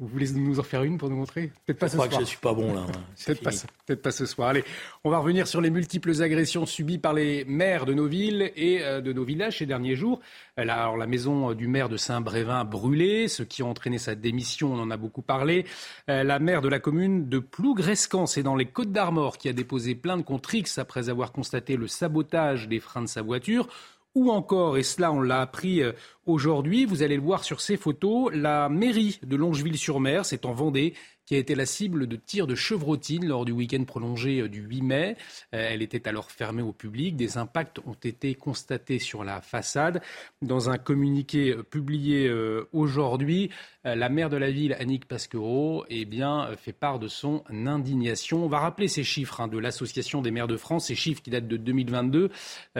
Vous 0.00 0.06
voulez 0.06 0.32
nous 0.32 0.58
en 0.58 0.62
faire 0.62 0.82
une 0.82 0.96
pour 0.96 1.10
nous 1.10 1.16
montrer? 1.16 1.52
Peut-être 1.66 1.78
pas 1.78 1.86
je 1.86 1.92
ce 1.92 1.96
crois 1.96 2.08
que 2.08 2.18
je 2.18 2.24
suis 2.24 2.38
pas 2.38 2.54
bon 2.54 2.72
là. 2.72 2.86
Peut-être 3.26 3.42
pas, 3.42 3.50
peut 3.86 3.96
pas, 3.96 4.10
ce 4.10 4.24
soir. 4.24 4.48
Allez, 4.48 4.64
on 5.04 5.10
va 5.10 5.18
revenir 5.18 5.46
sur 5.46 5.60
les 5.60 5.68
multiples 5.68 6.22
agressions 6.22 6.64
subies 6.64 6.96
par 6.96 7.12
les 7.12 7.44
maires 7.44 7.84
de 7.84 7.92
nos 7.92 8.06
villes 8.06 8.50
et 8.56 8.82
euh, 8.82 9.02
de 9.02 9.12
nos 9.12 9.24
villages 9.24 9.58
ces 9.58 9.66
derniers 9.66 9.96
jours. 9.96 10.20
Euh, 10.58 10.62
alors, 10.62 10.96
la 10.96 11.06
maison 11.06 11.52
du 11.52 11.68
maire 11.68 11.90
de 11.90 11.98
Saint-Brévin 11.98 12.64
brûlée, 12.64 13.28
ce 13.28 13.42
qui 13.42 13.60
a 13.60 13.66
entraîné 13.66 13.98
sa 13.98 14.14
démission, 14.14 14.72
on 14.72 14.80
en 14.80 14.90
a 14.90 14.96
beaucoup 14.96 15.20
parlé. 15.20 15.66
Euh, 16.08 16.24
la 16.24 16.38
maire 16.38 16.62
de 16.62 16.68
la 16.68 16.78
commune 16.78 17.28
de 17.28 17.38
Plougrescan, 17.38 18.24
c'est 18.24 18.42
dans 18.42 18.56
les 18.56 18.66
Côtes 18.66 18.92
d'Armor, 18.92 19.36
qui 19.36 19.50
a 19.50 19.52
déposé 19.52 19.94
plainte 19.94 20.24
contre 20.24 20.54
X 20.54 20.78
après 20.78 21.10
avoir 21.10 21.30
constaté 21.30 21.76
le 21.76 21.88
sabotage 21.88 22.68
des 22.68 22.80
freins 22.80 23.02
de 23.02 23.06
sa 23.06 23.20
voiture 23.20 23.68
ou 24.14 24.30
encore, 24.30 24.76
et 24.76 24.82
cela 24.82 25.12
on 25.12 25.20
l'a 25.20 25.40
appris 25.40 25.82
euh, 25.82 25.92
aujourd'hui, 26.30 26.84
vous 26.84 27.02
allez 27.02 27.16
le 27.16 27.22
voir 27.22 27.44
sur 27.44 27.60
ces 27.60 27.76
photos, 27.76 28.32
la 28.34 28.68
mairie 28.68 29.18
de 29.22 29.36
Longeville-sur-Mer, 29.36 30.24
c'est 30.24 30.44
en 30.44 30.52
Vendée, 30.52 30.94
qui 31.30 31.36
a 31.36 31.38
été 31.38 31.54
la 31.54 31.64
cible 31.64 32.08
de 32.08 32.16
tirs 32.16 32.48
de 32.48 32.56
chevrotine 32.56 33.24
lors 33.24 33.44
du 33.44 33.52
week-end 33.52 33.84
prolongé 33.84 34.40
euh, 34.40 34.48
du 34.48 34.62
8 34.62 34.82
mai. 34.82 35.16
Euh, 35.54 35.68
elle 35.70 35.80
était 35.80 36.08
alors 36.08 36.28
fermée 36.28 36.60
au 36.60 36.72
public. 36.72 37.14
Des 37.14 37.38
impacts 37.38 37.78
ont 37.86 37.96
été 38.02 38.34
constatés 38.34 38.98
sur 38.98 39.22
la 39.22 39.40
façade. 39.40 40.02
Dans 40.42 40.70
un 40.70 40.76
communiqué 40.76 41.50
euh, 41.50 41.62
publié 41.62 42.28
aujourd'hui, 42.72 43.50
la 43.84 44.08
maire 44.08 44.28
de 44.28 44.36
la 44.36 44.50
ville, 44.50 44.74
Annick 44.78 45.06
Pasquereau, 45.06 45.84
eh 45.88 46.04
bien, 46.04 46.48
fait 46.56 46.72
part 46.72 46.98
de 46.98 47.08
son 47.08 47.44
indignation. 47.48 48.44
On 48.44 48.48
va 48.48 48.58
rappeler 48.58 48.88
ces 48.88 49.04
chiffres 49.04 49.40
hein, 49.40 49.48
de 49.48 49.58
l'Association 49.58 50.20
des 50.22 50.30
maires 50.30 50.48
de 50.48 50.56
France, 50.56 50.88
ces 50.88 50.94
chiffres 50.94 51.22
qui 51.22 51.30
datent 51.30 51.48
de 51.48 51.56
2022. 51.56 52.30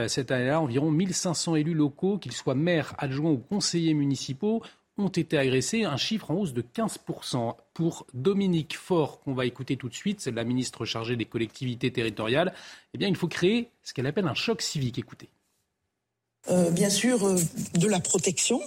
cette 0.09 0.31
année-là, 0.31 0.61
environ 0.61 0.91
1500 0.91 1.57
élus 1.57 1.75
locaux, 1.75 2.19
qu'ils 2.19 2.33
soient 2.33 2.55
maires, 2.55 2.95
adjoints 2.99 3.31
ou 3.31 3.39
conseillers 3.41 3.95
municipaux, 3.95 4.63
ont 5.01 5.09
été 5.09 5.39
agressés, 5.39 5.85
un 5.85 5.97
chiffre 5.97 6.31
en 6.31 6.35
hausse 6.35 6.53
de 6.53 6.63
15%. 6.63 7.57
Pour 7.75 8.07
Dominique 8.13 8.77
Faure, 8.77 9.21
qu'on 9.21 9.35
va 9.35 9.47
écouter 9.47 9.77
tout 9.77 9.89
de 9.89 9.95
suite, 9.95 10.21
c'est 10.21 10.31
la 10.31 10.45
ministre 10.45 10.85
chargée 10.85 11.17
des 11.17 11.25
collectivités 11.25 11.91
territoriales, 11.93 12.53
eh 12.95 12.99
bien, 12.99 13.09
il 13.09 13.17
faut 13.17 13.29
créer 13.29 13.71
ce 13.83 13.95
qu'elle 13.95 14.07
appelle 14.07 14.29
un 14.29 14.35
choc 14.35 14.61
civique. 14.61 14.99
Écoutez. 14.99 15.31
Euh, 16.49 16.71
bien 16.71 16.89
sûr 16.89 17.27
euh, 17.27 17.37
de 17.75 17.87
la 17.87 18.01
protection, 18.01 18.63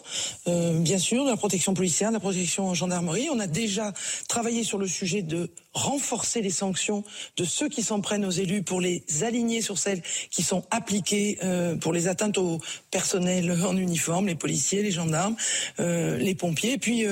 euh, 0.47 0.77
bien 0.79 0.99
sûr 0.99 1.25
de 1.25 1.31
la 1.31 1.35
protection 1.35 1.73
policière, 1.73 2.09
de 2.09 2.13
la 2.13 2.19
protection 2.19 2.67
en 2.67 2.75
gendarmerie. 2.75 3.29
On 3.31 3.39
a 3.39 3.47
déjà 3.47 3.93
travaillé 4.29 4.63
sur 4.63 4.77
le 4.77 4.85
sujet 4.85 5.23
de 5.23 5.49
renforcer 5.73 6.43
les 6.43 6.51
sanctions 6.51 7.03
de 7.35 7.45
ceux 7.45 7.69
qui 7.69 7.81
s'en 7.81 7.99
prennent 7.99 8.25
aux 8.25 8.31
élus 8.31 8.61
pour 8.61 8.79
les 8.79 9.03
aligner 9.23 9.63
sur 9.63 9.79
celles 9.79 10.03
qui 10.29 10.43
sont 10.43 10.63
appliquées 10.69 11.39
pour 11.81 11.93
les 11.93 12.07
atteintes 12.07 12.37
au 12.37 12.59
personnel 12.91 13.51
en 13.65 13.75
uniforme, 13.75 14.27
les 14.27 14.35
policiers, 14.35 14.83
les 14.83 14.91
gendarmes, 14.91 15.35
les 15.79 16.35
pompiers. 16.35 16.77
puis 16.77 17.07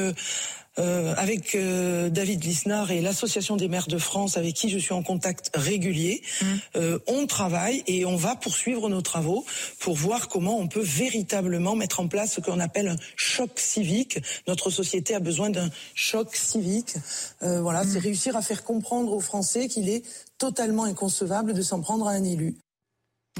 euh, 0.80 1.14
avec 1.18 1.54
euh, 1.56 2.10
David 2.10 2.46
Lisnard 2.46 2.92
et 2.92 3.02
l'Association 3.02 3.58
des 3.58 3.68
maires 3.68 3.88
de 3.88 3.98
France, 3.98 4.38
avec 4.38 4.56
qui 4.56 4.70
je 4.70 4.78
suis 4.78 4.94
en 4.94 5.04
contact 5.04 5.52
régulier, 5.54 6.22
mmh. 6.42 6.46
euh, 6.78 7.00
on 7.08 7.28
travaille 7.28 7.84
et 7.88 8.06
on 8.06 8.16
va 8.16 8.38
poursuivre 8.38 8.88
nos 8.88 9.02
travaux 9.02 9.46
pour 9.80 9.96
voir 9.96 10.30
comment 10.30 10.58
on 10.58 10.70
peut 10.70 10.82
véritablement 10.84 11.76
mettre 11.76 12.00
en 12.00 12.08
place 12.08 12.36
ce 12.36 12.42
qu'on 12.42 12.62
appelle 12.62 12.88
un 12.88 12.96
choc 13.18 13.52
civique. 13.60 14.20
Notre 14.48 14.70
société 14.70 15.14
a 15.14 15.20
besoin 15.20 15.50
d'un 15.50 15.70
choc 15.94 16.34
civique. 16.38 16.96
voilà, 17.42 17.84
c'est 17.84 18.00
mmh. 18.00 18.04
réussir 18.04 18.36
à 18.38 18.42
faire 18.42 18.64
comprendre 18.64 19.12
aux 19.12 19.20
Français 19.20 19.68
qu'il 19.68 19.90
est 19.90 20.04
totalement 20.38 20.86
inconcevable 20.86 21.54
de 21.54 21.62
s'en 21.62 21.82
prendre 21.82 22.08
à 22.08 22.12
un 22.12 22.24
élu. 22.24 22.56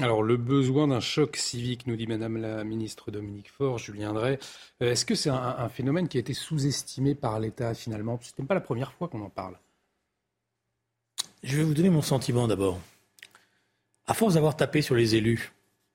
Alors, 0.00 0.22
le 0.22 0.38
besoin 0.38 0.88
d'un 0.88 1.00
choc 1.00 1.36
civique, 1.36 1.86
nous 1.86 1.96
dit 1.96 2.06
Madame 2.06 2.38
la 2.38 2.64
ministre 2.64 3.10
Dominique 3.10 3.50
Faure, 3.50 3.76
Julien 3.76 4.14
Drey. 4.14 4.38
Euh, 4.80 4.92
est-ce 4.92 5.04
que 5.04 5.14
c'est 5.14 5.28
un, 5.28 5.68
phénomène 5.68 6.08
qui 6.08 6.16
a 6.16 6.20
été 6.20 6.32
sous-estimé 6.32 7.14
par 7.14 7.38
l'État 7.38 7.74
finalement? 7.74 8.18
Ce 8.22 8.32
n'est 8.38 8.46
pas 8.46 8.54
la 8.54 8.62
première 8.62 8.92
fois 8.94 9.08
qu'on 9.08 9.22
en 9.22 9.28
parle. 9.28 9.58
Je 11.42 11.58
vais 11.58 11.62
vous 11.62 11.74
donner 11.74 11.90
mon 11.90 12.02
sentiment 12.02 12.48
d'abord. 12.48 12.80
À 14.06 14.14
force 14.14 14.34
d'avoir 14.34 14.56
tapé 14.56 14.80
sur 14.80 14.94
les 14.94 15.14
élus, 15.14 15.52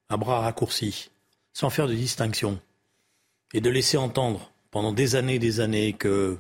à 0.10 0.18
bras 0.18 0.42
raccourcis, 0.42 1.10
sans 1.52 1.72
faire 1.72 1.88
de 1.88 1.96
distinction, 1.96 2.62
et 3.54 3.62
de 3.62 3.70
laisser 3.70 3.98
entendre 3.98 4.52
pendant 4.70 4.94
des 4.94 5.16
années 5.16 5.36
et 5.36 5.40
des 5.40 5.60
années 5.60 5.94
que 5.94 6.38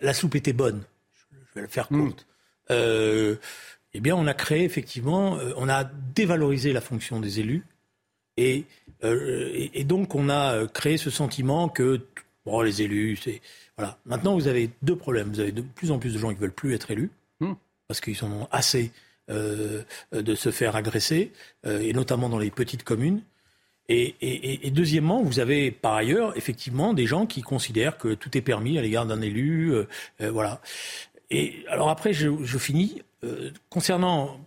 la, 0.00 0.12
soupe 0.12 0.34
était 0.34 0.52
bonne, 0.52 0.82
je 1.30 1.54
vais 1.54 1.60
le 1.62 1.68
faire 1.68 1.86
hmm. 1.90 2.08
courte, 2.08 2.26
euh, 2.70 3.36
eh 3.96 4.00
bien, 4.00 4.14
on 4.14 4.26
a 4.26 4.34
créé 4.34 4.64
effectivement, 4.64 5.38
euh, 5.38 5.54
on 5.56 5.70
a 5.70 5.84
dévalorisé 5.84 6.74
la 6.74 6.82
fonction 6.82 7.18
des 7.18 7.40
élus. 7.40 7.64
Et, 8.36 8.64
euh, 9.04 9.68
donc, 9.84 10.14
on 10.14 10.28
a 10.28 10.52
euh, 10.52 10.66
créé 10.66 10.98
ce 10.98 11.08
sentiment 11.08 11.70
que 11.70 12.02
bon, 12.44 12.60
les 12.60 12.82
élus, 12.82 13.16
c'est. 13.16 13.40
Voilà. 13.78 13.98
Maintenant, 14.04 14.34
vous 14.34 14.48
avez 14.48 14.70
deux 14.82 14.96
problèmes. 14.96 15.30
Vous 15.30 15.40
avez 15.40 15.52
de 15.52 15.62
plus 15.62 15.90
en 15.90 15.98
plus 15.98 16.12
de 16.12 16.18
gens 16.18 16.28
qui 16.28 16.38
veulent 16.38 16.52
plus 16.52 16.74
être 16.74 16.90
élus, 16.90 17.10
hmm. 17.40 17.54
parce 17.88 18.02
qu'ils 18.02 18.22
en 18.22 18.30
ont 18.30 18.48
assez 18.50 18.92
de 19.28 20.34
se 20.34 20.50
faire 20.52 20.76
agresser, 20.76 21.32
et 21.64 21.92
notamment 21.92 22.28
dans 22.28 22.38
les 22.38 22.50
petites 22.50 22.84
communes. 22.84 23.22
Et, 23.88 24.70
deuxièmement, 24.70 25.22
vous 25.22 25.40
avez 25.40 25.72
par 25.72 25.94
ailleurs 25.94 26.36
effectivement 26.36 26.94
des 26.94 27.06
gens 27.06 27.26
qui 27.26 27.42
considèrent 27.42 27.98
que 27.98 28.14
tout 28.14 28.38
est 28.38 28.40
permis 28.40 28.78
à 28.78 28.82
l'égard 28.82 29.04
d'un 29.04 29.20
élu, 29.20 29.74
voilà. 30.20 30.62
Et 31.30 31.64
alors 31.68 31.88
après, 31.88 32.12
je, 32.12 32.28
je 32.42 32.58
finis. 32.58 33.02
Euh, 33.24 33.50
concernant 33.70 34.38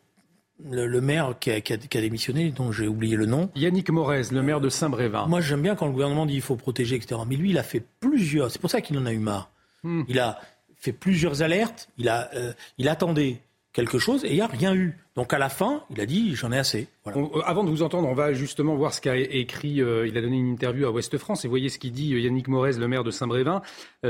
le, 0.64 1.02
maire 1.02 1.36
qui 1.40 1.52
a, 1.52 2.02
démissionné, 2.02 2.52
dont 2.52 2.72
j'ai 2.72 2.88
oublié 2.88 3.16
le 3.16 3.26
nom. 3.26 3.50
Yannick 3.56 3.90
Morez, 3.90 4.24
le 4.32 4.42
maire 4.42 4.62
de 4.62 4.70
Saint-Brévin. 4.70 5.26
Moi, 5.28 5.42
j'aime 5.42 5.62
bien 5.62 5.76
quand 5.76 5.86
le 5.86 5.92
gouvernement 5.92 6.26
dit 6.26 6.34
qu'il 6.34 6.42
faut 6.42 6.56
protéger, 6.56 6.96
etc. 6.96 7.22
Mais 7.28 7.36
lui, 7.36 7.52
il 7.52 7.58
a 7.58 7.64
fait 7.64 7.84
plusieurs. 8.00 8.52
C'est 8.52 8.60
pour 8.60 8.70
ça 8.70 8.82
qu'il 8.82 8.98
en 8.98 9.06
a 9.06 9.14
eu 9.14 9.20
marre. 9.20 9.50
Hmm. 9.84 10.04
Il 10.08 10.20
a 10.20 10.40
fait 10.76 10.92
plusieurs 10.92 11.42
alertes. 11.42 11.90
Il 11.98 12.10
a, 12.10 12.30
euh, 12.36 12.54
il 12.78 12.90
attendait 12.90 13.42
quelque 13.80 14.00
chose 14.00 14.26
et 14.26 14.30
il 14.30 14.36
n'y 14.36 14.42
a 14.42 14.48
rien 14.48 14.76
eu. 14.76 14.98
Donc 15.16 15.34
à 15.34 15.38
la 15.38 15.50
fin, 15.50 15.84
il 15.90 16.02
a 16.02 16.06
dit 16.06 16.36
j'en 16.36 16.52
ai 16.52 16.58
assez. 16.58 16.88
Euh, 17.08 17.42
avant 17.46 17.64
de 17.64 17.70
vous 17.70 17.82
entendre, 17.82 18.08
on 18.08 18.14
va 18.14 18.34
justement 18.34 18.76
voir 18.76 18.94
ce 18.94 19.02
qu'a 19.02 19.16
écrit. 19.16 19.82
Euh, 19.82 20.08
il 20.08 20.18
a 20.18 20.22
donné 20.22 20.38
une 20.38 20.50
interview 20.50 20.86
à 20.86 20.92
Ouest 20.92 21.18
France 21.18 21.46
et 21.46 21.48
voyez 21.48 21.70
ce 21.70 21.80
qu'il 21.80 21.92
dit 21.92 22.14
euh, 22.14 22.20
Yannick 22.20 22.48
Morez, 22.48 22.74
le 22.74 22.88
maire 22.88 23.04
de 23.04 23.12
Saint-Brévin. 23.12 23.62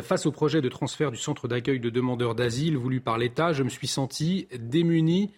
face 0.01 0.25
au 0.25 0.31
projet 0.31 0.61
de 0.61 0.69
transfert 0.69 1.11
du 1.11 1.17
centre 1.17 1.47
d'accueil 1.47 1.79
de 1.79 1.89
demandeurs 1.89 2.35
d'asile 2.35 2.77
voulu 2.77 2.99
par 2.99 3.17
l'État, 3.17 3.53
je 3.53 3.63
me 3.63 3.69
suis 3.69 3.87
senti 3.87 4.47
démuni 4.57 5.31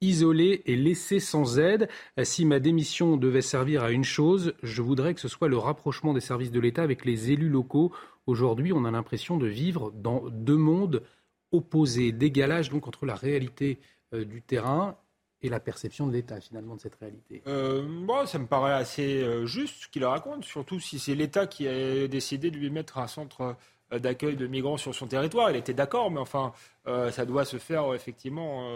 isolé 0.00 0.62
et 0.66 0.76
laissé 0.76 1.18
sans 1.18 1.58
aide. 1.58 1.88
Si 2.22 2.44
ma 2.44 2.60
démission 2.60 3.16
devait 3.16 3.42
servir 3.42 3.82
à 3.82 3.90
une 3.90 4.04
chose, 4.04 4.54
je 4.62 4.80
voudrais 4.80 5.12
que 5.12 5.20
ce 5.20 5.26
soit 5.28 5.48
le 5.48 5.58
rapprochement 5.58 6.14
des 6.14 6.20
services 6.20 6.52
de 6.52 6.60
l'État 6.60 6.82
avec 6.82 7.04
les 7.04 7.32
élus 7.32 7.48
locaux. 7.48 7.92
Aujourd'hui, 8.26 8.72
on 8.72 8.84
a 8.84 8.90
l'impression 8.90 9.38
de 9.38 9.46
vivre 9.46 9.90
dans 9.90 10.22
deux 10.30 10.56
mondes 10.56 11.02
opposé, 11.52 12.12
d'égalage 12.12 12.70
donc 12.70 12.86
entre 12.88 13.06
la 13.06 13.14
réalité 13.14 13.78
euh, 14.14 14.24
du 14.24 14.42
terrain 14.42 14.96
et 15.40 15.48
la 15.48 15.60
perception 15.60 16.06
de 16.06 16.12
l'État 16.12 16.40
finalement 16.40 16.74
de 16.74 16.80
cette 16.80 16.96
réalité 16.96 17.42
euh, 17.46 18.26
Ça 18.26 18.38
me 18.38 18.46
paraît 18.46 18.72
assez 18.72 19.22
euh, 19.22 19.46
juste 19.46 19.84
ce 19.84 19.88
qu'il 19.88 20.04
raconte, 20.04 20.44
surtout 20.44 20.80
si 20.80 20.98
c'est 20.98 21.14
l'État 21.14 21.46
qui 21.46 21.68
a 21.68 22.08
décidé 22.08 22.50
de 22.50 22.56
lui 22.56 22.70
mettre 22.70 22.98
un 22.98 23.06
centre 23.06 23.56
d'accueil 23.90 24.36
de 24.36 24.46
migrants 24.46 24.76
sur 24.76 24.94
son 24.94 25.06
territoire. 25.06 25.50
Il 25.50 25.56
était 25.56 25.72
d'accord, 25.72 26.10
mais 26.10 26.20
enfin, 26.20 26.52
ça 26.84 27.24
doit 27.24 27.46
se 27.46 27.56
faire 27.56 27.94
effectivement, 27.94 28.70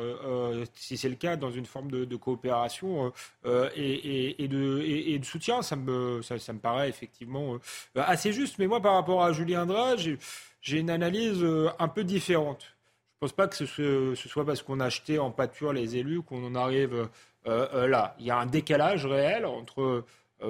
si 0.72 0.96
c'est 0.96 1.10
le 1.10 1.16
cas, 1.16 1.36
dans 1.36 1.50
une 1.50 1.66
forme 1.66 1.90
de, 1.90 2.16
coopération 2.16 3.12
et, 3.44 4.48
de, 4.48 4.80
et, 4.82 5.18
de, 5.18 5.24
soutien. 5.26 5.60
Ça 5.60 5.76
me, 5.76 6.22
ça, 6.22 6.36
me 6.54 6.58
paraît 6.58 6.88
effectivement 6.88 7.58
assez 7.94 8.32
juste. 8.32 8.58
Mais 8.58 8.66
moi, 8.66 8.80
par 8.80 8.94
rapport 8.94 9.22
à 9.22 9.34
Julien 9.34 9.66
Drage, 9.66 10.16
j'ai 10.62 10.78
une 10.78 10.90
analyse 10.90 11.42
euh, 11.42 11.68
un 11.78 11.88
peu 11.88 12.04
différente. 12.04 12.62
Je 12.62 13.26
ne 13.26 13.28
pense 13.28 13.32
pas 13.32 13.48
que 13.48 13.56
ce, 13.56 14.14
soit 14.14 14.46
parce 14.46 14.62
qu'on 14.62 14.80
a 14.80 14.86
acheté 14.86 15.18
en 15.18 15.30
pâture 15.30 15.72
les 15.72 15.96
élus 15.96 16.22
qu'on 16.22 16.44
en 16.44 16.54
arrive 16.54 17.08
euh, 17.46 17.68
euh, 17.74 17.86
là. 17.86 18.16
Il 18.18 18.26
y 18.26 18.30
a 18.30 18.38
un 18.38 18.46
décalage 18.46 19.04
réel 19.06 19.44
entre 19.44 20.04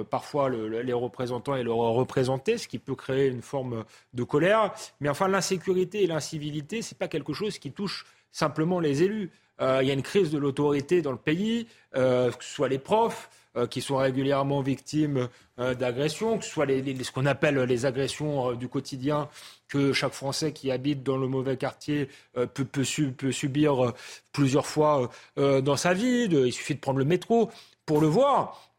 parfois 0.09 0.49
les 0.49 0.93
représentants 0.93 1.55
et 1.55 1.61
leurs 1.61 1.77
représentés, 1.77 2.57
ce 2.57 2.67
qui 2.67 2.79
peut 2.79 2.95
créer 2.95 3.27
une 3.27 3.43
forme 3.43 3.85
de 4.15 4.23
colère. 4.23 4.73
Mais 4.99 5.07
enfin, 5.07 5.27
l'insécurité 5.27 6.01
et 6.01 6.07
l'incivilité, 6.07 6.81
ce 6.81 6.95
n'est 6.95 6.97
pas 6.97 7.07
quelque 7.07 7.31
chose 7.31 7.59
qui 7.59 7.71
touche 7.71 8.07
simplement 8.31 8.79
les 8.79 9.03
élus. 9.03 9.29
il 9.61 9.85
y 9.87 9.91
a 9.91 9.93
une 9.93 10.01
crise 10.01 10.31
de 10.31 10.39
l'autorité 10.39 11.03
dans 11.03 11.11
le 11.11 11.19
pays, 11.19 11.67
que 11.93 12.31
ce 12.39 12.53
soit 12.55 12.69
les 12.69 12.79
profs, 12.79 13.29
euh, 13.55 13.67
qui 13.67 13.81
sont 13.81 13.97
régulièrement 13.97 14.61
victimes 14.61 15.29
euh, 15.59 15.75
d'agressions, 15.75 16.39
que 16.39 16.43
ce 16.45 16.49
soit 16.49 16.65
les, 16.65 17.03
ce 17.03 17.11
qu'on 17.11 17.27
appelle 17.27 17.59
les 17.59 17.85
agressions 17.85 18.49
euh, 18.49 18.55
du 18.55 18.67
quotidien 18.67 19.29
que 19.67 19.93
chaque 19.93 20.13
Français 20.13 20.53
qui 20.53 20.71
habite 20.71 21.03
dans 21.03 21.17
le 21.17 21.27
mauvais 21.27 21.55
quartier 21.55 22.09
peut, 22.33 22.65
peut, 22.65 22.83
subir 23.31 23.93
plusieurs 24.31 24.67
fois 24.67 25.09
dans 25.35 25.75
sa 25.75 25.95
vie. 25.95 26.25
il 26.25 26.53
suffit 26.53 26.75
de 26.75 26.79
prendre 26.79 26.99
le 26.99 27.05
métro 27.05 27.49
pour 27.83 27.99
le 27.99 28.05
voir. 28.05 28.72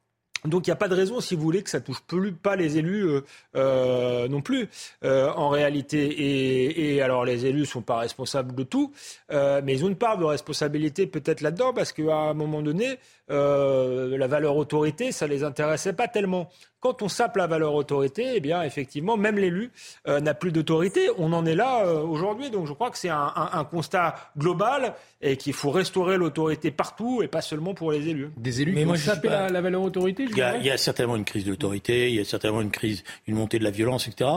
Donc 0.44 0.66
il 0.66 0.70
n'y 0.70 0.74
a 0.74 0.76
pas 0.76 0.88
de 0.88 0.94
raison, 0.94 1.20
si 1.20 1.35
vous 1.35 1.42
voulez, 1.42 1.62
que 1.62 1.70
ça 1.70 1.80
touche 1.80 2.02
plus 2.02 2.33
pas 2.33 2.54
les 2.54 2.76
élus 2.76 3.09
euh, 3.09 3.20
euh, 3.57 4.28
non 4.28 4.42
plus, 4.42 4.69
euh, 5.02 5.31
en 5.31 5.48
réalité. 5.48 6.04
Et, 6.04 6.94
et, 6.94 7.02
alors 7.02 7.25
les 7.25 7.46
élus 7.46 7.64
sont 7.64 7.81
pas 7.81 7.96
responsables 7.98 8.54
de 8.54 8.62
tout, 8.62 8.92
euh, 9.33 9.62
mais 9.64 9.73
ils 9.73 9.85
ont 9.85 9.88
une 9.88 9.96
part 9.96 10.19
de 10.19 10.25
responsabilité 10.25 11.06
peut-être 11.06 11.40
là-dedans, 11.40 11.73
parce 11.73 11.92
qu'à 11.92 12.14
un 12.14 12.35
moment 12.35 12.60
donné, 12.60 12.98
euh, 13.31 14.19
la 14.19 14.27
valeur 14.27 14.56
autorité, 14.56 15.10
ça 15.10 15.27
les 15.27 15.44
intéressait 15.44 15.94
pas 15.94 16.08
tellement. 16.08 16.50
Quand 16.81 17.00
on 17.00 17.08
sape 17.08 17.38
la 17.38 17.46
valeur 17.46 17.73
autorité, 17.73 18.33
eh 18.35 18.40
bien 18.40 18.62
effectivement, 18.62 19.16
même 19.16 19.38
l'élu 19.38 19.71
euh, 20.06 20.21
n'a 20.21 20.35
plus 20.35 20.52
d'autorité. 20.52 21.08
On 21.16 21.33
en 21.33 21.46
est 21.46 21.54
là 21.54 21.87
euh, 21.87 22.02
aujourd'hui, 22.02 22.50
donc 22.50 22.66
je 22.66 22.75
crois 22.75 22.90
que 22.90 22.98
c'est 22.98 23.08
un, 23.08 23.33
un, 23.35 23.48
un, 23.54 23.64
constat 23.64 24.16
global 24.37 24.92
et 25.23 25.38
qu'il 25.38 25.54
faut 25.54 25.71
restaurer 25.71 26.19
l'autorité 26.19 26.71
partout 26.71 27.23
et 27.23 27.29
pas 27.29 27.40
seulement 27.40 27.73
pour 27.73 27.90
les 27.90 28.06
élus. 28.10 28.29
Des 28.37 28.60
élus 28.60 28.73
Mais 28.75 28.81
qui 28.81 28.87
moi, 28.87 28.96
ont 28.96 28.98
sapé 28.98 29.29
pas... 29.29 29.44
la, 29.44 29.48
la, 29.48 29.60
valeur 29.62 29.81
autorité. 29.81 30.27
Il 30.35 30.38
y, 30.38 30.42
a, 30.42 30.56
il 30.56 30.66
y, 30.66 30.70
a, 30.70 30.76
certainement 30.76 31.14
une 31.14 31.24
crise 31.24 31.44
d'autorité, 31.44 32.10
il 32.10 32.16
y 32.16 32.20
a 32.20 32.24
certainement 32.24 32.60
une 32.60 32.72
crise, 32.72 33.04
une 33.28 33.37
montée 33.37 33.60
de 33.60 33.64
la 33.64 33.70
violence, 33.70 34.08
etc. 34.08 34.28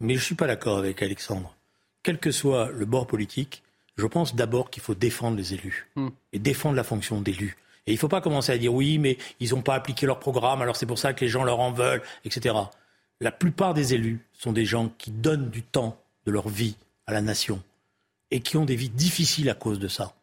Mais 0.00 0.14
je 0.14 0.24
suis 0.24 0.34
pas 0.34 0.46
d'accord 0.46 0.78
avec 0.78 1.02
Alexandre. 1.02 1.54
Quel 2.02 2.18
que 2.18 2.30
soit 2.30 2.70
le 2.70 2.86
bord 2.86 3.06
politique, 3.06 3.62
je 3.96 4.06
pense 4.06 4.34
d'abord 4.34 4.70
qu'il 4.70 4.82
faut 4.82 4.94
défendre 4.94 5.36
les 5.36 5.54
élus 5.54 5.88
hmm. 5.96 6.08
et 6.32 6.38
défendre 6.38 6.76
la 6.76 6.84
fonction 6.84 7.20
d'élu. 7.20 7.56
Et 7.86 7.92
il 7.92 7.94
ne 7.94 7.98
faut 7.98 8.08
pas 8.08 8.20
commencer 8.20 8.52
à 8.52 8.58
dire 8.58 8.72
oui, 8.72 8.98
mais 8.98 9.18
ils 9.40 9.50
n'ont 9.50 9.62
pas 9.62 9.74
appliqué 9.74 10.06
leur 10.06 10.18
programme, 10.18 10.62
alors 10.62 10.76
c'est 10.76 10.86
pour 10.86 10.98
ça 10.98 11.12
que 11.12 11.20
les 11.20 11.28
gens 11.28 11.44
leur 11.44 11.60
en 11.60 11.72
veulent, 11.72 12.02
etc. 12.24 12.54
La 13.20 13.30
plupart 13.30 13.74
des 13.74 13.94
élus 13.94 14.20
sont 14.32 14.52
des 14.52 14.64
gens 14.64 14.90
qui 14.98 15.10
donnent 15.10 15.50
du 15.50 15.62
temps 15.62 15.98
de 16.26 16.32
leur 16.32 16.48
vie 16.48 16.76
à 17.06 17.12
la 17.12 17.20
nation 17.20 17.62
et 18.30 18.40
qui 18.40 18.56
ont 18.56 18.64
des 18.64 18.76
vies 18.76 18.88
difficiles 18.88 19.50
à 19.50 19.54
cause 19.54 19.78
de 19.78 19.88
ça. 19.88 20.14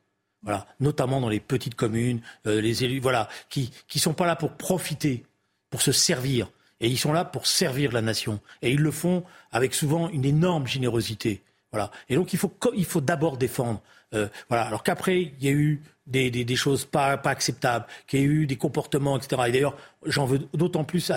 Voilà, 0.43 0.65
notamment 0.79 1.21
dans 1.21 1.29
les 1.29 1.39
petites 1.39 1.75
communes, 1.75 2.21
euh, 2.47 2.61
les 2.61 2.83
élus, 2.83 2.99
voilà, 2.99 3.29
qui 3.49 3.71
qui 3.87 3.99
sont 3.99 4.13
pas 4.13 4.25
là 4.25 4.35
pour 4.35 4.53
profiter, 4.53 5.23
pour 5.69 5.81
se 5.81 5.91
servir, 5.91 6.49
et 6.79 6.87
ils 6.87 6.97
sont 6.97 7.13
là 7.13 7.25
pour 7.25 7.45
servir 7.45 7.91
la 7.91 8.01
nation. 8.01 8.39
Et 8.61 8.71
ils 8.71 8.81
le 8.81 8.91
font 8.91 9.23
avec 9.51 9.73
souvent 9.73 10.09
une 10.09 10.25
énorme 10.25 10.65
générosité. 10.65 11.43
Voilà. 11.71 11.91
Et 12.09 12.15
donc 12.15 12.33
il 12.33 12.85
faut 12.85 13.01
d'abord 13.01 13.37
défendre. 13.37 13.81
Euh, 14.13 14.27
voilà. 14.49 14.63
Alors 14.63 14.83
qu'après 14.83 15.21
il 15.21 15.43
y 15.43 15.47
a 15.47 15.51
eu 15.51 15.81
des, 16.07 16.55
choses 16.55 16.85
pas, 16.85 17.13
acceptables, 17.23 17.85
qu'il 18.07 18.19
y 18.19 18.23
ait 18.23 18.25
eu 18.25 18.47
des 18.47 18.57
comportements, 18.57 19.17
etc. 19.17 19.43
Et 19.47 19.51
d'ailleurs, 19.51 19.77
j'en 20.05 20.25
veux 20.25 20.39
d'autant 20.53 20.83
plus 20.83 21.11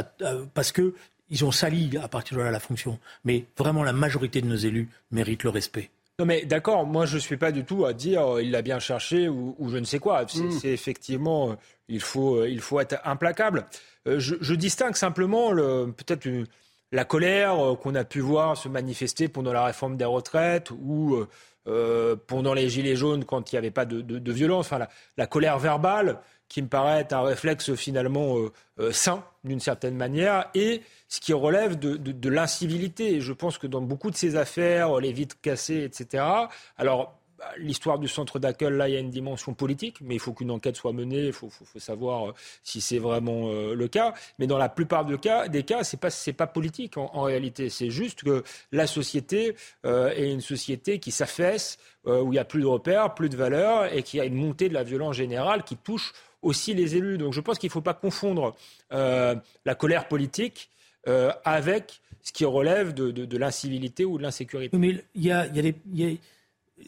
parce 0.53 0.71
que 0.71 0.95
ils 1.31 1.45
ont 1.45 1.51
sali 1.51 1.97
à 2.01 2.09
partir 2.09 2.37
de 2.37 2.43
là 2.43 2.51
la 2.51 2.61
fonction. 2.61 2.99
Mais 3.25 3.47
vraiment, 3.57 3.83
la 3.83 3.93
majorité 3.93 4.41
de 4.41 4.47
nos 4.47 4.57
élus 4.57 4.89
méritent 5.11 5.43
le 5.43 5.51
respect. 5.51 5.91
Non 6.21 6.27
mais 6.27 6.45
d'accord, 6.45 6.87
moi 6.87 7.07
je 7.07 7.17
ne 7.17 7.21
suis 7.21 7.37
pas 7.37 7.51
du 7.51 7.65
tout 7.65 7.85
à 7.85 7.93
dire 7.93 8.37
euh, 8.37 8.43
il 8.43 8.53
l'a 8.53 8.63
bien 8.63 8.79
cherché 8.79 9.29
ou, 9.29 9.57
ou, 9.59 9.69
je 9.69 9.79
ne 9.79 9.85
sais 9.85 9.99
quoi. 9.99 10.25
C'est 10.29 10.43
mmh. 10.43 10.61
effectivement, 10.67 11.51
euh, 11.51 11.55
il, 11.89 12.01
faut, 12.01 12.37
euh, 12.37 12.49
il 12.49 12.61
faut 12.61 12.79
être 12.79 13.01
implacable. 13.05 13.67
Je, 14.07 14.37
je, 14.41 14.55
distingue 14.55 14.95
simplement 14.97 15.51
peut-être 15.51 16.29
la 16.93 17.05
colère 17.07 17.57
qu'on 17.81 17.95
a 17.95 18.05
pu 18.05 18.21
voir 18.21 18.55
se 18.55 18.69
manifester 18.69 19.29
pendant 19.29 19.53
la 19.53 19.65
réforme 19.65 19.97
des 19.97 20.05
retraites 20.05 20.71
ou 20.71 21.25
euh, 21.67 22.15
pendant 22.27 22.53
les 22.53 22.69
Gilets 22.69 22.95
jaunes 22.95 23.25
quand 23.25 23.51
il 23.51 23.55
n'y 23.55 23.59
avait 23.59 23.71
pas 23.71 23.87
de, 23.87 24.03
de, 24.03 24.19
de 24.19 24.33
violence, 24.33 24.67
enfin, 24.67 24.77
la, 24.77 24.91
la, 25.17 25.27
colère 25.27 25.59
verbale 25.59 26.21
qui 26.49 26.63
me 26.63 26.69
paraît 26.69 27.01
être 27.01 27.13
un 27.13 27.23
réflexe 27.23 27.75
finalement 27.75 28.39
euh, 28.39 28.53
euh, 28.79 28.93
sain 28.93 29.25
d'une 29.45 29.61
certaine 29.61 29.97
manière 29.97 30.51
et 30.55 30.83
ce 31.09 31.21
qui 31.21 31.33
relève 31.33 31.79
de, 31.79 31.97
de, 31.97 32.13
de 32.13 32.29
l'incivilité. 32.29 33.21
Je 33.21 33.33
pense 33.33 33.59
que 33.59 33.67
dans 33.67 33.81
beaucoup 33.81 34.11
de 34.11 34.17
ces 34.17 34.37
affaires, 34.37 35.01
les 35.01 35.13
vitres 35.13 35.37
cassées, 35.41 35.85
etc., 35.85 36.25
alors 36.77 37.19
l'histoire 37.59 37.99
du 37.99 38.09
centre 38.09 38.39
d'accueil, 38.39 38.73
là, 38.73 38.89
il 38.89 38.95
y 38.95 38.97
a 38.97 39.01
une 39.01 39.11
dimension 39.11 39.53
politique, 39.53 39.99
mais 40.01 40.15
il 40.15 40.19
faut 40.19 40.33
qu'une 40.33 40.51
enquête 40.51 40.77
soit 40.77 40.93
menée, 40.93 41.27
il 41.27 41.33
faut, 41.33 41.51
faut, 41.51 41.79
savoir 41.79 42.29
euh, 42.29 42.35
si 42.63 42.81
c'est 42.81 42.99
vraiment 42.99 43.51
le 43.53 43.89
cas. 43.89 44.15
Mais 44.39 44.47
dans 44.47 44.57
la 44.57 44.69
plupart 44.69 45.05
de 45.05 45.17
cas, 45.17 45.49
des 45.49 45.63
cas, 45.63 45.85
c'est 45.85 45.99
pas 45.99 46.09
pas 46.37 46.47
politique 46.47 46.97
en, 46.97 47.23
réalité. 47.23 47.69
C'est 47.69 47.91
juste 47.91 48.23
que 48.23 48.45
la 48.73 48.87
société 48.87 49.57
est 49.85 50.31
une 50.31 50.41
société 50.41 51.01
qui 51.01 51.11
s'affaisse, 51.11 51.79
où 52.07 52.33
il 52.33 52.37
y 52.37 52.39
a 52.39 52.45
plus 52.45 52.63
de 52.63 52.67
repères, 52.67 53.15
plus 53.15 53.29
de 53.29 53.37
valeurs, 53.37 53.93
et 53.93 54.03
qui 54.03 54.21
a 54.21 54.25
une 54.25 54.35
montée 54.35 54.69
de 54.69 54.75
la 54.75 54.85
violence 54.85 55.17
générale 55.17 55.65
qui 55.65 55.77
touche 55.77 56.13
aussi 56.45 56.75
les 56.75 56.97
élus. 56.97 57.19
Donc 57.19 57.33
je 57.33 57.41
pense 57.41 57.59
qu'il 57.59 57.69
ne 57.69 57.73
faut 57.73 57.81
pas 57.81 57.95
confondre 57.95 58.55
euh, 58.93 59.35
la 59.65 59.75
colère 59.75 60.09
politique 60.09 60.71
avec 61.45 62.01
ce 62.23 62.33
qui 62.33 62.47
relève 62.47 62.95
de, 62.95 63.11
de, 63.11 63.37
l'incivilité 63.37 64.07
ou 64.07 64.17
de 64.17 64.23
l'insécurité. 64.23 64.79
Mais 64.79 65.05
il 65.15 65.23
y 65.23 65.31
a, 65.31 65.47
y 65.49 65.61
a 65.61 65.73
il 65.93 66.01
y 66.01 66.15
a 66.15 66.17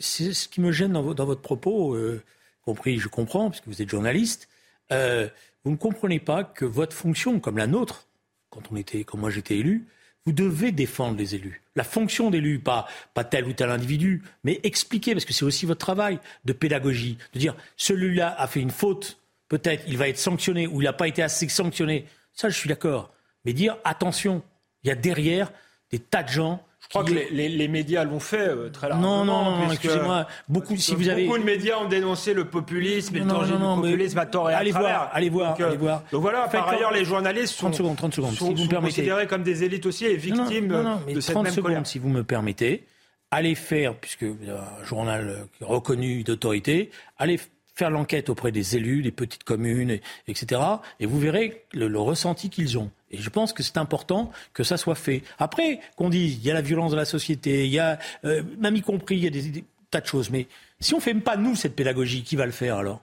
c'est 0.01 0.33
ce 0.33 0.49
qui 0.49 0.61
me 0.61 0.73
gêne 0.73 0.93
dans, 0.93 1.15
dans 1.15 1.25
votre 1.25 1.43
propos, 1.43 1.95
euh, 1.95 2.23
compris, 2.63 2.99
je 2.99 3.09
comprends, 3.09 3.51
puisque 3.51 3.69
vous 3.69 3.83
êtes 3.83 3.89
journaliste. 3.89 4.49
Euh, 4.93 5.29
vous 5.65 5.71
ne 5.71 5.77
comprenez 5.77 6.21
pas 6.21 6.45
que 6.45 6.65
votre 6.65 6.95
fonction, 6.95 7.41
comme 7.41 7.59
la 7.59 7.67
nôtre, 7.67 8.07
quand 8.51 8.63
on 8.71 8.77
était, 8.77 9.05
quand 9.05 9.19
moi 9.19 9.31
j'étais 9.31 9.59
élu, 9.59 9.87
vous 10.25 10.33
devez 10.33 10.73
défendre 10.73 11.17
les 11.19 11.35
élus. 11.35 11.63
La 11.77 11.85
fonction 11.85 12.31
d'élu, 12.31 12.59
pas, 12.59 12.87
pas 13.15 13.25
tel 13.25 13.47
ou 13.47 13.53
tel 13.53 13.71
individu, 13.71 14.23
mais 14.43 14.61
expliquer, 14.65 15.13
parce 15.13 15.25
que 15.25 15.33
c'est 15.33 15.45
aussi 15.45 15.67
votre 15.67 15.85
travail 15.85 16.19
de 16.45 16.53
pédagogie, 16.53 17.19
de 17.33 17.39
dire 17.39 17.57
celui-là 17.77 18.35
a 18.37 18.47
fait 18.47 18.61
une 18.61 18.71
faute, 18.71 19.19
peut-être 19.49 19.85
il 19.87 19.97
va 19.97 20.09
être 20.09 20.19
sanctionné 20.19 20.67
ou 20.67 20.81
il 20.83 20.85
n'a 20.85 20.93
pas 20.93 21.09
été 21.09 21.23
assez 21.23 21.49
sanctionné. 21.49 22.07
Ça, 22.33 22.49
je 22.49 22.57
suis 22.57 22.69
d'accord. 22.69 23.13
Mais 23.45 23.53
dire 23.53 23.77
attention, 23.85 24.43
il 24.83 24.89
y 24.89 24.91
a 24.91 24.95
derrière 24.95 25.53
des 25.91 25.99
tas 25.99 26.23
de 26.23 26.29
gens 26.29 26.63
je 26.87 26.91
crois 26.91 27.05
que 27.05 27.13
les, 27.13 27.29
les, 27.31 27.49
les, 27.49 27.67
médias 27.67 28.05
l'ont 28.05 28.21
fait 28.21 28.49
euh, 28.49 28.69
très 28.69 28.89
largement. 28.89 29.25
Non, 29.25 29.43
non, 29.43 29.59
non 29.59 29.73
excusez-moi. 29.73 30.29
Beaucoup, 30.49 30.77
si 30.77 30.95
vous 30.95 31.09
avez... 31.09 31.27
beaucoup 31.27 31.39
de 31.39 31.45
médias 31.45 31.79
ont 31.79 31.89
dénoncé 31.89 32.33
le 32.33 32.45
populisme 32.45 33.17
et 33.17 33.21
non, 33.21 33.27
le 33.27 33.41
danger 33.41 33.59
non, 33.59 33.77
du 33.77 33.83
populisme 33.83 34.19
à 34.19 34.27
tort 34.27 34.51
et 34.51 34.55
allez 34.55 34.73
à 34.73 34.79
voir, 34.79 35.11
allez 35.13 35.29
voir, 35.29 35.57
donc, 35.57 35.67
allez 35.67 35.77
voir. 35.77 36.05
Donc 36.13 36.23
voilà, 36.23 36.47
par 36.47 36.69
ailleurs, 36.69 36.93
les 36.93 37.05
journalistes 37.05 37.55
sont, 37.55 37.71
30 37.71 37.75
secondes, 37.75 37.97
30 37.97 38.15
secondes, 38.15 38.35
sont, 38.35 38.47
si 38.47 38.55
vous 38.55 38.71
sont 38.71 38.81
considérés 38.81 39.27
comme 39.27 39.43
des 39.43 39.65
élites 39.65 39.85
aussi 39.85 40.05
et 40.05 40.17
victimes 40.17 40.69
non, 40.69 40.83
non, 40.85 41.01
mais 41.07 41.15
de 41.15 41.21
cette 41.21 41.35
30 41.35 41.45
même 41.45 41.53
secondes, 41.53 41.71
colère. 41.73 41.87
si 41.87 41.99
vous 41.99 42.09
me 42.09 42.23
permettez, 42.23 42.87
allez 43.33 43.57
faire, 43.57 43.97
puisque 43.97 44.23
un 44.23 44.85
journal 44.85 45.49
reconnu 45.61 46.23
d'autorité, 46.23 46.91
allez 47.19 47.41
faire 47.77 47.91
l'enquête 47.91 48.31
auprès 48.31 48.51
des 48.51 48.77
élus, 48.77 49.03
des 49.03 49.13
petites 49.13 49.45
communes, 49.45 49.91
et, 49.91 50.03
etc. 50.27 50.61
Et 50.99 51.07
vous 51.07 51.21
verrez 51.21 51.63
le, 51.73 51.87
le 51.87 51.99
ressenti 52.01 52.51
qu'ils 52.51 52.79
ont. 52.79 52.91
Et 53.11 53.19
je 53.19 53.31
pense 53.31 53.53
que 53.53 53.63
c'est 53.63 53.77
important 53.77 54.33
que 54.53 54.65
ça 54.65 54.77
soit 54.77 54.95
fait. 54.95 55.23
Après, 55.39 55.79
qu'on 55.95 56.09
dise, 56.09 56.39
il 56.39 56.45
y 56.45 56.51
a 56.51 56.55
la 56.55 56.63
violence 56.63 56.91
dans 56.91 56.97
la 56.97 57.05
société, 57.05 57.67
il 57.67 57.73
y 57.73 57.79
a, 57.79 57.99
euh, 58.25 58.43
même 58.59 58.75
y 58.77 58.83
compris, 58.83 59.17
il 59.17 59.25
y 59.25 59.27
a 59.27 59.31
des, 59.31 59.43
des 59.43 59.65
tas 59.91 60.01
de 60.01 60.07
choses. 60.07 60.31
Mais 60.31 60.49
si 60.81 60.95
on 60.95 60.97
ne 60.97 61.03
fait 61.03 61.13
même 61.13 61.23
pas, 61.23 61.37
nous, 61.37 61.55
cette 61.55 61.77
pédagogie, 61.77 62.23
qui 62.23 62.35
va 62.35 62.47
le 62.47 62.53
faire 62.53 62.79
alors? 62.79 63.03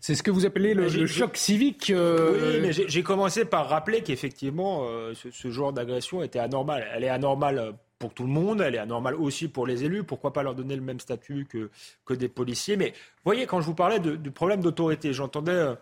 C'est 0.00 0.14
ce 0.14 0.22
que 0.22 0.30
vous 0.30 0.44
appelez 0.44 0.74
le, 0.74 0.88
le 0.88 1.06
choc 1.06 1.36
civique. 1.36 1.88
Euh... 1.88 2.56
Oui, 2.56 2.60
mais 2.60 2.72
j'ai 2.72 3.02
commencé 3.02 3.46
par 3.46 3.70
rappeler 3.70 4.02
qu'effectivement, 4.02 4.84
euh, 4.86 5.14
ce, 5.14 5.30
ce, 5.30 5.50
genre 5.50 5.72
d'agression 5.72 6.22
était 6.22 6.40
anormal. 6.40 6.86
Elle 6.94 7.04
est 7.04 7.08
anormale 7.08 7.72
pour 8.04 8.12
tout 8.12 8.24
le 8.24 8.28
monde, 8.28 8.60
elle 8.60 8.74
est 8.74 8.78
anormale 8.78 9.14
aussi 9.14 9.48
pour 9.48 9.66
les 9.66 9.82
élus. 9.82 10.04
Pourquoi 10.04 10.34
pas 10.34 10.42
leur 10.42 10.54
donner 10.54 10.76
le 10.76 10.82
même 10.82 11.00
statut 11.00 11.46
que, 11.48 11.70
que 12.04 12.12
des 12.12 12.28
policiers 12.28 12.76
Mais 12.76 12.92
voyez, 13.24 13.46
quand 13.46 13.62
je 13.62 13.66
vous 13.66 13.74
parlais 13.74 13.98
du 13.98 14.30
problème 14.30 14.60
d'autorité, 14.60 15.14
j'entendais, 15.14 15.52
euh, 15.52 15.74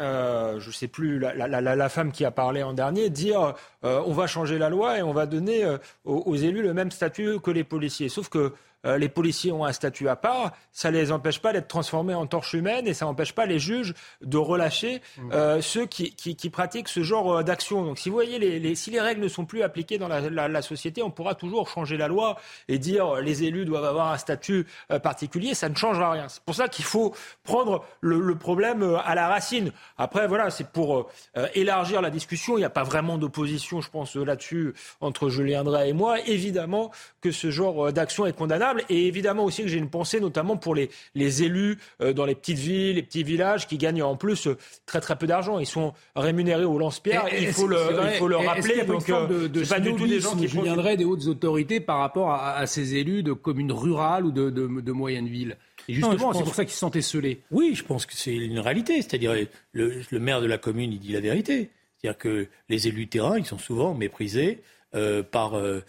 euh, 0.00 0.58
je 0.58 0.68
ne 0.68 0.72
sais 0.72 0.88
plus, 0.88 1.18
la, 1.18 1.88
femme 1.90 2.12
qui 2.12 2.24
a 2.24 2.30
parlé 2.30 2.62
en 2.62 2.72
dernier 2.72 3.10
dire 3.10 3.52
euh, 3.84 4.02
on 4.06 4.14
va 4.14 4.26
changer 4.26 4.56
la 4.56 4.70
loi 4.70 4.96
et 4.96 5.02
on 5.02 5.12
va 5.12 5.26
donner 5.26 5.66
aux, 6.06 6.34
élus 6.34 6.62
le 6.62 6.72
même 6.72 6.90
statut 6.90 7.40
que 7.40 7.50
les 7.50 7.62
policiers. 7.62 8.08
Sauf 8.08 8.30
que 8.30 8.54
euh, 8.88 8.98
les 8.98 9.08
policiers 9.08 9.52
ont 9.52 9.64
un 9.64 9.72
statut 9.72 10.08
à 10.08 10.16
part, 10.16 10.52
ça 10.72 10.90
ne 10.90 10.96
les 10.96 11.12
empêche 11.12 11.40
pas 11.40 11.52
d'être 11.52 11.68
transformés 11.68 12.14
en 12.14 12.26
torches 12.26 12.54
humaines 12.54 12.86
et 12.86 12.94
ça 12.94 13.04
n'empêche 13.04 13.34
pas 13.34 13.46
les 13.46 13.58
juges 13.58 13.94
de 14.22 14.38
relâcher 14.38 15.02
mmh. 15.18 15.32
euh, 15.32 15.60
ceux 15.60 15.86
qui, 15.86 16.14
qui, 16.14 16.36
qui, 16.36 16.50
pratiquent 16.50 16.88
ce 16.88 17.02
genre 17.02 17.38
euh, 17.38 17.42
d'action. 17.42 17.84
Donc 17.84 17.98
si 17.98 18.08
vous 18.08 18.14
voyez, 18.14 18.38
les, 18.38 18.58
les, 18.58 18.74
si 18.74 18.90
les 18.90 19.00
règles 19.00 19.20
ne 19.20 19.28
sont 19.28 19.44
plus 19.44 19.62
appliquées 19.62 19.98
dans 19.98 20.08
la, 20.08 20.20
la, 20.30 20.48
la, 20.48 20.62
société, 20.62 21.02
on 21.02 21.10
pourra 21.10 21.34
toujours 21.34 21.68
changer 21.68 21.96
la 21.96 22.08
loi 22.08 22.36
et 22.68 22.78
dire 22.78 23.16
les 23.16 23.44
élus 23.44 23.64
doivent 23.64 23.84
avoir 23.84 24.12
un 24.12 24.18
statut 24.18 24.66
particulier, 25.02 25.54
ça 25.54 25.68
ne 25.68 25.74
changera 25.74 26.12
rien. 26.12 26.28
C'est 26.28 26.42
pour 26.42 26.54
ça 26.54 26.68
qu'il 26.68 26.84
faut 26.84 27.14
prendre 27.44 27.84
le, 28.00 28.20
le, 28.20 28.34
problème 28.36 28.98
à 29.04 29.14
la 29.14 29.28
racine. 29.28 29.72
Après, 29.96 30.26
voilà, 30.26 30.50
c'est 30.50 30.68
pour 30.68 31.10
élargir 31.54 32.00
la 32.02 32.10
discussion. 32.10 32.56
Il 32.56 32.60
n'y 32.60 32.64
a 32.64 32.70
pas 32.70 32.82
vraiment 32.82 33.18
d'opposition, 33.18 33.80
je 33.80 33.90
pense, 33.90 34.16
là-dessus 34.16 34.74
entre 35.00 35.28
Julien 35.28 35.64
Drey 35.64 35.90
et 35.90 35.92
moi. 35.92 36.20
Évidemment 36.20 36.90
que 37.20 37.30
ce 37.30 37.50
genre 37.50 37.92
d'action 37.92 38.26
est 38.26 38.32
condamnable 38.32 38.77
et 38.88 39.06
évidemment 39.06 39.44
aussi 39.44 39.62
que 39.62 39.68
j'ai 39.68 39.78
une 39.78 39.90
pensée 39.90 40.20
notamment 40.20 40.56
pour 40.56 40.74
les, 40.74 40.90
les 41.14 41.42
élus 41.42 41.78
euh, 42.00 42.12
dans 42.12 42.24
les 42.24 42.34
petites 42.34 42.58
villes, 42.58 42.96
les 42.96 43.02
petits 43.02 43.22
villages 43.22 43.66
qui 43.66 43.78
gagnent 43.78 44.02
en 44.02 44.16
plus 44.16 44.46
euh, 44.46 44.56
très 44.86 45.00
très 45.00 45.16
peu 45.16 45.26
d'argent. 45.26 45.58
Ils 45.58 45.66
sont 45.66 45.92
rémunérés 46.16 46.64
au 46.64 46.78
lance-pierre, 46.78 47.26
il, 47.38 47.52
faut 47.52 47.66
le, 47.66 47.78
il 48.12 48.18
faut 48.18 48.28
le 48.28 48.36
rappeler. 48.36 48.84
Donc, 48.84 49.08
euh, 49.10 49.26
de, 49.26 49.46
de 49.48 49.64
pas 49.64 49.80
du 49.80 49.94
tout 49.94 50.06
des 50.06 50.20
gens 50.20 50.36
qui 50.36 50.46
viendraient 50.46 50.96
des 50.96 51.04
hautes 51.04 51.26
autorités 51.26 51.80
par 51.80 51.98
rapport 51.98 52.30
à, 52.30 52.56
à, 52.56 52.66
ces 52.66 52.96
élus 52.96 53.22
de 53.22 53.32
communes 53.32 53.72
rurales 53.72 54.24
ou 54.24 54.30
de, 54.30 54.50
de, 54.50 54.66
de 54.66 54.92
moyennes 54.92 55.28
villes? 55.28 55.56
Et 55.88 55.94
justement, 55.94 56.32
c'est 56.34 56.44
pour 56.44 56.54
ça 56.54 56.64
qu'ils 56.64 56.74
se 56.74 56.78
sentaient 56.78 57.02
scellés. 57.02 57.42
Oui, 57.50 57.72
je 57.74 57.82
pense 57.82 58.04
que 58.04 58.14
c'est 58.14 58.34
une 58.34 58.58
réalité. 58.58 58.96
C'est-à-dire, 58.96 59.34
le, 59.72 60.02
le, 60.10 60.18
maire 60.18 60.40
de 60.40 60.46
la 60.46 60.58
commune, 60.58 60.92
il 60.92 60.98
dit 60.98 61.12
la 61.12 61.20
vérité. 61.20 61.70
C'est-à-dire 61.96 62.18
que 62.18 62.48
les 62.68 62.88
élus 62.88 63.08
terrain, 63.08 63.38
ils 63.38 63.46
sont 63.46 63.58
souvent 63.58 63.94
méprisés 63.94 64.60
euh, 64.94 65.22
par 65.22 65.56
euh, 65.56 65.82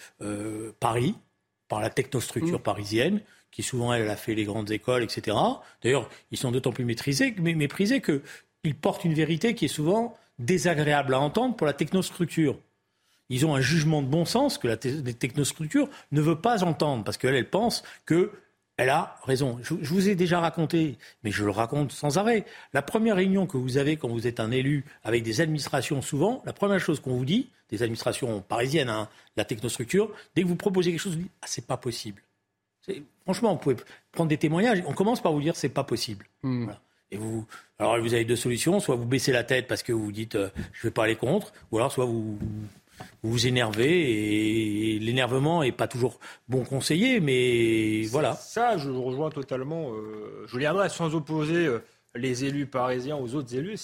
Paris, 0.80 1.16
par 1.70 1.80
la 1.80 1.90
technostructure 1.90 2.60
mmh. 2.60 2.64
parisienne, 2.64 3.22
qui 3.52 3.64
souvent, 3.64 3.94
elle, 3.94 4.10
a 4.10 4.16
fait 4.16 4.36
les 4.36 4.44
grandes 4.44 4.72
écoles, 4.72 5.04
etc. 5.04 5.38
D'ailleurs, 5.82 6.10
ils 6.32 6.38
sont 6.38 6.52
d'autant 6.52 6.72
plus 6.72 6.86
maîtrisés, 6.86 7.34
méprisés 7.40 8.02
qu'ils 8.02 8.76
portent 8.76 9.06
une 9.06 9.14
vérité 9.14 9.56
qui 9.56 9.66
est 9.66 9.70
souvent 9.70 10.18
désagréable 10.40 11.14
à 11.14 11.20
entendre 11.20 11.56
pour 11.56 11.66
la 11.66 11.74
technostructure. 11.74 12.58
Ils 13.30 13.46
ont 13.46 13.56
un 13.56 13.62
jugement 13.62 14.02
de 14.02 14.08
bon 14.08 14.26
sens 14.26 14.58
que 14.58 14.68
la 14.68 14.78
technostructure 14.78 15.88
ne 16.12 16.22
veut 16.22 16.40
pas 16.40 16.64
entendre, 16.64 17.04
parce 17.04 17.18
qu'elle, 17.18 17.36
elle 17.36 17.50
pense 17.50 17.84
que 18.06 18.32
elle 18.80 18.90
a 18.90 19.18
raison. 19.24 19.60
Je, 19.62 19.74
vous 19.74 20.08
ai 20.08 20.16
déjà 20.16 20.40
raconté, 20.40 20.98
mais 21.26 21.32
je 21.32 21.44
le 21.44 21.52
raconte 21.52 21.92
sans 21.92 22.18
arrêt. 22.18 22.46
La 22.72 22.82
première 22.82 23.18
réunion 23.18 23.46
que 23.46 23.58
vous 23.58 23.76
avez 23.76 23.98
quand 23.98 24.08
vous 24.08 24.26
êtes 24.26 24.40
un 24.40 24.52
élu 24.52 24.86
avec 25.04 25.22
des 25.22 25.42
administrations, 25.42 26.02
souvent, 26.02 26.42
la 26.46 26.54
première 26.54 26.80
chose 26.80 27.02
qu'on 27.02 27.18
vous 27.18 27.26
dit, 27.26 27.50
des 27.70 27.84
administrations 27.84 28.40
parisiennes, 28.40 28.88
hein, 28.88 29.10
la 29.36 29.44
technostructure, 29.44 30.10
dès 30.34 30.44
que 30.44 30.48
vous 30.48 30.56
proposez 30.56 30.92
quelque 30.92 31.02
chose, 31.02 31.16
vous 31.18 31.24
dites 31.24 31.32
ah 31.42 31.46
c'est 31.46 31.68
pas 31.68 31.76
possible. 31.76 32.22
Franchement, 33.26 33.52
vous 33.52 33.60
pouvez 33.60 33.76
prendre 34.14 34.30
des 34.30 34.38
témoignages. 34.38 34.82
On 34.88 34.94
commence 34.94 35.22
par 35.22 35.34
vous 35.34 35.42
dire 35.42 35.58
c'est 35.58 35.68
pas 35.68 35.84
possible. 35.84 36.26
Hmm. 36.42 36.70
Et 37.12 37.18
vous, 37.18 37.46
alors 37.80 38.00
vous 38.00 38.14
avez 38.14 38.24
deux 38.24 38.38
solutions 38.38 38.80
soit 38.80 38.96
vous 38.96 39.06
baissez 39.06 39.34
la 39.34 39.44
tête 39.44 39.68
parce 39.68 39.84
que 39.84 39.92
vous 39.92 40.14
dites 40.14 40.36
euh, 40.36 40.50
je 40.72 40.88
vais 40.88 40.92
pas 40.92 41.04
aller 41.04 41.18
contre, 41.18 41.52
ou 41.72 41.78
alors 41.78 41.92
soit 41.92 42.06
vous 42.06 42.40
vous 43.24 43.32
vous 43.32 43.48
énervez 43.48 44.96
et 44.96 45.00
l'énervement 45.00 45.64
n'est 45.64 45.72
pas 45.72 45.88
toujours 45.88 46.20
bon 46.48 46.64
conseiller, 46.64 47.20
mais 47.20 48.04
voilà. 48.08 48.36
Ça, 48.36 48.78
je 48.78 48.90
rejoins 48.90 49.30
totalement. 49.30 49.94
Euh, 49.94 50.46
viendrai 50.54 50.90
sans 50.90 51.16
opposer 51.16 51.66
euh, 51.66 51.80
les 52.16 52.46
élus 52.46 52.66
parisiens 52.66 53.18
aux 53.18 53.36
autres 53.36 53.56
élus. 53.56 53.78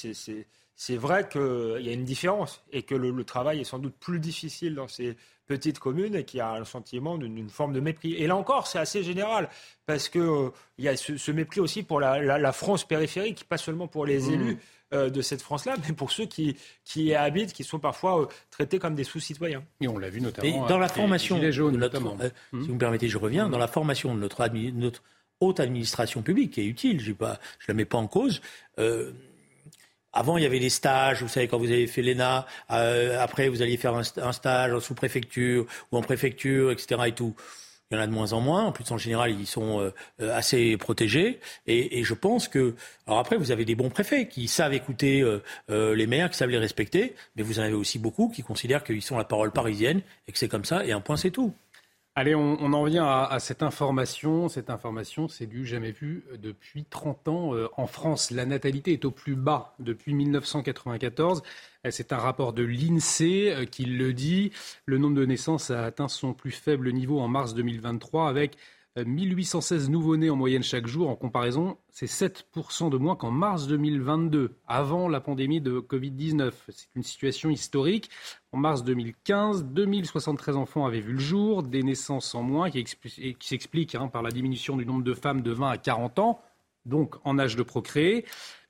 C'est 0.76 0.95
vrai 0.97 1.28
qu'il 1.30 1.82
y 1.82 1.89
a 1.89 1.93
une 1.93 2.03
différence 2.03 2.63
et 2.72 2.84
que 2.84 2.95
le, 2.95 3.24
travail 3.24 3.61
est 3.61 3.66
sans 3.66 3.80
doute 3.80 3.95
plus 3.99 4.20
difficile 4.20 4.76
dans 4.76 4.88
ces 4.88 5.16
petites 5.47 5.80
communes 5.80 6.16
et 6.16 6.26
qu'il 6.26 6.39
y 6.39 6.41
a 6.41 6.53
un 6.53 6.66
sentiment 6.66 7.18
d'une 7.18 7.49
forme 7.49 7.74
de 7.74 7.80
mépris. 7.80 8.13
Et 8.16 8.28
là 8.28 8.36
encore, 8.36 8.68
c'est 8.68 8.80
assez 8.80 9.03
général 9.03 9.49
parce 9.86 10.09
qu'il 10.09 10.22
euh, 10.22 10.49
y 10.78 10.88
a 10.88 10.97
ce, 10.97 11.32
mépris 11.32 11.59
aussi 11.59 11.84
pour 11.84 11.99
la, 11.99 12.51
France 12.51 12.86
périphérique, 12.86 13.45
pas 13.47 13.57
seulement 13.57 13.88
pour 13.88 14.05
les 14.05 14.22
mmh. 14.28 14.34
élus. 14.34 14.57
Euh, 14.94 15.10
de 15.10 15.24
cette 15.24 15.42
France-là, 15.42 15.78
mais 15.88 15.96
pour 15.96 16.12
ceux 16.12 16.28
qui, 16.28 16.56
qui 16.84 17.06
y 17.06 17.16
habitent, 17.16 17.54
qui 17.54 17.64
sont 17.64 17.80
parfois 17.80 18.22
euh, 18.22 18.26
traités 18.52 18.78
comme 18.78 18.94
des 18.94 19.04
sous-citoyens. 19.04 19.64
Et 19.82 19.88
on 19.88 19.98
l'a 19.98 20.12
vu 20.12 20.22
notamment. 20.22 20.68
dans 20.68 20.78
la 20.78 20.88
formation, 20.90 21.40
notamment. 21.40 22.16
Euh, 22.22 22.30
si 22.52 22.68
vous 22.68 22.76
me 22.76 22.78
permettez, 22.78 23.08
je 23.10 23.18
reviens. 23.18 23.50
Dans 23.50 23.58
la 23.58 23.68
formation 23.68 24.14
de 24.14 24.20
notre, 24.20 24.48
notre 24.48 25.02
haute 25.40 25.60
administration 25.60 26.22
publique, 26.22 26.54
qui 26.54 26.62
est 26.62 26.66
utile, 26.66 27.00
je 27.02 27.14
ne 27.14 27.16
la 27.68 27.74
mets 27.74 27.86
pas 27.86 27.98
en 27.98 28.06
cause. 28.06 28.42
Avant, 30.14 30.38
il 30.38 30.44
y 30.44 30.46
avait 30.46 30.60
les 30.60 30.70
stages. 30.70 31.24
Vous 31.24 31.30
savez, 31.30 31.48
quand 31.48 31.58
vous 31.58 31.72
avez 31.72 31.88
fait 31.88 32.04
l'ENA, 32.04 32.46
après, 32.70 33.50
vous 33.50 33.64
alliez 33.64 33.78
faire 33.78 33.96
un, 33.96 34.04
un 34.18 34.32
stage 34.34 34.72
en 34.72 34.80
sous-préfecture 34.80 35.66
ou 35.92 35.98
en 35.98 36.02
préfecture, 36.02 36.70
etc. 36.70 37.02
Et 37.08 37.12
tout. 37.14 37.36
Il 37.92 37.96
y 37.96 37.98
en 38.00 38.02
a 38.02 38.08
de 38.08 38.12
moins 38.12 38.34
en 38.34 38.42
moins. 38.42 38.66
En 38.66 38.72
plus, 38.72 38.90
en 38.92 38.98
général, 38.98 39.32
ils 39.32 39.46
sont 39.46 39.80
euh, 39.80 39.94
euh, 40.20 40.36
assez 40.36 40.76
protégés. 40.78 41.40
Et, 41.68 42.04
je 42.04 42.14
pense 42.16 42.48
que. 42.48 42.76
Alors 43.06 43.20
après, 43.20 43.38
vous 43.38 43.52
avez 43.52 43.64
des 43.64 43.76
bons 43.76 43.90
préfets 43.90 44.28
qui 44.28 44.48
savent 44.48 44.74
écouter 44.74 45.22
euh, 45.22 45.96
les 45.96 46.08
maires, 46.08 46.30
qui 46.32 46.38
savent 46.38 46.50
les 46.50 46.58
respecter. 46.58 47.16
Mais 47.36 47.44
vous 47.44 47.60
en 47.60 47.64
avez 47.64 47.74
aussi 47.74 48.00
beaucoup 48.00 48.30
qui 48.30 48.42
considèrent 48.42 48.84
qu'ils 48.84 49.04
sont 49.04 49.18
la 49.18 49.24
parole 49.24 49.52
parisienne 49.52 50.02
et 50.28 50.32
que 50.32 50.38
c'est 50.40 50.48
comme 50.48 50.66
ça. 50.66 50.84
Et 50.86 50.92
un 50.92 51.02
point, 51.02 51.18
c'est 51.18 51.32
tout. 51.32 51.54
Allez, 52.18 52.34
on, 52.34 52.72
en 52.72 52.84
vient 52.86 53.05
à, 53.05 53.39
cette 53.39 53.61
information. 53.61 54.47
Cette 54.47 54.70
information, 54.70 55.28
c'est 55.28 55.47
du 55.47 55.66
jamais 55.66 55.91
vu 55.91 56.24
depuis 56.41 56.86
30 56.86 57.28
ans. 57.28 57.51
en 57.76 57.88
France, 57.88 58.32
la 58.32 58.45
natalité 58.45 58.93
est 58.93 59.03
au 59.03 59.11
plus 59.11 59.36
bas 59.36 59.76
depuis 59.80 60.13
1994. 60.13 61.43
Euh, 61.86 61.91
c'est 61.91 62.13
un 62.13 62.18
rapport 62.18 62.53
de 62.53 62.63
l'INSEE 62.63 63.53
euh, 63.53 63.66
qui 63.66 63.86
le 63.86 64.13
dit. 64.13 64.51
Le 64.86 64.97
nombre 64.97 65.16
de 65.16 65.26
naissances 65.26 65.72
a 65.72 65.84
atteint 65.84 66.07
son 66.07 66.34
plus 66.34 66.51
faible 66.51 66.91
niveau 66.91 67.20
en 67.20 67.28
mars 67.28 67.53
2023 67.53 68.30
avec 68.30 68.57
1816 69.04 69.88
euh, 69.88 69.91
nouveau-nés 69.91 70.30
en 70.30 70.36
moyenne 70.36 70.64
chaque 70.64 70.88
jour. 70.88 71.10
En 71.10 71.16
comparaison, 71.16 71.78
c'est 71.89 72.06
7% 72.06 72.89
de 72.89 72.98
moins 72.98 73.16
qu'en 73.16 73.32
mars 73.32 73.68
2022, 73.68 74.56
avant 74.68 75.10
la 75.10 75.20
pandémie 75.20 75.60
de 75.60 75.80
Covid-19. 75.80 76.52
C'est 76.70 76.88
une 76.96 77.04
situation 77.04 77.50
historique. 77.50 78.10
En 78.54 78.58
mars 78.58 78.84
2015, 78.84 79.66
2073 79.66 80.56
enfants 80.56 80.86
avaient 80.86 81.02
vu 81.02 81.14
le 81.14 81.20
jour, 81.20 81.64
des 81.64 81.84
naissances 81.84 82.34
en 82.36 82.43
moins 82.43 82.70
qui, 82.70 82.86
s'expliquent 83.41 83.96
hein, 83.96 84.08
par 84.08 84.22
la 84.22 84.32
diminution 84.32 84.78
du 84.78 84.86
nombre 84.86 85.04
de 85.04 85.14
femmes 85.14 85.41
de 85.41 85.52
20 85.52 85.70
à 85.70 85.78
40 85.78 86.20
ans, 86.20 86.39
donc 86.86 87.16
en 87.26 87.38
âge 87.38 87.58
de 87.58 87.64
procréer. 87.64 88.26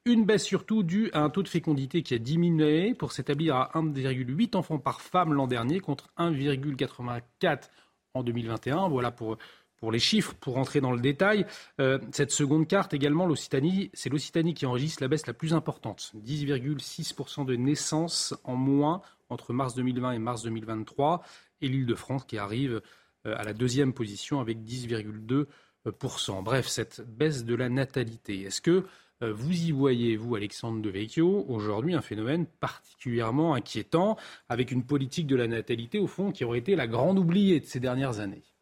Une 0.05 0.25
baisse 0.25 0.43
surtout 0.43 0.83
due 0.83 1.09
à 1.13 1.21
un 1.21 1.29
taux 1.31 1.41
de 1.43 1.47
fécondité 1.47 2.03
qui 2.03 2.13
a 2.13 2.19
diminué 2.19 2.93
pour 2.93 3.11
s'établir 3.11 3.55
à 3.55 3.71
1,8 3.73 4.55
enfants 4.55 4.77
par 4.77 5.01
femme 5.01 5.33
l'an 5.33 5.47
dernier 5.47 5.79
contre 5.79 6.09
1,84 6.17 7.69
en 8.13 8.23
2021. 8.23 8.87
Voilà 8.87 9.11
pour, 9.11 9.37
pour 9.85 9.91
les 9.91 9.99
chiffres, 9.99 10.33
pour 10.33 10.55
rentrer 10.55 10.81
dans 10.81 10.91
le 10.91 10.99
détail. 10.99 11.45
Euh, 11.79 11.99
cette 12.11 12.31
seconde 12.31 12.67
carte 12.67 12.95
également, 12.95 13.27
l'Occitanie, 13.27 13.91
c'est 13.93 14.09
l'Occitanie 14.09 14.55
qui 14.55 14.65
enregistre 14.65 15.03
la 15.03 15.07
baisse 15.07 15.27
la 15.27 15.33
plus 15.33 15.53
importante. 15.53 16.11
10,6% 16.25 17.45
de 17.45 17.55
naissances 17.55 18.33
en 18.45 18.55
moins 18.55 19.03
entre 19.29 19.53
mars 19.53 19.75
2020 19.75 20.13
et 20.13 20.17
mars 20.17 20.41
2023. 20.41 21.21
Et 21.61 21.67
l'Île-de-France 21.67 22.23
qui 22.25 22.39
arrive 22.39 22.81
euh, 23.27 23.35
à 23.37 23.43
la 23.43 23.53
deuxième 23.53 23.93
position 23.93 24.39
avec 24.39 24.57
10,2%. 24.63 26.41
Bref, 26.41 26.67
cette 26.67 27.01
baisse 27.07 27.45
de 27.45 27.53
la 27.53 27.69
natalité. 27.69 28.41
Est-ce 28.41 28.61
que 28.61 28.85
euh, 29.21 29.33
vous 29.33 29.67
y 29.67 29.71
voyez, 29.71 30.17
vous, 30.17 30.33
Alexandre 30.33 30.81
de 30.81 30.89
Vecchio, 30.89 31.45
aujourd'hui 31.47 31.93
un 31.93 32.01
phénomène 32.01 32.47
particulièrement 32.47 33.53
inquiétant, 33.53 34.17
avec 34.49 34.71
une 34.71 34.83
politique 34.83 35.27
de 35.27 35.35
la 35.35 35.45
natalité, 35.45 35.99
au 35.99 36.07
fond, 36.07 36.31
qui 36.31 36.43
aurait 36.43 36.57
été 36.57 36.75
la 36.75 36.87
grande 36.87 37.19
oubliée 37.19 37.59
de 37.59 37.65
ces 37.65 37.79
dernières 37.79 38.19
années? 38.19 38.54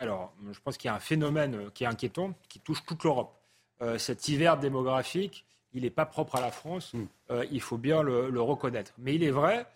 Alors, 0.00 0.32
je 0.50 0.58
pense 0.58 0.76
qu'il 0.76 0.88
y 0.88 0.90
a 0.90 0.96
un 0.96 1.00
phénomène 1.00 1.54
euh, 1.54 1.70
qui 1.72 1.84
est 1.84 1.86
inquiétant, 1.86 2.34
qui 2.48 2.58
touche 2.58 2.84
toute 2.84 3.04
l'Europe. 3.04 3.36
Euh, 3.80 3.98
cet 3.98 4.26
hiver 4.28 4.58
démographique, 4.58 5.44
il 5.72 5.82
n'est 5.82 5.90
pas 5.90 6.06
propre 6.06 6.34
à 6.36 6.40
la 6.40 6.50
France, 6.50 6.94
hmm. 6.94 7.06
il 7.52 7.60
faut 7.60 7.78
bien 7.78 8.02
le, 8.02 8.40
reconnaître. 8.40 8.92
Mais 8.98 9.14
il 9.14 9.22
est 9.22 9.30
vrai 9.30 9.66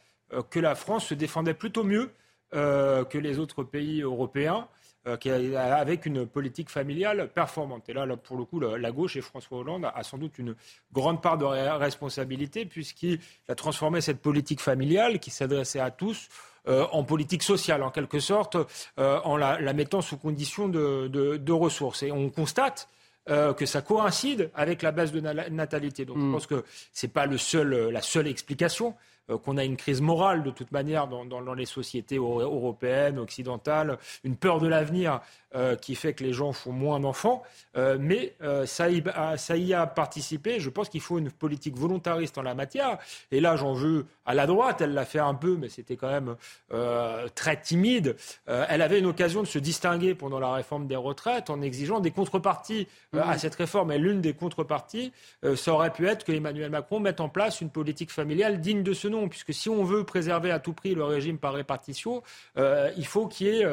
que 0.51 0.59
la 0.59 0.75
France 0.75 1.07
se 1.07 1.15
défendait 1.15 1.55
plutôt 1.55 1.85
mieux 1.85 2.11
que 2.51 3.17
les 3.17 3.39
autres 3.39 3.63
pays 3.63 4.03
européens. 4.03 4.67
Euh, 5.07 5.57
avec 5.59 6.07
une 6.07 6.27
politique 6.27 6.71
familiale 6.71 7.29
performante. 7.29 7.91
Et 7.91 7.93
là, 7.93 8.07
pour 8.17 8.39
le 8.39 8.45
coup, 8.47 8.59
la 8.59 8.91
gauche 8.91 9.17
et 9.17 9.21
François 9.21 9.59
Hollande 9.59 9.91
a, 9.95 10.03
sans 10.03 10.17
doute 10.17 10.39
une 10.39 10.55
grande 10.93 11.21
part 11.21 11.37
de 11.37 11.45
responsabilité 11.45 12.65
puisqu'il 12.65 13.21
a 13.49 13.55
transformé 13.55 14.01
cette 14.01 14.23
politique 14.23 14.63
familiale 14.63 15.19
qui 15.19 15.31
s'adressait 15.31 15.81
à 15.81 15.91
tous 15.91 16.29
euh, 16.69 16.87
en 16.93 17.05
politique 17.05 17.43
sociale, 17.43 17.83
en 17.83 17.91
quelque 17.91 18.21
sorte, 18.21 18.57
euh, 18.99 19.21
en 19.25 19.37
la, 19.37 19.73
mettant 19.73 20.01
sous 20.01 20.17
condition 20.17 20.69
de, 20.69 21.53
ressources. 21.53 22.03
Et 22.03 22.13
on 22.13 22.31
constate 22.31 22.89
que 23.27 23.65
ça 23.65 23.81
coïncide 23.81 24.51
avec 24.55 24.83
la 24.83 24.93
baisse 24.93 25.11
de 25.11 25.21
natalité. 25.21 26.05
Donc 26.05 26.19
je 26.19 26.23
mm. 26.25 26.33
pense 26.33 26.47
que 26.47 26.63
ce 26.93 27.07
n'est 27.07 27.13
pas 27.13 27.25
le 27.25 27.39
seul, 27.39 27.89
la 27.89 28.03
seule 28.03 28.27
explication. 28.29 28.95
Euh, 29.31 29.39
qu'on 29.39 29.57
a 29.57 29.65
une 29.65 29.77
crise 29.77 30.03
morale 30.03 30.43
de 30.43 30.51
toute 30.51 30.71
manière 30.71 31.09
dans, 31.09 31.25
dans 31.25 31.55
les 31.55 31.65
sociétés 31.65 32.17
européennes, 32.17 33.19
occidentales, 33.19 33.99
une 34.23 34.37
peur 34.37 34.61
de 34.61 34.69
l'avenir 34.69 35.21
euh, 35.57 35.77
qui 35.77 35.95
fait 35.95 36.15
que 36.15 36.25
les 36.25 36.33
gens 36.33 36.53
font 36.53 36.73
moins 36.73 36.99
d'enfants. 36.99 37.45
Euh, 37.77 37.97
mais 38.01 38.35
euh, 38.43 38.67
ça, 38.67 38.91
y, 38.91 39.05
ça, 39.37 39.57
y, 39.57 39.73
a 39.73 39.87
participé. 39.87 40.59
Je 40.59 40.69
pense 40.69 40.89
qu'il 40.89 41.01
faut 41.01 41.17
une 41.17 41.31
politique 41.31 41.77
volontariste 41.77 42.39
en 42.39 42.43
la 42.43 42.57
matière. 42.57 42.99
Et 43.31 43.39
là, 43.39 43.55
j'en 43.55 43.73
veux 43.73 44.07
à 44.27 44.35
la 44.35 44.49
droite. 44.49 44.81
Elle 44.81 44.95
l'a 44.95 45.05
fait 45.05 45.21
un 45.21 45.35
peu, 45.35 45.57
mais 45.57 45.69
c'était 45.69 45.95
quand 45.95 46.09
même 46.09 46.35
très 47.37 47.61
timide. 47.61 48.17
elle 48.47 48.83
avait 48.83 48.99
une 48.99 49.07
occasion 49.07 49.43
de 49.43 49.47
se 49.47 49.59
distinguer 49.61 50.17
pendant 50.17 50.41
la 50.41 50.53
réforme 50.53 50.89
des 50.89 50.97
retraites 50.97 51.51
en 51.51 51.63
exigeant 51.63 52.01
des 52.01 52.11
contreparties 52.11 52.89
à 53.13 53.39
cette 53.39 53.55
réforme. 53.55 53.93
Et 53.93 53.99
l'une 53.99 54.21
des 54.21 54.33
contreparties, 54.33 55.13
ça 55.55 55.73
aurait 55.73 55.93
pu 55.93 56.09
être 56.09 56.25
que 56.25 56.33
Emmanuel 56.33 56.71
Macron 56.71 56.99
mette 56.99 57.21
en 57.21 57.29
place 57.29 57.61
une 57.61 57.71
politique 57.71 58.11
familiale 58.11 58.61
digne 58.61 58.83
de 58.83 58.93
ce 58.93 59.07
nom. 59.07 59.14
Puisque 59.29 59.55
si 59.55 59.69
on 59.69 59.85
veut 59.85 60.05
préserver 60.05 60.51
à 60.51 60.59
tout 60.59 60.73
prix 60.73 60.95
le 60.95 61.05
régime 61.05 61.39
par 61.39 61.55
répartition, 61.55 62.23
il 62.57 63.07
faut 63.07 63.27
qu'il 63.27 63.47
y 63.49 63.61
ait 63.61 63.67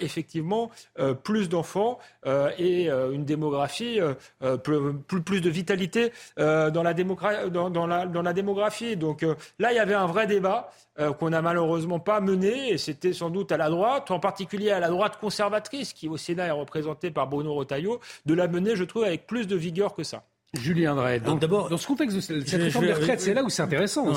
effectivement 0.00 0.70
euh, 0.98 1.14
plus 1.14 1.48
d'enfants 1.48 1.98
euh, 2.26 2.50
et 2.58 2.90
euh, 2.90 3.12
une 3.12 3.24
démographie, 3.24 4.00
plus, 4.62 5.40
de 5.40 5.50
vitalité 5.50 6.12
dans 6.36 6.82
la, 6.82 6.94
dans, 6.94 8.22
la, 8.22 8.32
démographie. 8.32 8.96
Donc 8.96 9.22
là, 9.58 9.72
il 9.72 9.76
y 9.76 9.78
avait 9.78 9.94
un 9.94 10.06
vrai 10.06 10.26
débat 10.26 10.70
qu'on 11.18 11.30
n'a 11.30 11.40
malheureusement 11.40 11.98
pas 11.98 12.20
mené, 12.20 12.72
et 12.72 12.78
c'était 12.78 13.12
sans 13.12 13.30
doute 13.30 13.52
à 13.52 13.56
la 13.56 13.70
droite, 13.70 14.10
en 14.10 14.20
particulier 14.20 14.70
à 14.70 14.80
la 14.80 14.88
droite 14.88 15.18
conservatrice, 15.18 15.92
qui 15.92 16.08
au 16.08 16.16
Sénat 16.16 16.46
est 16.46 16.50
représentée 16.50 17.10
par 17.10 17.26
Bruno 17.26 17.54
Retailleau, 17.54 18.00
de 18.26 18.34
la 18.34 18.48
mener, 18.48 18.76
je 18.76 18.84
trouve, 18.84 19.04
avec 19.04 19.26
plus 19.26 19.46
de 19.46 19.56
vigueur 19.56 19.94
que 19.94 20.02
ça. 20.02 20.24
Julien 20.54 20.94
Drey, 20.94 21.20
donc 21.20 21.40
d'abord, 21.40 21.68
dans 21.68 21.76
ce 21.76 21.86
contexte 21.86 22.16
de 22.16 22.20
cette 22.20 22.62
réforme 22.62 22.86
des 22.86 22.92
retraites, 22.92 23.20
c'est 23.20 23.34
là 23.34 23.44
où 23.44 23.50
c'est 23.50 23.62
intéressant. 23.62 24.12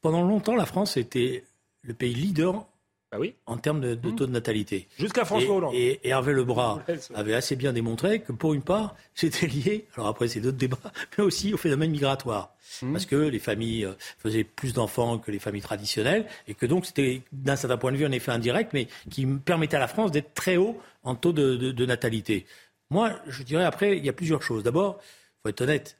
pendant 0.00 0.22
longtemps, 0.22 0.56
la 0.56 0.66
France 0.66 0.96
était 0.96 1.44
le 1.82 1.94
pays 1.94 2.14
leader 2.14 2.66
bah 3.12 3.18
oui. 3.20 3.34
en 3.44 3.58
termes 3.58 3.80
de, 3.80 3.94
mmh. 3.94 4.16
taux 4.16 4.26
de 4.26 4.32
natalité. 4.32 4.88
Jusqu'à 4.98 5.24
François 5.24 5.56
Hollande. 5.56 5.74
Et, 5.74 6.00
Hervé 6.02 6.32
Lebras 6.32 6.80
avait 7.14 7.34
assez 7.34 7.56
bien 7.56 7.72
démontré 7.72 8.20
que 8.20 8.32
pour 8.32 8.54
une 8.54 8.62
part, 8.62 8.96
c'était 9.14 9.46
lié, 9.46 9.86
alors 9.96 10.08
après 10.08 10.28
c'est 10.28 10.40
d'autres 10.40 10.56
débats, 10.56 10.78
mais 11.18 11.24
aussi 11.24 11.52
au 11.52 11.56
phénomène 11.56 11.90
migratoire. 11.90 12.54
Mmh. 12.80 12.92
Parce 12.92 13.04
que 13.04 13.16
les 13.16 13.38
familles 13.38 13.84
euh, 13.84 13.92
faisaient 14.18 14.44
plus 14.44 14.72
d'enfants 14.72 15.18
que 15.18 15.30
les 15.30 15.38
familles 15.38 15.62
traditionnelles, 15.62 16.26
et 16.48 16.54
que 16.54 16.64
donc 16.64 16.86
c'était 16.86 17.20
d'un 17.32 17.56
certain 17.56 17.76
point 17.76 17.92
de 17.92 17.98
vue 17.98 18.06
un 18.06 18.12
effet 18.12 18.32
indirect, 18.32 18.72
mais 18.72 18.88
qui 19.10 19.26
permettait 19.26 19.76
à 19.76 19.80
la 19.80 19.88
France 19.88 20.10
d'être 20.10 20.32
très 20.32 20.56
haut 20.56 20.80
en 21.04 21.14
taux 21.14 21.32
de, 21.32 21.56
de 21.56 21.86
natalité. 21.86 22.46
Moi, 22.92 23.18
je 23.26 23.42
dirais 23.42 23.64
après, 23.64 23.96
il 23.96 24.04
y 24.04 24.08
a 24.10 24.12
plusieurs 24.12 24.42
choses. 24.42 24.62
D'abord, 24.62 24.98
il 25.00 25.40
faut 25.42 25.48
être 25.48 25.60
honnête, 25.62 25.98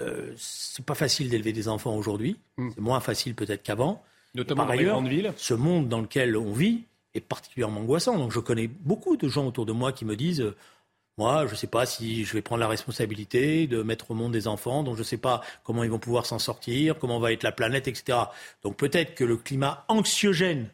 euh, 0.00 0.34
c'est 0.36 0.84
pas 0.84 0.96
facile 0.96 1.28
d'élever 1.28 1.52
des 1.52 1.68
enfants 1.68 1.94
aujourd'hui. 1.94 2.36
Hmm. 2.56 2.70
C'est 2.74 2.80
moins 2.80 3.00
facile 3.00 3.36
peut-être 3.36 3.62
qu'avant. 3.62 4.02
Notamment 4.34 4.66
dans 4.66 4.72
les 4.72 4.84
grandes 4.84 5.08
villes. 5.08 5.32
Ce 5.36 5.54
monde 5.54 5.88
dans 5.88 6.00
lequel 6.00 6.36
on 6.36 6.52
vit 6.52 6.82
est 7.14 7.20
particulièrement 7.20 7.82
angoissant. 7.82 8.18
Donc 8.18 8.32
je 8.32 8.40
connais 8.40 8.66
beaucoup 8.66 9.16
de 9.16 9.28
gens 9.28 9.46
autour 9.46 9.64
de 9.64 9.72
moi 9.72 9.92
qui 9.92 10.04
me 10.04 10.16
disent 10.16 10.40
euh, 10.40 10.56
moi, 11.16 11.46
je 11.46 11.52
ne 11.52 11.56
sais 11.56 11.68
pas 11.68 11.86
si 11.86 12.24
je 12.24 12.32
vais 12.32 12.42
prendre 12.42 12.58
la 12.58 12.66
responsabilité 12.66 13.68
de 13.68 13.84
mettre 13.84 14.10
au 14.10 14.14
monde 14.14 14.32
des 14.32 14.48
enfants, 14.48 14.82
donc 14.82 14.96
je 14.96 15.02
ne 15.02 15.04
sais 15.04 15.18
pas 15.18 15.42
comment 15.62 15.84
ils 15.84 15.90
vont 15.90 16.00
pouvoir 16.00 16.26
s'en 16.26 16.40
sortir, 16.40 16.98
comment 16.98 17.20
va 17.20 17.32
être 17.32 17.44
la 17.44 17.52
planète, 17.52 17.86
etc. 17.86 18.18
Donc 18.64 18.76
peut-être 18.76 19.14
que 19.14 19.22
le 19.22 19.36
climat 19.36 19.84
anxiogène 19.86 20.68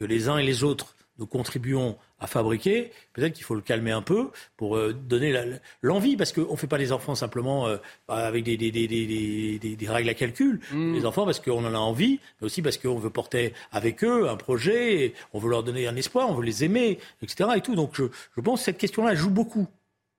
que 0.00 0.04
les 0.04 0.28
uns 0.28 0.38
et 0.38 0.44
les 0.44 0.64
autres 0.64 0.96
nous 1.18 1.26
contribuons 1.26 1.96
à 2.20 2.26
fabriquer, 2.26 2.90
peut-être 3.12 3.32
qu'il 3.32 3.44
faut 3.44 3.54
le 3.54 3.60
calmer 3.60 3.92
un 3.92 4.02
peu 4.02 4.30
pour 4.56 4.76
euh, 4.76 4.92
donner 4.92 5.34
l'envie, 5.82 6.16
parce 6.16 6.32
qu'on 6.32 6.52
ne 6.52 6.56
fait 6.56 6.66
pas 6.66 6.78
des 6.78 6.92
enfants 6.92 7.14
simplement 7.14 7.66
euh, 7.66 7.76
avec 8.08 8.44
des, 8.44 8.56
des, 8.56 8.70
des, 8.70 9.58
des, 9.58 9.88
règles 9.88 10.08
à 10.08 10.14
calcul. 10.14 10.60
Mmh. 10.72 10.94
Les 10.94 11.06
enfants 11.06 11.24
parce 11.24 11.40
qu'on 11.40 11.64
en 11.64 11.74
a 11.74 11.78
envie, 11.78 12.18
mais 12.40 12.46
aussi 12.46 12.62
parce 12.62 12.76
qu'on 12.76 12.98
veut 12.98 13.10
porter 13.10 13.52
avec 13.72 14.02
eux 14.02 14.28
un 14.28 14.36
projet, 14.36 15.14
on 15.32 15.38
veut 15.38 15.50
leur 15.50 15.62
donner 15.62 15.86
un 15.86 15.96
espoir, 15.96 16.28
on 16.28 16.34
veut 16.34 16.44
les 16.44 16.64
aimer, 16.64 16.98
etc. 17.22 17.50
Et 17.56 17.60
tout. 17.60 17.74
Donc 17.74 17.90
je, 17.94 18.04
je 18.36 18.40
pense 18.40 18.60
que 18.60 18.64
cette 18.66 18.78
question-là 18.78 19.14
joue 19.14 19.30
beaucoup. 19.30 19.68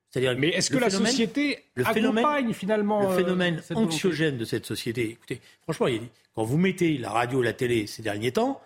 C'est-à-dire 0.10 0.36
mais 0.38 0.50
est-ce 0.50 0.72
que 0.72 0.78
la 0.78 0.89
société 0.89 1.66
le 1.76 1.84
phénomène, 1.84 2.54
finalement 2.54 3.02
le 3.02 3.08
euh, 3.10 3.18
phénomène 3.18 3.62
anxiogène 3.76 4.38
de 4.38 4.45
cette 4.45 4.66
société? 4.66 5.10
Écoutez, 5.12 5.39
franchement, 5.64 5.88
quand 6.34 6.43
vous 6.43 6.58
mettez 6.58 6.97
la 6.97 7.12
radio, 7.12 7.41
la 7.41 7.54
télé 7.54 7.86
ces 7.86 8.02
derniers 8.02 8.32
temps, 8.32 8.62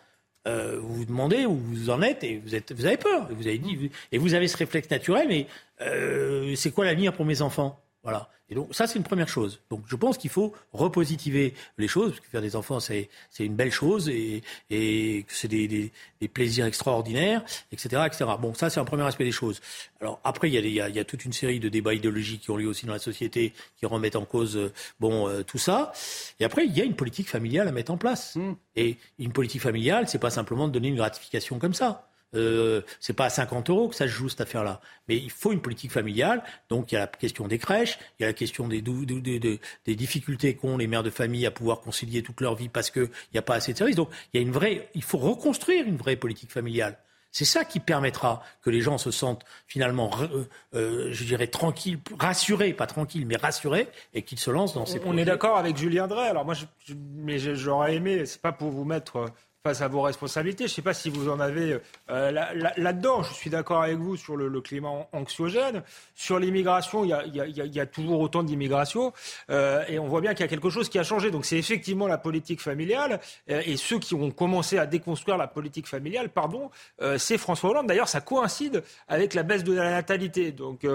euh, 0.48 0.80
vous 0.82 0.96
vous 0.96 1.06
demandez 1.06 1.46
où 1.46 1.56
vous 1.56 1.90
en 1.90 2.02
êtes 2.02 2.24
et 2.24 2.38
vous, 2.38 2.56
êtes, 2.56 2.74
vous 2.74 2.86
avez 2.86 2.98
peur. 2.98 3.28
Vous 3.32 3.48
avez 3.48 3.58
dit, 3.58 3.92
et 4.12 4.18
vous 4.18 4.34
avez 4.34 4.48
ce 4.48 4.58
réflexe 4.58 4.90
naturel, 4.90 5.28
mais 5.28 5.48
euh, 5.82 6.56
c'est 6.56 6.72
quoi 6.72 6.86
l'avenir 6.86 7.14
pour 7.14 7.26
mes 7.26 7.42
enfants? 7.42 7.83
Voilà. 8.04 8.30
Et 8.50 8.56
donc 8.56 8.76
ça, 8.76 8.86
c'est 8.86 9.00
une 9.00 9.04
première 9.06 9.30
chose. 9.30 9.62
Donc 9.70 9.84
je 9.88 9.96
pense 9.96 10.18
qu'il 10.18 10.30
faut 10.30 10.54
repositiver 10.74 11.54
les 11.78 11.88
choses, 11.88 12.12
parce 12.12 12.20
que 12.20 12.28
faire 12.28 12.42
des 12.42 12.56
enfants, 12.56 12.82
c'est, 12.82 13.10
c'est 13.30 13.46
une 13.46 13.56
belle 13.56 13.72
chose 13.72 14.10
et, 14.10 14.44
et 14.70 15.24
que 15.24 15.34
c'est 15.34 15.48
des, 15.48 15.68
des, 15.68 15.92
des, 16.20 16.28
plaisirs 16.28 16.66
extraordinaires, 16.66 17.44
etc., 17.72 18.04
etc. 18.06 18.26
Bon, 18.40 18.54
ça, 18.54 18.70
c'est 18.70 18.82
un 18.82 18.86
premier 18.86 19.04
aspect 19.04 19.24
des 19.24 19.32
choses. 19.32 19.62
Alors 20.02 20.20
après, 20.26 20.50
il 20.50 20.54
y, 20.54 20.58
a, 20.58 20.60
il, 20.60 20.68
y 20.68 20.82
a, 20.82 20.90
il 20.90 20.96
y 20.96 21.00
a 21.00 21.06
toute 21.06 21.24
une 21.24 21.34
série 21.34 21.62
de 21.62 21.70
débats 21.70 21.94
idéologiques 21.94 22.42
qui 22.42 22.52
ont 22.52 22.58
lieu 22.58 22.68
aussi 22.68 22.86
dans 22.86 22.94
la 22.94 23.00
société, 23.00 23.54
qui 23.78 23.86
remettent 23.86 24.18
en 24.18 24.26
cause 24.26 24.58
euh, 24.58 24.74
bon 25.00 25.30
euh, 25.30 25.44
tout 25.44 25.58
ça. 25.58 25.94
Et 26.42 26.46
après, 26.46 26.66
il 26.66 26.78
y 26.78 26.82
a 26.82 26.84
une 26.84 26.96
politique 26.96 27.30
familiale 27.30 27.70
à 27.70 27.72
mettre 27.72 27.92
en 27.92 27.98
place. 27.98 28.36
Mmh. 28.36 28.54
Et 28.76 28.98
une 29.20 29.32
politique 29.32 29.62
familiale, 29.62 30.10
c'est 30.10 30.20
pas 30.20 30.30
simplement 30.30 30.68
de 30.68 30.74
donner 30.74 30.90
une 30.90 30.98
gratification 30.98 31.58
comme 31.58 31.74
ça. 31.74 32.10
Euh, 32.36 32.82
c'est 33.00 33.14
pas 33.14 33.26
à 33.26 33.30
50 33.30 33.70
euros 33.70 33.90
que 33.90 33.96
ça 33.96 34.06
se 34.06 34.12
joue 34.12 34.30
cette 34.30 34.42
affaire-là. 34.42 34.82
Mais 35.08 35.18
il 35.18 35.32
faut 35.32 35.52
une 35.52 35.62
politique 35.62 35.92
familiale. 35.92 36.44
Donc 36.70 36.92
il 36.92 36.96
y 36.96 36.98
a 36.98 37.02
la 37.02 37.08
question 37.08 37.48
des 37.48 37.58
crèches, 37.58 38.00
il 38.20 38.24
y 38.24 38.26
a 38.26 38.28
la 38.28 38.34
question 38.34 38.68
des, 38.68 38.82
des 38.82 39.96
difficultés 39.96 40.56
qu'ont 40.56 40.78
les 40.78 40.88
mères 40.88 41.04
de 41.04 41.10
famille 41.10 41.46
à 41.46 41.52
pouvoir 41.52 41.82
concilier 41.82 42.24
toute 42.24 42.42
leur 42.42 42.56
vie 42.56 42.70
parce 42.70 42.92
qu'il 42.92 43.10
n'y 43.34 43.40
a 43.40 43.44
pas 43.44 43.56
assez 43.56 43.74
de 43.74 43.78
services. 43.78 43.96
Donc 43.96 44.10
il 44.34 44.40
y 44.40 44.44
a 44.44 44.46
une 44.46 44.54
vraie, 44.54 44.90
il 44.94 45.04
faut 45.04 45.18
reconstruire 45.18 45.86
une 45.86 45.98
vraie 45.98 46.16
politique 46.16 46.52
familiale. 46.52 46.98
C'est 47.34 47.46
ça 47.46 47.66
qui 47.66 47.80
permettra 47.80 48.44
que 48.62 48.70
les 48.70 48.80
gens 48.80 49.00
se 49.00 49.10
sentent 49.10 49.44
finalement, 49.66 50.12
euh, 50.22 50.46
euh, 50.76 51.10
je 51.12 51.24
dirais, 51.24 51.48
tranquilles, 51.48 51.98
rassurés, 52.20 52.74
pas 52.74 52.86
tranquilles, 52.86 53.26
mais 53.26 53.38
rassurés, 53.38 53.88
et 54.14 54.22
qu'ils 54.22 54.38
se 54.38 54.52
lancent 54.52 54.76
dans 54.76 54.86
ces 54.86 55.00
projets. 55.00 55.16
On 55.16 55.18
est 55.18 55.26
d'accord 55.26 55.58
avec 55.58 55.76
Julien 55.76 56.08
Drey. 56.08 56.28
Alors 56.28 56.46
moi, 56.46 56.54
je, 56.54 56.94
mais 57.16 57.40
j'aurais 57.40 57.96
aimé, 57.96 58.28
c'est 58.28 58.40
pas 58.42 58.52
pour 58.52 58.70
vous 58.70 58.86
mettre 58.86 59.26
face 59.66 59.82
à 59.82 59.88
vos 59.88 60.02
responsabilités. 60.02 60.68
Je 60.68 60.74
ne 60.74 60.76
sais 60.76 60.82
pas 60.82 60.94
si 60.94 61.10
vous 61.10 61.30
en 61.30 61.40
avez 61.40 61.78
euh, 62.10 62.32
là-dedans. 62.76 63.24
je 63.24 63.34
suis 63.34 63.50
d'accord 63.50 63.82
avec 63.82 63.96
vous 63.96 64.18
sur 64.18 64.36
le, 64.36 64.60
climat 64.60 65.08
anxiogène. 65.14 65.84
Sur 66.16 66.38
l'immigration, 66.38 67.06
il 67.06 67.10
y, 67.10 67.80
a, 67.80 67.86
toujours 67.86 68.20
autant 68.20 68.44
d'immigration. 68.44 69.14
Euh, 69.50 69.86
et 69.88 70.00
on 70.00 70.08
voit 70.10 70.20
bien 70.20 70.34
qu'il 70.34 70.42
y 70.42 70.44
a 70.44 70.50
quelque 70.50 70.70
chose 70.70 70.90
qui 70.90 71.00
a 71.00 71.04
changé. 71.04 71.32
Donc 71.32 71.46
c'est 71.46 71.58
effectivement 71.58 72.08
la 72.08 72.18
politique 72.18 72.60
familiale. 72.60 73.22
Euh, 73.50 73.62
et 73.66 73.78
ceux 73.78 74.00
qui 74.00 74.16
ont 74.16 74.32
commencé 74.32 74.78
à 74.78 74.86
déconstruire 74.86 75.38
la 75.38 75.48
politique 75.48 75.88
familiale, 75.88 76.28
pardon, 76.28 76.70
c'est 77.18 77.38
François 77.38 77.70
Hollande. 77.70 77.88
D'ailleurs, 77.88 78.10
ça 78.10 78.20
coïncide 78.20 78.84
avec 79.08 79.34
la 79.34 79.44
baisse 79.44 79.64
de 79.64 79.72
la 79.72 79.92
natalité. 79.92 80.52
Donc 80.52 80.86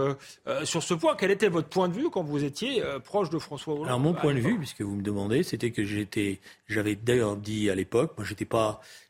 sur 0.65 0.83
ce 0.83 0.93
point, 0.93 1.17
quel 1.17 1.31
était 1.31 1.49
votre 1.49 1.69
point 1.69 1.89
de 1.89 1.95
vue 1.95 2.11
quand 2.11 2.23
vous 2.23 2.45
étiez 2.45 2.83
proche 3.03 3.31
de 3.31 3.39
François 3.39 3.73
Hollande 3.73 3.87
Alors 3.87 4.01
mon 4.01 4.13
point 4.13 4.35
de 4.35 4.41
vue, 4.41 4.59
puisque 4.59 4.83
vous 4.83 4.95
me 4.95 5.03
demandez, 5.03 5.43
c'était 5.43 5.71
que 5.71 5.85
j'étais, 5.85 6.41
j'avais 6.67 6.97
d'ailleurs 6.97 7.37
dit 7.37 7.71
à 7.71 7.75
l'époque, 7.75 8.13
moi 8.19 8.27
j'étais 8.27 8.45
pas 8.45 8.58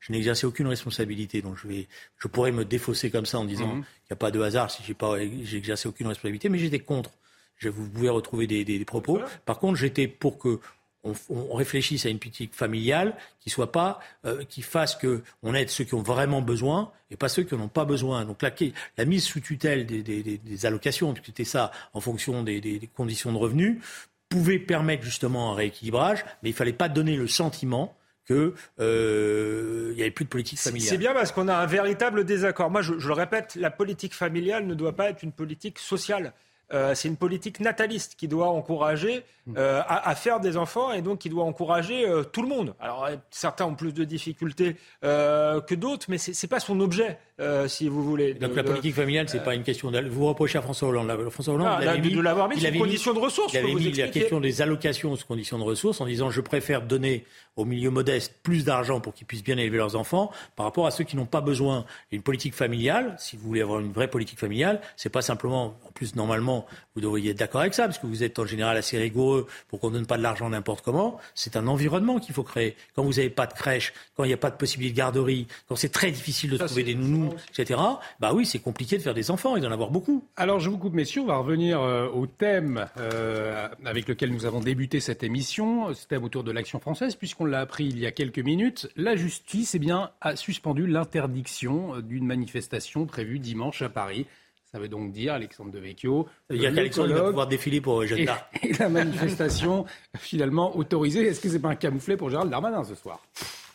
je 0.01 0.13
n'exerçais 0.13 0.47
aucune 0.47 0.67
responsabilité. 0.67 1.43
Donc 1.43 1.57
je, 1.63 1.69
vais, 1.69 1.89
je 2.19 2.29
pourrais 2.29 2.53
me 2.53 2.65
défausser 2.65 3.11
comme 3.11 3.27
ça 3.27 3.39
en 3.39 3.45
disant 3.45 3.67
mhm. 3.67 3.83
qu'il 3.83 4.11
n'y 4.11 4.15
a 4.15 4.17
pas 4.17 4.31
de 4.31 4.41
hasard 4.41 4.71
si 4.71 4.83
j'ai 4.85 4.95
pas, 4.95 5.17
exercé 5.17 5.89
aucune 5.89 6.07
responsabilité, 6.07 6.49
mais 6.49 6.59
j'étais 6.59 6.81
contre. 6.81 7.11
Je, 7.57 7.69
vous 7.69 7.89
pouvez 7.89 8.09
retrouver 8.09 8.47
des, 8.47 8.85
propos. 8.85 9.21
Par 9.45 9.59
contre, 9.59 9.77
j'étais 9.77 10.07
pour 10.07 10.39
que 10.39 10.61
on, 11.05 11.55
réfléchisse 11.55 12.07
à 12.07 12.09
une 12.09 12.19
politique 12.19 12.55
familiale 12.55 13.17
qui 13.41 13.51
soit 13.51 13.73
pas, 13.73 14.01
euh, 14.25 14.45
qui 14.45 14.63
fasse 14.63 14.97
que 14.97 15.23
on 15.43 15.55
aide 15.55 15.71
ceux 15.71 15.85
qui 15.85 15.95
ont 15.95 16.03
vraiment 16.03 16.43
besoin 16.43 16.93
et 17.11 17.17
pas 17.17 17.29
ceux 17.29 17.45
qui 17.45 17.55
n'en 17.55 17.65
ont 17.65 17.69
pas 17.69 17.85
besoin. 17.85 18.25
Donc 18.25 18.43
la, 18.43 18.51
la 18.97 19.05
mise 19.05 19.25
sous 19.25 19.41
tutelle 19.41 19.87
des, 19.87 20.03
des 20.03 20.67
allocations, 20.67 21.15
c'était 21.25 21.45
ça 21.45 21.71
en 21.95 22.01
fonction 22.01 22.43
des, 22.43 22.89
conditions 22.95 23.33
de 23.33 23.39
revenus, 23.39 23.81
pouvait 24.29 24.59
permettre 24.59 25.05
justement 25.05 25.53
un 25.53 25.55
rééquilibrage, 25.55 26.25
mais 26.43 26.51
il 26.51 26.55
fallait 26.55 26.73
pas 26.73 26.89
donner 26.89 27.17
le 27.17 27.27
sentiment 27.27 27.97
qu'il 28.29 28.53
euh, 28.81 29.95
n'y 29.95 30.03
avait 30.03 30.11
plus 30.11 30.27
de 30.27 30.31
politique 30.31 30.59
familiale. 30.59 30.89
C'est 30.89 30.99
bien 30.99 31.15
parce 31.15 31.33
qu'on 31.33 31.49
a 31.49 31.57
un 31.57 31.67
véritable 31.67 32.25
désaccord. 32.25 32.71
Moi, 32.71 32.83
je, 32.83 32.93
le 32.93 33.13
répète, 33.15 33.57
la 33.57 33.71
politique 33.71 34.15
familiale 34.15 34.67
ne 34.67 34.75
doit 34.75 34.95
pas 34.95 35.09
être 35.09 35.23
une 35.23 35.33
politique 35.33 35.79
sociale. 35.79 36.35
Euh, 36.73 36.95
c'est 36.95 37.09
une 37.09 37.17
politique 37.17 37.61
nataliste 37.61 38.15
qui 38.17 38.29
doit 38.29 38.49
encourager 38.49 39.23
mm. 39.47 39.55
euh, 39.57 39.83
à, 39.87 40.15
faire 40.15 40.41
des 40.41 40.57
enfants 40.57 40.93
et 40.93 41.01
donc 41.01 41.21
qui 41.21 41.31
doit 41.31 41.45
encourager 41.45 42.05
tout 42.33 42.43
le 42.43 42.49
monde. 42.49 42.75
Alors 42.81 43.09
certains 43.31 43.65
ont 43.65 43.75
plus 43.75 43.93
de 43.93 44.05
difficultés 44.05 44.77
que 45.03 45.75
d'autres, 45.75 46.07
mais 46.09 46.19
c'est 46.19 46.41
n'est 46.43 46.49
pas 46.49 46.61
son 46.61 46.81
objet. 46.81 47.19
Euh, 47.41 47.69
si 47.69 47.87
vous 47.87 48.03
voulez. 48.03 48.35
Donc 48.35 48.57
la 48.57 48.65
politique 48.65 48.97
familiale, 48.97 49.29
c'est 49.29 49.45
pas 49.45 49.55
une 49.55 49.63
question 49.63 49.93
de... 49.93 50.01
Vous 50.01 50.27
reprochez 50.27 50.59
à 50.59 50.63
François 50.63 50.89
Hollande. 50.89 51.31
François 51.31 51.55
Hollande, 51.55 51.69
ah, 51.71 51.79
il 51.81 51.89
avait 51.89 52.01
mis, 52.01 52.11
de 52.11 52.21
l'avoir 52.21 52.49
mis 52.49 52.57
il 52.57 52.67
avait 52.67 52.79
condition 52.79 53.15
de 53.15 53.21
ressources. 53.21 53.53
Il 53.53 53.59
avait 53.59 53.75
mis 53.75 53.93
la 53.93 54.09
question 54.09 54.41
des 54.41 54.61
allocations 54.61 55.15
sous 55.15 55.25
conditions 55.25 55.57
de 55.57 55.63
ressources 55.63 56.01
en 56.01 56.07
disant 56.07 56.31
je 56.31 56.41
préfère 56.41 56.83
donner 56.83 57.25
aux 57.55 57.65
milieux 57.65 57.91
modestes 57.91 58.35
plus 58.43 58.65
d'argent 58.65 59.01
pour 59.01 59.15
qu'ils 59.15 59.27
puissent 59.29 59.45
bien 59.45 59.57
élever 59.57 59.77
leurs 59.77 59.95
enfants 59.95 60.33
par 60.57 60.67
rapport 60.67 60.89
à 60.89 60.91
ceux 60.91 61.05
qui 61.05 61.17
n'ont 61.17 61.27
pas 61.27 61.41
besoin. 61.41 61.85
Une 62.11 62.23
politique 62.23 62.55
familiale, 62.55 63.15
si 63.19 63.37
vous 63.37 63.47
voulez 63.47 63.63
avoir 63.63 63.79
une 63.79 63.93
vraie 63.93 64.09
politique 64.09 64.41
familiale, 64.41 64.81
c'est 64.97 65.09
pas 65.09 65.23
simplement, 65.23 65.79
en 65.87 65.88
plus 65.99 66.15
normalement, 66.15 66.65
vous 66.95 67.01
devriez 67.01 67.33
être 67.33 67.39
d'accord 67.39 67.63
avec 67.63 67.75
ça 67.75 67.87
parce 67.87 67.99
que 67.99 68.07
vous 68.07 68.23
êtes 68.23 68.39
en 68.39 68.47
général 68.47 68.77
assez 68.77 68.97
rigoureux 68.99 69.49
pour 69.67 69.81
qu'on 69.81 69.91
donne 69.91 70.07
pas 70.07 70.17
de 70.17 70.23
l'argent 70.23 70.49
n'importe 70.49 70.85
comment. 70.85 71.19
C'est 71.35 71.57
un 71.57 71.67
environnement 71.67 72.21
qu'il 72.21 72.35
faut 72.35 72.45
créer. 72.45 72.77
Quand 72.95 73.03
vous 73.03 73.15
n'avez 73.15 73.31
pas 73.31 73.47
de 73.47 73.53
crèche, 73.53 73.93
quand 74.17 74.23
il 74.23 74.29
n'y 74.29 74.35
a 74.35 74.39
pas 74.39 74.51
de 74.51 74.57
possibilité 74.57 74.93
de 74.93 74.99
garderie, 74.99 75.49
quand 75.69 75.75
c'est 75.75 75.89
très 75.89 76.13
difficile 76.13 76.51
de 76.51 76.57
trouver 76.57 76.85
des 76.85 76.95
nounous 76.95 77.35
etc., 77.51 77.81
bah 78.21 78.33
oui, 78.33 78.47
c'est 78.47 78.61
compliqué 78.61 78.97
de 78.97 79.03
faire 79.03 79.15
des 79.15 79.33
enfants 79.33 79.57
et 79.57 79.61
d'en 79.61 79.73
avoir 79.73 79.91
beaucoup. 79.91 80.25
Alors 80.37 80.61
je 80.61 80.71
vous 80.71 80.79
coupe, 80.79 80.95
messieurs, 80.95 81.23
on 81.23 81.27
va 81.27 81.37
revenir 81.37 81.81
euh, 81.83 82.09
au 82.09 82.27
thème 82.27 82.87
euh, 82.99 83.67
avec 83.85 84.07
lequel 84.07 84.31
nous 84.31 84.47
avons 84.47 84.61
débuté 84.61 85.01
cette 85.01 85.25
émission, 85.25 85.93
ce 85.95 86.07
thème 86.07 86.23
autour 86.23 86.45
de 86.45 86.53
l'action 86.53 86.79
française, 86.79 87.17
puisqu'on 87.17 87.45
l'a 87.45 87.61
appris 87.61 87.87
il 87.87 87.99
y 87.99 88.07
a 88.07 88.13
quelques 88.13 88.39
minutes. 88.39 88.89
La 88.95 89.17
justice 89.17 89.75
eh 89.75 89.81
bien, 89.81 90.13
a 90.21 90.37
suspendu 90.37 90.87
l'interdiction 90.87 91.97
euh, 91.97 92.03
d'une 92.03 92.25
manifestation 92.25 93.05
prévue 93.05 93.41
dimanche 93.41 93.83
à 93.83 93.89
Paris. 93.89 94.27
Ça 94.71 94.79
veut 94.79 94.89
donc 94.89 95.13
dire, 95.13 95.33
Alexandre 95.33 95.71
Devecchio, 95.71 96.29
il 96.51 96.61
y 96.61 96.67
a 96.67 96.73
qu'Alexandre 96.73 97.15
va 97.15 97.25
pouvoir 97.29 97.47
défiler 97.47 97.81
pour 97.81 98.05
Jeanne 98.05 98.27
d'Arc. 98.27 98.47
Et, 98.63 98.75
la 98.75 98.91
manifestation 98.91 99.87
finalement 100.19 100.77
autorisée. 100.77 101.27
Est-ce 101.27 101.41
que 101.41 101.49
c'est 101.49 101.59
pas 101.59 101.71
un 101.71 101.77
camouflet 101.77 102.19
pour 102.19 102.29
Gérald 102.29 102.51
Darmanin 102.51 102.85
ce 102.85 102.95
soir? 102.95 103.21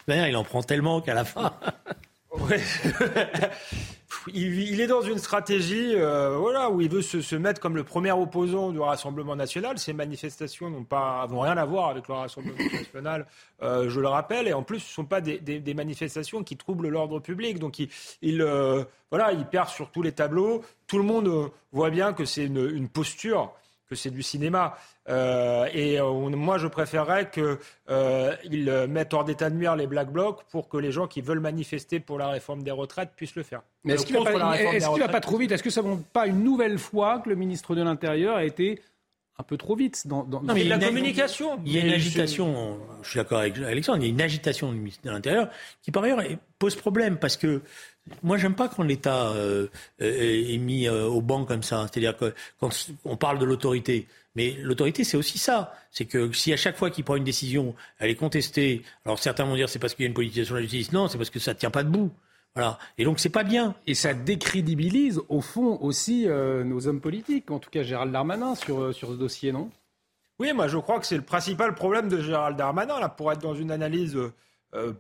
D'ailleurs, 0.08 0.28
il 0.28 0.36
en 0.36 0.44
prend 0.44 0.62
tellement 0.62 1.02
qu'à 1.02 1.16
la 1.16 1.26
fin. 1.26 1.54
il, 4.34 4.80
est 4.80 4.88
dans 4.88 5.02
une 5.02 5.18
stratégie 5.18 5.94
euh, 5.96 6.36
voilà, 6.38 6.70
où 6.70 6.82
il 6.82 6.90
veut 6.90 7.02
se, 7.02 7.36
mettre 7.36 7.60
comme 7.60 7.76
le 7.76 7.84
premier 7.84 8.12
opposant 8.12 8.72
du 8.72 8.80
Rassemblement 8.80 9.36
national. 9.36 9.78
Ces 9.78 9.94
manifestations 9.94 10.70
n'ont 10.70 10.84
pas 10.84 11.26
rien 11.30 11.58
à 11.58 11.66
voir 11.66 11.90
avec 11.90 12.08
le 12.08 12.14
Rassemblement 12.14 12.58
national, 12.74 13.26
euh, 13.62 13.90
je 13.90 14.00
le 14.00 14.08
rappelle. 14.08 14.48
Et 14.48 14.54
en 14.54 14.64
plus, 14.64 14.80
ce 14.80 14.92
ne 14.92 14.94
sont 14.94 15.06
pas 15.06 15.22
des, 15.22 15.74
manifestations 15.74 16.44
qui 16.44 16.58
troublent 16.58 16.90
l'ordre 16.90 17.20
public. 17.20 17.60
Donc 17.60 17.80
il, 17.80 18.42
euh, 18.42 18.84
voilà, 19.10 19.32
il 19.32 19.46
perd 19.46 19.70
sur 19.70 19.92
tous 19.92 20.02
les 20.02 20.12
tableaux. 20.12 20.62
Tout 20.88 20.98
le 20.98 21.04
monde 21.04 21.52
voit 21.72 21.90
bien 21.90 22.14
que 22.14 22.26
c'est 22.26 22.46
une 22.46 22.90
posture 22.90 23.54
que 23.90 23.96
c'est 23.96 24.10
du 24.10 24.24
cinéma. 24.24 24.78
Euh, 25.10 25.68
et 25.74 26.00
euh, 26.00 26.30
moi, 26.30 26.58
je 26.58 26.68
préférerais 26.68 27.30
qu'ils 27.30 27.58
euh, 27.90 28.88
mettent 28.88 29.14
hors 29.14 29.26
d'état 29.26 29.50
de 29.50 29.56
nuire 29.56 29.76
les 29.76 29.88
Black 29.88 30.12
Blocs 30.12 30.44
pour 30.52 30.70
que 30.70 30.78
les 30.78 30.92
gens 30.92 31.08
qui 31.08 31.22
veulent 31.22 31.40
manifester 31.40 32.00
pour 32.00 32.18
la 32.18 32.28
réforme 32.30 32.64
des 32.64 32.72
retraites 32.72 33.12
puissent 33.16 33.36
le 33.36 33.44
faire. 33.44 33.62
Mais 33.84 33.94
est-ce 33.94 34.06
qu'il 34.06 34.16
ne 34.16 35.00
va, 35.00 35.08
pas 35.10 35.20
trop 35.20 35.38
vite? 35.38 35.52
Est-ce 35.52 35.64
que 35.64 35.70
ça 35.70 35.82
ne 35.82 35.88
montre 35.90 36.06
pas 36.06 36.28
une 36.28 36.44
nouvelle 36.44 36.80
fois 36.80 37.20
que 37.20 37.30
le 37.30 37.36
ministre 37.36 37.76
de 37.76 37.84
l'Intérieur 37.84 38.38
a 38.38 38.46
été 38.46 38.82
un 39.40 39.44
peu 39.44 39.58
trop 39.58 39.76
vite 39.76 40.06
dans, 40.08 40.24
dans... 40.24 40.42
Non, 40.42 40.54
mais 40.54 40.62
il 40.62 40.68
y 40.68 40.72
a 40.72 40.78
la 40.78 40.88
communication. 40.88 41.60
Il 41.66 41.74
y 41.74 41.80
a 41.80 41.82
une 41.82 41.94
agitation, 41.94 42.80
je 43.02 43.10
suis 43.10 43.18
d'accord 43.18 43.40
avec 43.40 43.58
Alexandre, 43.58 44.00
il 44.00 44.08
y 44.08 44.08
a 44.08 44.14
une 44.14 44.22
agitation 44.22 44.72
du 44.72 44.80
ministère 44.80 45.12
de 45.12 45.18
l'Intérieur 45.18 45.50
qui 45.82 45.92
par 45.92 46.04
ailleurs 46.04 46.22
pose 46.60 46.76
problème 46.76 47.18
parce 47.18 47.38
que 47.38 47.62
moi 48.22 48.38
j'aime 48.38 48.56
pas 48.56 48.68
quand 48.68 48.84
l'État 48.84 49.30
euh, 49.32 49.68
est 50.00 50.58
mis 50.58 50.88
euh, 50.88 51.08
au 51.08 51.22
banc 51.22 51.46
comme 51.46 51.64
ça. 51.64 51.88
C'est-à-dire 51.92 52.16
que 52.16 52.34
quand 52.60 52.70
on 53.06 53.18
parle 53.18 53.40
de 53.40 53.46
l'autorité, 53.46 54.08
mais 54.36 54.56
l'autorité, 54.60 55.04
c'est 55.04 55.18
aussi 55.18 55.38
ça. 55.38 55.74
C'est 55.92 56.06
que 56.06 56.32
si 56.32 56.52
à 56.54 56.58
chaque 56.58 56.76
fois 56.76 56.90
qu'il 56.90 57.04
prend 57.04 57.16
une 57.16 57.24
décision, 57.24 57.76
elle 58.00 58.10
est 58.10 58.16
contestée, 58.16 58.82
alors 59.06 59.20
certains 59.20 59.46
vont 59.46 59.56
dire 59.56 59.70
c'est 59.70 59.80
parce 59.80 59.94
qu'il 59.94 60.04
y 60.04 60.08
a 60.08 60.10
une 60.10 60.16
politisation 60.16 60.56
de 60.56 60.60
la 60.60 60.66
justice. 60.66 60.92
Non, 60.92 61.08
c'est 61.08 61.18
parce 61.18 61.30
que 61.30 61.40
ça 61.40 61.54
ne 61.54 61.60
tient 61.60 61.72
pas 61.72 61.84
debout. 61.84 62.12
Voilà. 62.56 62.78
Et 62.98 63.04
donc 63.04 63.20
c'est 63.20 63.30
pas 63.30 63.44
bien. 63.44 63.76
Et 63.88 63.96
ça 63.96 64.14
décrédibilise 64.14 65.22
au 65.30 65.42
fond 65.42 65.78
aussi 65.82 66.28
euh, 66.28 66.64
nos 66.64 66.88
hommes 66.88 67.02
politiques, 67.02 67.50
en 67.50 67.60
tout 67.60 67.70
cas 67.70 67.84
Gérald 67.84 68.12
Darmanin 68.12 68.56
sur, 68.56 68.82
euh, 68.82 68.94
sur 68.94 69.10
ce 69.10 69.16
dossier, 69.16 69.52
non? 69.52 69.72
Oui, 70.40 70.54
moi 70.54 70.68
je 70.68 70.78
crois 70.78 71.00
que 71.00 71.06
c'est 71.06 71.18
le 71.18 71.24
principal 71.24 71.74
problème 71.74 72.10
de 72.10 72.22
Gérald 72.22 72.58
Darmanin, 72.58 73.00
là, 73.00 73.10
pour 73.10 73.32
être 73.32 73.42
dans 73.42 73.56
une 73.56 73.72
analyse 73.72 74.18
euh, 74.76 74.94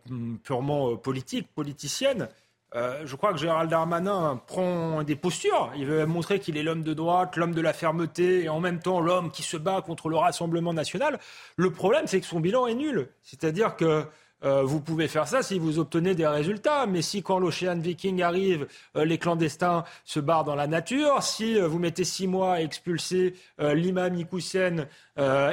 purement 0.43 0.95
politique, 0.95 1.47
politicienne. 1.53 2.27
je 2.73 3.15
crois 3.15 3.33
que 3.33 3.39
Gérald 3.39 3.69
Darmanin 3.69 4.41
prend 4.47 5.03
des 5.03 5.15
postures. 5.15 5.71
Il 5.75 5.85
veut 5.87 6.05
montrer 6.05 6.39
qu'il 6.39 6.55
est 6.57 6.63
l'homme 6.63 6.83
de 6.83 6.93
droite, 6.93 7.35
l'homme 7.35 7.55
de 7.55 7.61
la 7.61 7.73
fermeté, 7.73 8.43
et 8.43 8.49
en 8.49 8.59
même 8.59 8.79
temps 8.79 8.99
l'homme 8.99 9.31
qui 9.31 9.41
se 9.41 9.57
bat 9.57 9.81
contre 9.81 10.09
le 10.09 10.17
Rassemblement 10.17 10.73
national. 10.73 11.19
Le 11.55 11.71
problème, 11.71 12.05
c'est 12.05 12.19
que 12.19 12.27
son 12.27 12.39
bilan 12.39 12.67
est 12.67 12.75
nul. 12.75 13.09
C'est-à-dire 13.23 13.75
que 13.75 14.05
euh, 14.43 14.63
vous 14.63 14.81
pouvez 14.81 15.07
faire 15.07 15.27
ça 15.27 15.41
si 15.41 15.59
vous 15.59 15.79
obtenez 15.79 16.15
des 16.15 16.27
résultats. 16.27 16.85
Mais 16.85 17.01
si 17.01 17.23
quand 17.23 17.39
l'Ocean 17.39 17.77
Viking 17.77 18.21
arrive, 18.21 18.67
euh, 18.95 19.05
les 19.05 19.17
clandestins 19.17 19.83
se 20.05 20.19
barrent 20.19 20.43
dans 20.43 20.55
la 20.55 20.67
nature, 20.67 21.23
si 21.23 21.57
euh, 21.57 21.67
vous 21.67 21.79
mettez 21.79 22.03
six 22.03 22.27
mois 22.27 22.53
à 22.53 22.61
expulser 22.61 23.35
l'imam 23.59 24.15
Ikoussen, 24.15 24.87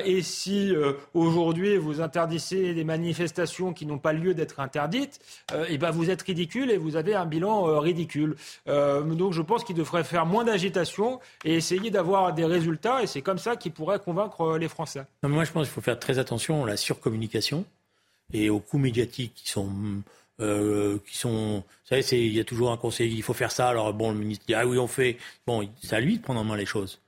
et 0.04 0.22
si 0.22 0.72
aujourd'hui 1.14 1.76
vous 1.76 2.00
interdisez 2.00 2.74
des 2.74 2.84
manifestations 2.84 3.72
qui 3.72 3.86
n'ont 3.86 3.98
pas 3.98 4.12
lieu 4.12 4.34
d'être 4.34 4.60
interdites, 4.60 5.20
et 5.68 5.78
ben 5.78 5.90
vous 5.90 6.10
êtes 6.10 6.22
ridicule 6.22 6.70
et 6.70 6.76
vous 6.76 6.96
avez 6.96 7.14
un 7.14 7.26
bilan 7.26 7.78
ridicule. 7.78 8.36
donc 8.66 9.32
je 9.32 9.42
pense 9.42 9.64
qu'il 9.64 9.76
devrait 9.76 10.04
faire 10.04 10.26
moins 10.26 10.44
d'agitation 10.44 11.20
et 11.44 11.54
essayer 11.54 11.90
d'avoir 11.90 12.32
des 12.32 12.44
résultats. 12.44 13.02
Et 13.02 13.06
c'est 13.06 13.22
comme 13.22 13.38
ça 13.38 13.56
qu'il 13.56 13.72
pourrait 13.72 13.98
convaincre 13.98 14.56
les 14.58 14.68
Français. 14.68 15.02
moi 15.22 15.44
je 15.44 15.52
pense 15.52 15.66
qu'il 15.66 15.74
faut 15.74 15.80
faire 15.80 15.98
très 15.98 16.18
attention 16.18 16.64
à 16.64 16.66
la 16.66 16.76
surcommunication 16.76 17.64
et 18.32 18.50
aux 18.50 18.60
coûts 18.60 18.78
médiatiques 18.78 19.34
qui 19.34 19.48
sont 19.50 20.02
euh, 20.40 20.98
qui 21.06 21.18
sont, 21.18 21.56
vous 21.58 21.64
savez, 21.84 22.26
il 22.26 22.32
y 22.32 22.40
a 22.40 22.44
toujours 22.44 22.72
un 22.72 22.78
conseil, 22.78 23.12
il 23.12 23.22
faut 23.22 23.34
faire 23.34 23.52
ça. 23.52 23.68
Alors 23.68 23.92
bon, 23.92 24.10
le 24.10 24.18
ministre 24.18 24.44
dit 24.46 24.54
ah 24.54 24.66
oui 24.66 24.78
on 24.78 24.86
fait. 24.86 25.18
Bon, 25.46 25.68
c'est 25.82 25.94
à 25.94 26.00
lui 26.00 26.16
de 26.16 26.22
prendre 26.22 26.40
en 26.40 26.44
main 26.44 26.56
les 26.56 26.66
choses, 26.66 27.00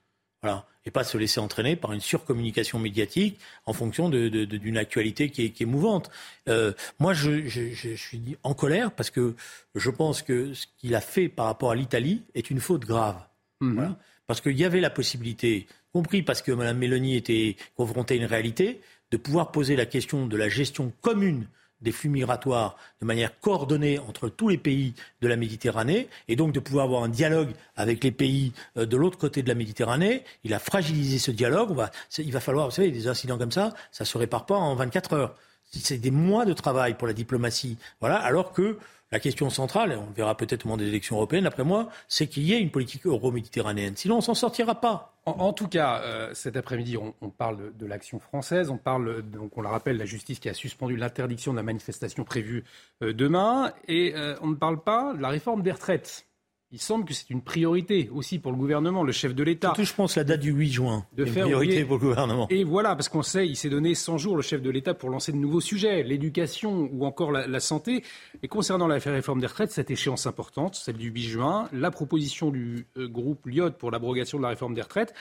voilà, 0.43 0.67
et 0.85 0.91
pas 0.91 1.05
se 1.05 1.17
laisser 1.17 1.41
entraîner 1.41 1.77
par 1.77 1.93
une 1.93 2.01
surcommunication 2.01 2.79
médiatique 2.79 3.39
en 3.65 3.73
fonction 3.73 4.11
d'une 4.11 4.29
de, 4.29 4.45
de, 4.45 4.77
actualité 4.77 5.31
qui 5.31 5.47
est, 5.47 5.51
qui 5.51 5.63
est 5.63 5.67
mouvante. 5.67 6.11
Euh, 6.49 6.73
moi, 6.99 7.15
je, 7.15 7.47
je, 7.47 7.73
je, 7.73 7.95
suis 7.95 8.37
en 8.43 8.53
colère 8.53 8.91
parce 8.93 9.11
que 9.11 9.35
je 9.75 9.91
pense 9.91 10.23
que 10.23 10.53
ce 10.53 10.67
qu'il 10.79 10.95
a 10.95 11.01
fait 11.01 11.29
par 11.29 11.47
rapport 11.47 11.71
à 11.71 11.75
l'Italie 11.75 12.23
est 12.35 12.51
une 12.51 12.61
faute 12.61 12.85
grave. 12.85 13.17
Mhm. 13.61 13.75
Voilà. 13.75 13.99
Parce 14.27 14.41
qu'il 14.41 14.59
y 14.59 14.65
avait 14.65 14.81
la 14.81 14.91
possibilité, 14.91 15.67
compris 15.93 16.23
parce 16.23 16.43
que 16.43 16.53
Mme 16.53 16.79
Mélanie 16.79 17.17
était 17.17 17.57
confrontée 17.77 18.15
à 18.15 18.17
une 18.19 18.25
réalité, 18.25 18.81
de 19.13 19.17
pouvoir 19.17 19.53
poser 19.53 19.77
la 19.77 19.87
question 19.87 20.27
de 20.27 20.37
la 20.37 20.49
gestion 20.49 20.93
commune 21.03 21.47
des 21.83 21.93
flux 21.93 22.09
migratoires 22.09 22.77
de 23.01 23.07
manière 23.07 23.39
coordonnée 23.41 23.99
entre 23.99 24.29
tous 24.29 24.49
les 24.49 24.57
pays 24.57 24.95
de 25.21 25.29
la 25.29 25.37
Méditerranée 25.37 26.09
et 26.29 26.37
donc 26.37 26.53
de 26.53 26.61
pouvoir 26.61 26.87
avoir 26.87 27.03
un 27.03 27.09
dialogue 27.09 27.51
avec 27.77 28.03
les 28.03 28.13
pays 28.13 28.53
euh, 28.77 28.87
de 28.87 28.97
l'autre 28.97 29.19
côté 29.19 29.43
de 29.43 29.49
la 29.49 29.55
Méditerranée. 29.55 30.25
Il 30.45 30.55
a 30.55 30.59
fragilisé 30.59 31.19
ce 31.19 31.31
dialogue. 31.31 31.77
il 32.19 32.33
va 32.33 32.41
falloir, 32.41 32.67
vous 32.67 32.75
savez, 32.75 32.91
des 32.91 33.09
incidents 33.09 33.39
comme 33.39 33.53
ça, 33.53 33.75
ça 33.91 34.05
se 34.05 34.17
répare 34.17 34.47
pas 34.47 34.57
en 34.57 34.75
24 34.75 35.13
heures. 35.13 35.35
C'est 35.73 35.99
des 35.99 36.11
mois 36.11 36.45
de 36.45 36.53
travail 36.53 36.95
pour 36.95 37.07
la 37.07 37.15
diplomatie. 37.15 37.79
Voilà, 38.01 38.17
alors 38.17 38.53
que 38.53 38.79
la 39.13 39.21
question 39.21 39.51
centrale, 39.51 39.93
et 39.93 39.97
on 39.97 40.11
verra 40.11 40.35
peut-être 40.37 40.65
au 40.65 40.69
moment 40.69 40.79
des 40.79 40.89
élections 40.89 41.17
européennes, 41.17 41.47
après 41.47 41.65
moi, 41.65 41.91
c'est 42.09 42.27
qu'il 42.27 42.45
y 42.45 42.55
ait 42.55 42.61
une 42.61 42.71
politique 42.71 43.07
euro-méditerranéenne. 43.07 43.95
Sinon, 43.95 44.17
on 44.17 44.21
s'en 44.23 44.35
sortira 44.35 44.81
pas. 44.81 45.15
En, 45.27 45.53
tout 45.53 45.69
cas, 45.69 46.01
euh, 46.01 46.35
cet 46.35 46.57
après-midi, 46.57 46.97
on, 46.97 47.31
parle 47.31 47.77
de, 47.77 47.87
l'action 47.87 48.19
française. 48.19 48.71
On 48.71 48.79
parle, 48.79 49.23
donc, 49.23 49.57
on 49.57 49.61
le 49.61 49.69
rappelle, 49.69 49.99
la 49.99 50.07
justice 50.07 50.41
qui 50.41 50.49
a 50.49 50.55
suspendu 50.55 50.97
l'interdiction 50.97 51.53
de 51.53 51.59
la 51.59 51.63
manifestation 51.63 52.25
prévue 52.25 52.65
euh, 53.03 53.13
demain. 53.13 53.73
Et 53.87 54.15
euh, 54.17 54.35
on 54.41 54.49
ne 54.49 54.55
parle 54.57 54.83
pas 54.83 55.13
de 55.15 55.21
la 55.21 55.29
réforme 55.29 55.63
des 55.63 55.73
retraites 55.73 56.27
il 56.73 56.81
semble 56.81 57.05
que 57.05 57.13
c'est 57.13 57.29
une 57.29 57.43
priorité 57.43 58.09
aussi 58.15 58.39
pour 58.39 58.51
le 58.51 58.57
gouvernement, 58.57 59.05
le 59.05 59.13
chef 59.13 59.35
de 59.35 59.43
l'État. 59.43 59.69
Surtout, 59.69 59.85
je 59.85 59.93
pense, 59.95 60.17
la 60.17 60.25
date 60.25 60.41
du 60.41 60.53
8 60.53 60.73
juin. 60.73 61.07
De 61.13 61.27
une 61.27 61.31
priorité 61.31 61.85
pour 61.85 61.97
le 61.97 62.01
gouvernement. 62.01 62.47
Et 62.49 62.65
voilà, 62.65 62.97
parce 62.97 63.11
qu'on 63.11 63.23
sait, 63.23 63.47
il 63.47 63.57
s'est 63.57 63.69
donné 63.69 63.95
100 63.95 64.17
jours, 64.17 64.37
le 64.37 64.43
chef 64.43 64.63
de 64.63 64.71
l'État, 64.71 64.95
pour 64.95 65.11
lancer 65.11 65.33
de 65.33 65.37
nouveaux 65.37 65.61
sujets, 65.61 66.03
l'éducation 66.03 66.89
ou 66.91 67.05
encore 67.05 67.31
la, 67.31 67.61
santé. 67.61 68.03
Et 68.43 68.49
concernant 68.49 68.87
la 68.87 68.95
réforme 68.95 69.41
des 69.41 69.47
retraites, 69.47 69.71
cette 69.71 69.91
échéance 69.91 70.27
importante, 70.27 70.75
celle 70.75 70.97
du 70.97 71.11
8 71.11 71.23
juin, 71.23 71.69
la 71.75 71.91
proposition 71.91 72.51
du 72.51 72.87
euh, 72.97 73.07
groupe 73.07 73.47
Lyot 73.47 73.73
pour 73.73 73.91
l'abrogation 73.91 74.39
de 74.39 74.43
la 74.43 74.49
réforme 74.49 74.73
des 74.73 74.83
retraites, 74.83 75.13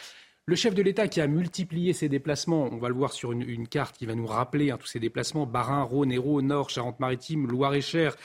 le 0.45 0.55
chef 0.55 0.73
de 0.73 0.81
l'État 0.81 1.07
qui 1.07 1.21
a 1.21 1.27
multiplié 1.27 1.93
ses 1.93 2.09
déplacements, 2.09 2.69
on 2.71 2.77
va 2.77 2.89
le 2.89 2.95
voir 2.95 3.13
sur 3.13 3.31
une, 3.31 3.67
carte 3.67 3.95
qui 3.97 4.05
va 4.05 4.15
nous 4.15 4.25
rappeler 4.25 4.71
hein, 4.71 4.77
tous 4.77 4.87
ces 4.87 4.99
déplacements, 4.99 5.45
Barin, 5.45 5.83
Rhône, 5.83 6.11
Hérault, 6.11 6.41
Nord, 6.41 6.69
Charente-Maritime, 6.69 7.47
Loire-et-Cher, 7.47 8.15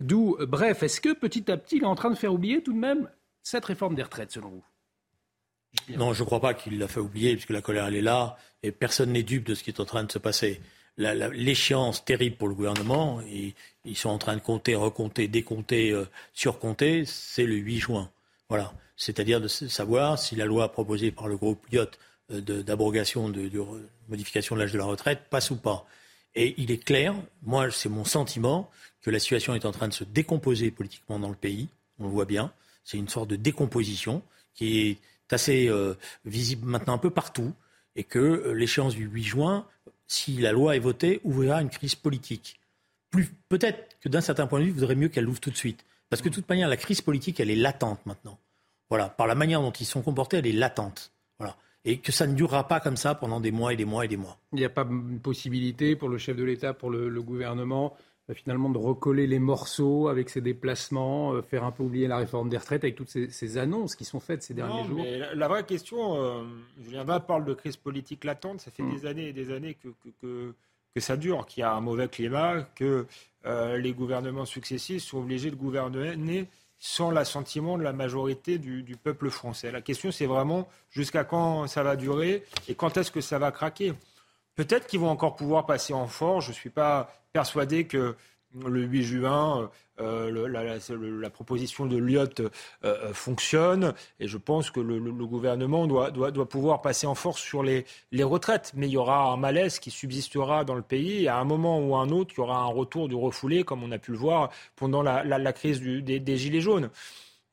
d'où, 0.00 0.36
bref, 0.40 0.82
est-ce 0.82 1.00
que 1.00 1.12
petit 1.12 1.50
à 1.50 1.56
petit 1.56 1.76
il 1.76 1.82
est 1.82 1.86
en 1.86 1.94
train 1.94 2.10
de 2.10 2.16
faire 2.16 2.32
oublier 2.32 2.62
tout 2.62 2.72
de 2.72 2.78
même 2.78 3.08
cette 3.42 3.64
réforme 3.66 3.94
des 3.94 4.02
retraites, 4.02 4.32
selon 4.32 4.48
vous? 4.48 4.64
Non, 5.96 6.14
je 6.14 6.22
ne 6.22 6.26
crois 6.26 6.40
pas 6.40 6.54
qu'il 6.54 6.78
l'a 6.78 6.88
fait 6.88 7.00
oublier, 7.00 7.34
puisque 7.34 7.50
la 7.50 7.60
colère, 7.60 7.86
elle 7.86 7.96
est 7.96 8.02
là, 8.02 8.38
et 8.62 8.72
personne 8.72 9.12
n'est 9.12 9.22
dupe 9.22 9.44
de 9.44 9.54
ce 9.54 9.62
qui 9.62 9.70
est 9.70 9.80
en 9.80 9.84
train 9.84 10.04
de 10.04 10.10
se 10.10 10.18
passer. 10.18 10.60
L'échéance 10.96 12.04
terrible 12.04 12.36
pour 12.36 12.48
le 12.48 12.54
gouvernement, 12.54 13.20
ils 13.84 13.96
sont 13.96 14.08
en 14.08 14.18
train 14.18 14.34
de 14.34 14.40
compter, 14.40 14.74
recompter, 14.74 15.28
décompter, 15.28 15.92
euh, 15.92 16.06
surcompter, 16.32 17.04
c'est 17.04 17.44
le 17.44 17.56
8 17.56 17.78
juin. 17.78 18.10
Voilà. 18.48 18.72
C'est-à-dire 18.96 19.40
de 19.40 19.48
savoir 19.48 20.18
si 20.18 20.36
la 20.36 20.46
loi 20.46 20.72
proposée 20.72 21.10
par 21.10 21.28
le 21.28 21.36
groupe 21.36 21.66
Lyot 21.70 21.86
euh, 22.32 22.40
d'abrogation, 22.40 23.28
de, 23.28 23.48
de, 23.48 23.62
modification 24.08 24.54
de 24.56 24.60
l'âge 24.60 24.72
de 24.72 24.78
la 24.78 24.84
retraite 24.84 25.24
passe 25.30 25.50
ou 25.50 25.56
pas. 25.56 25.86
Et 26.34 26.54
il 26.58 26.70
est 26.70 26.82
clair, 26.82 27.14
moi 27.42 27.70
c'est 27.70 27.88
mon 27.88 28.04
sentiment, 28.04 28.70
que 29.02 29.10
la 29.10 29.18
situation 29.18 29.54
est 29.54 29.64
en 29.64 29.72
train 29.72 29.88
de 29.88 29.94
se 29.94 30.04
décomposer 30.04 30.70
politiquement 30.70 31.18
dans 31.18 31.28
le 31.28 31.36
pays, 31.36 31.68
on 31.98 32.04
le 32.04 32.10
voit 32.10 32.24
bien. 32.24 32.52
C'est 32.84 32.98
une 32.98 33.08
sorte 33.08 33.28
de 33.28 33.36
décomposition 33.36 34.22
qui 34.54 34.80
est 34.80 34.98
assez 35.30 35.68
euh, 35.68 35.94
visible 36.24 36.66
maintenant 36.66 36.94
un 36.94 36.98
peu 36.98 37.10
partout 37.10 37.52
et 37.96 38.04
que 38.04 38.18
euh, 38.18 38.52
l'échéance 38.52 38.94
du 38.94 39.06
8 39.06 39.22
juin, 39.24 39.66
si 40.06 40.36
la 40.36 40.52
loi 40.52 40.76
est 40.76 40.80
votée, 40.80 41.20
ouvrira 41.24 41.60
une 41.62 41.70
crise 41.70 41.94
politique. 41.94 42.60
peut-être 43.48 43.96
que 44.00 44.08
d'un 44.08 44.20
certain 44.20 44.46
point 44.46 44.60
de 44.60 44.64
vue, 44.64 44.70
il 44.70 44.76
vaudrait 44.76 44.94
mieux 44.94 45.08
qu'elle 45.08 45.24
l'ouvre 45.24 45.40
tout 45.40 45.50
de 45.50 45.56
suite. 45.56 45.84
Parce 46.08 46.22
que 46.22 46.28
de 46.28 46.34
toute 46.34 46.48
manière, 46.48 46.68
la 46.68 46.76
crise 46.76 47.00
politique, 47.00 47.40
elle 47.40 47.50
est 47.50 47.56
latente 47.56 48.04
maintenant. 48.06 48.38
Voilà, 48.88 49.08
par 49.08 49.26
la 49.26 49.34
manière 49.34 49.60
dont 49.60 49.72
ils 49.72 49.86
sont 49.86 50.02
comportés, 50.02 50.38
elle 50.38 50.46
est 50.46 50.52
latente. 50.52 51.12
Voilà. 51.38 51.56
Et 51.84 51.98
que 51.98 52.12
ça 52.12 52.26
ne 52.26 52.34
durera 52.34 52.68
pas 52.68 52.80
comme 52.80 52.96
ça 52.96 53.14
pendant 53.14 53.40
des 53.40 53.50
mois 53.50 53.72
et 53.72 53.76
des 53.76 53.84
mois 53.84 54.04
et 54.04 54.08
des 54.08 54.16
mois. 54.16 54.38
Il 54.52 54.58
n'y 54.58 54.64
a 54.64 54.70
pas 54.70 54.84
de 54.84 55.18
possibilité 55.18 55.96
pour 55.96 56.08
le 56.08 56.18
chef 56.18 56.36
de 56.36 56.44
l'État, 56.44 56.72
pour 56.74 56.90
le 56.90 57.22
gouvernement, 57.22 57.96
euh, 58.28 58.34
finalement 58.34 58.70
de 58.70 58.78
recoller 58.78 59.26
les 59.26 59.38
morceaux 59.38 60.08
avec 60.08 60.30
ses 60.30 60.40
déplacements, 60.40 61.32
euh, 61.32 61.42
faire 61.42 61.62
un 61.62 61.70
peu 61.70 61.84
oublier 61.84 62.08
la 62.08 62.16
réforme 62.16 62.48
des 62.48 62.56
retraites 62.56 62.82
avec 62.82 62.96
toutes 62.96 63.08
ces, 63.08 63.58
annonces 63.58 63.94
qui 63.94 64.04
sont 64.04 64.18
faites 64.18 64.42
ces 64.42 64.52
derniers 64.52 64.84
jours 64.84 65.04
la, 65.34 65.48
vraie 65.48 65.64
question, 65.64 66.20
euh, 66.20 66.42
Julien 66.82 67.04
Va 67.04 67.20
parle 67.20 67.44
de 67.44 67.54
crise 67.54 67.76
politique 67.76 68.24
latente, 68.24 68.60
ça 68.60 68.72
fait 68.72 68.82
mm. 68.82 68.94
des 68.94 69.06
années 69.06 69.28
et 69.28 69.32
des 69.32 69.52
années 69.52 69.74
que, 69.74 69.88
que, 70.02 70.08
que, 70.20 70.54
ça 71.00 71.16
dure, 71.16 71.46
qu'il 71.46 71.60
y 71.60 71.64
a 71.64 71.72
un 71.72 71.80
mauvais 71.80 72.08
climat, 72.08 72.62
que 72.74 73.06
les 73.76 73.92
gouvernements 73.92 74.44
successifs 74.44 75.04
sont 75.04 75.18
obligés 75.18 75.52
de 75.52 75.56
gouverner 75.56 76.48
sans 76.78 77.10
l'assentiment 77.10 77.78
de 77.78 77.82
la 77.82 77.92
majorité 77.92 78.58
du, 78.58 78.82
du, 78.82 78.96
peuple 78.96 79.30
français. 79.30 79.70
La 79.70 79.80
question, 79.80 80.10
c'est 80.10 80.26
vraiment 80.26 80.68
jusqu'à 80.90 81.24
quand 81.24 81.66
ça 81.66 81.82
va 81.82 81.96
durer 81.96 82.44
et 82.68 82.74
quand 82.74 82.96
est-ce 82.96 83.10
que 83.10 83.20
ça 83.20 83.38
va 83.38 83.52
craquer. 83.52 83.94
Peut-être 84.56 84.86
qu'ils 84.86 85.00
vont 85.00 85.10
encore 85.10 85.36
pouvoir 85.36 85.66
passer 85.66 85.92
en 85.92 86.06
force. 86.06 86.46
Je 86.46 86.50
ne 86.50 86.54
suis 86.54 86.70
pas 86.70 87.14
persuadé 87.32 87.86
que 87.86 88.16
le 88.66 88.82
8 88.82 89.02
juin, 89.02 89.70
euh, 90.00 90.48
la, 90.48 91.30
proposition 91.30 91.86
de 91.86 91.96
Lyot 91.96 92.40
euh, 92.40 92.50
euh, 92.84 93.14
fonctionne 93.14 93.94
et 94.20 94.28
je 94.28 94.36
pense 94.36 94.70
que 94.70 94.80
le, 94.80 95.00
gouvernement 95.26 95.86
doit, 95.86 96.10
doit, 96.10 96.48
pouvoir 96.48 96.82
passer 96.82 97.06
en 97.06 97.14
force 97.14 97.40
sur 97.40 97.62
les, 97.62 97.86
les, 98.12 98.22
retraites. 98.22 98.72
Mais 98.76 98.88
il 98.88 98.92
y 98.92 98.96
aura 98.96 99.32
un 99.32 99.36
malaise 99.36 99.78
qui 99.78 99.90
subsistera 99.90 100.64
dans 100.64 100.74
le 100.74 100.82
pays 100.82 101.24
et 101.24 101.28
à 101.28 101.38
un 101.38 101.44
moment 101.44 101.80
ou 101.80 101.96
à 101.96 102.00
un 102.00 102.10
autre, 102.10 102.34
il 102.36 102.40
y 102.40 102.42
aura 102.42 102.58
un 102.58 102.66
retour 102.66 103.08
du 103.08 103.14
refoulé, 103.14 103.64
comme 103.64 103.82
on 103.82 103.90
a 103.90 103.98
pu 103.98 104.12
le 104.12 104.18
voir 104.18 104.50
pendant 104.76 105.02
la, 105.02 105.52
crise 105.52 105.80
des, 105.80 106.36
Gilets 106.36 106.60
jaunes. 106.60 106.90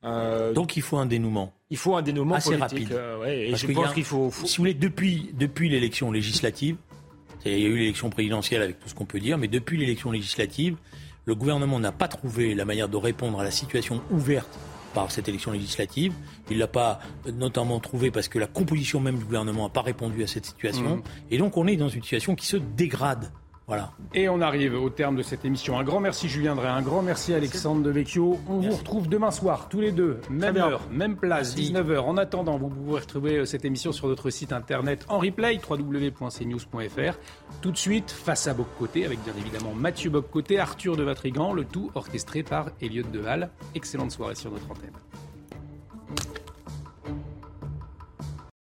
Donc 0.02 0.76
il 0.76 0.82
faut 0.82 0.98
un 0.98 1.06
dénouement. 1.06 1.52
Il 1.70 1.78
faut 1.78 1.96
un 1.96 2.02
dénouement 2.02 2.34
assez 2.34 2.56
rapide. 2.56 2.92
et 3.26 3.54
je 3.56 3.72
pense 3.72 3.94
qu'il 3.94 4.04
faut, 4.04 4.30
Si 4.30 4.58
vous 4.58 4.62
voulez, 4.62 4.74
depuis, 4.74 5.30
depuis 5.32 5.70
l'élection 5.70 6.12
législative, 6.12 6.76
il 7.44 7.58
y 7.58 7.64
a 7.64 7.68
eu 7.68 7.76
l'élection 7.76 8.10
présidentielle 8.10 8.62
avec 8.62 8.78
tout 8.78 8.88
ce 8.88 8.94
qu'on 8.94 9.04
peut 9.04 9.20
dire, 9.20 9.38
mais 9.38 9.48
depuis 9.48 9.76
l'élection 9.78 10.10
législative, 10.10 10.76
le 11.26 11.34
gouvernement 11.34 11.80
n'a 11.80 11.92
pas 11.92 12.08
trouvé 12.08 12.54
la 12.54 12.64
manière 12.64 12.88
de 12.88 12.96
répondre 12.96 13.40
à 13.40 13.44
la 13.44 13.50
situation 13.50 14.02
ouverte 14.10 14.58
par 14.94 15.10
cette 15.10 15.28
élection 15.28 15.50
législative. 15.50 16.12
Il 16.50 16.58
l'a 16.58 16.68
pas 16.68 17.00
notamment 17.32 17.80
trouvé 17.80 18.10
parce 18.10 18.28
que 18.28 18.38
la 18.38 18.46
composition 18.46 19.00
même 19.00 19.18
du 19.18 19.24
gouvernement 19.24 19.64
n'a 19.64 19.70
pas 19.70 19.82
répondu 19.82 20.22
à 20.22 20.26
cette 20.26 20.46
situation. 20.46 20.96
Mmh. 20.96 21.02
Et 21.30 21.38
donc 21.38 21.56
on 21.56 21.66
est 21.66 21.76
dans 21.76 21.88
une 21.88 22.02
situation 22.02 22.34
qui 22.34 22.46
se 22.46 22.56
dégrade. 22.56 23.30
Voilà. 23.66 23.92
Et 24.12 24.28
on 24.28 24.42
arrive 24.42 24.74
au 24.74 24.90
terme 24.90 25.16
de 25.16 25.22
cette 25.22 25.44
émission. 25.44 25.78
Un 25.78 25.84
grand 25.84 25.98
merci 25.98 26.28
Julien 26.28 26.54
Drey, 26.54 26.68
un 26.68 26.82
grand 26.82 27.00
merci 27.00 27.32
Alexandre 27.32 27.82
Devecchio. 27.82 28.38
On 28.46 28.58
vous 28.58 28.76
retrouve 28.76 29.08
demain 29.08 29.30
soir, 29.30 29.68
tous 29.70 29.80
les 29.80 29.90
deux, 29.90 30.20
même 30.28 30.58
heure, 30.58 30.82
même 30.90 31.16
place, 31.16 31.56
19h. 31.56 32.00
En 32.00 32.18
attendant, 32.18 32.58
vous 32.58 32.68
pouvez 32.68 33.00
retrouver 33.00 33.38
euh, 33.38 33.44
cette 33.46 33.64
émission 33.64 33.92
sur 33.92 34.08
notre 34.08 34.28
site 34.28 34.52
internet 34.52 35.06
en 35.08 35.18
replay, 35.18 35.58
www.cnews.fr. 35.68 37.18
Tout 37.62 37.70
de 37.70 37.76
suite, 37.78 38.10
face 38.10 38.46
à 38.46 38.52
Boccoté, 38.52 39.06
avec 39.06 39.22
bien 39.24 39.34
évidemment 39.38 39.72
Mathieu 39.72 40.10
Boccoté, 40.10 40.58
Arthur 40.58 40.96
de 40.96 41.02
Vatrigan, 41.02 41.54
le 41.54 41.64
tout 41.64 41.90
orchestré 41.94 42.42
par 42.42 42.70
Elliot 42.82 43.04
Deval. 43.10 43.48
Excellente 43.74 44.10
soirée 44.10 44.34
sur 44.34 44.50
notre 44.50 44.70
antenne. 44.70 44.92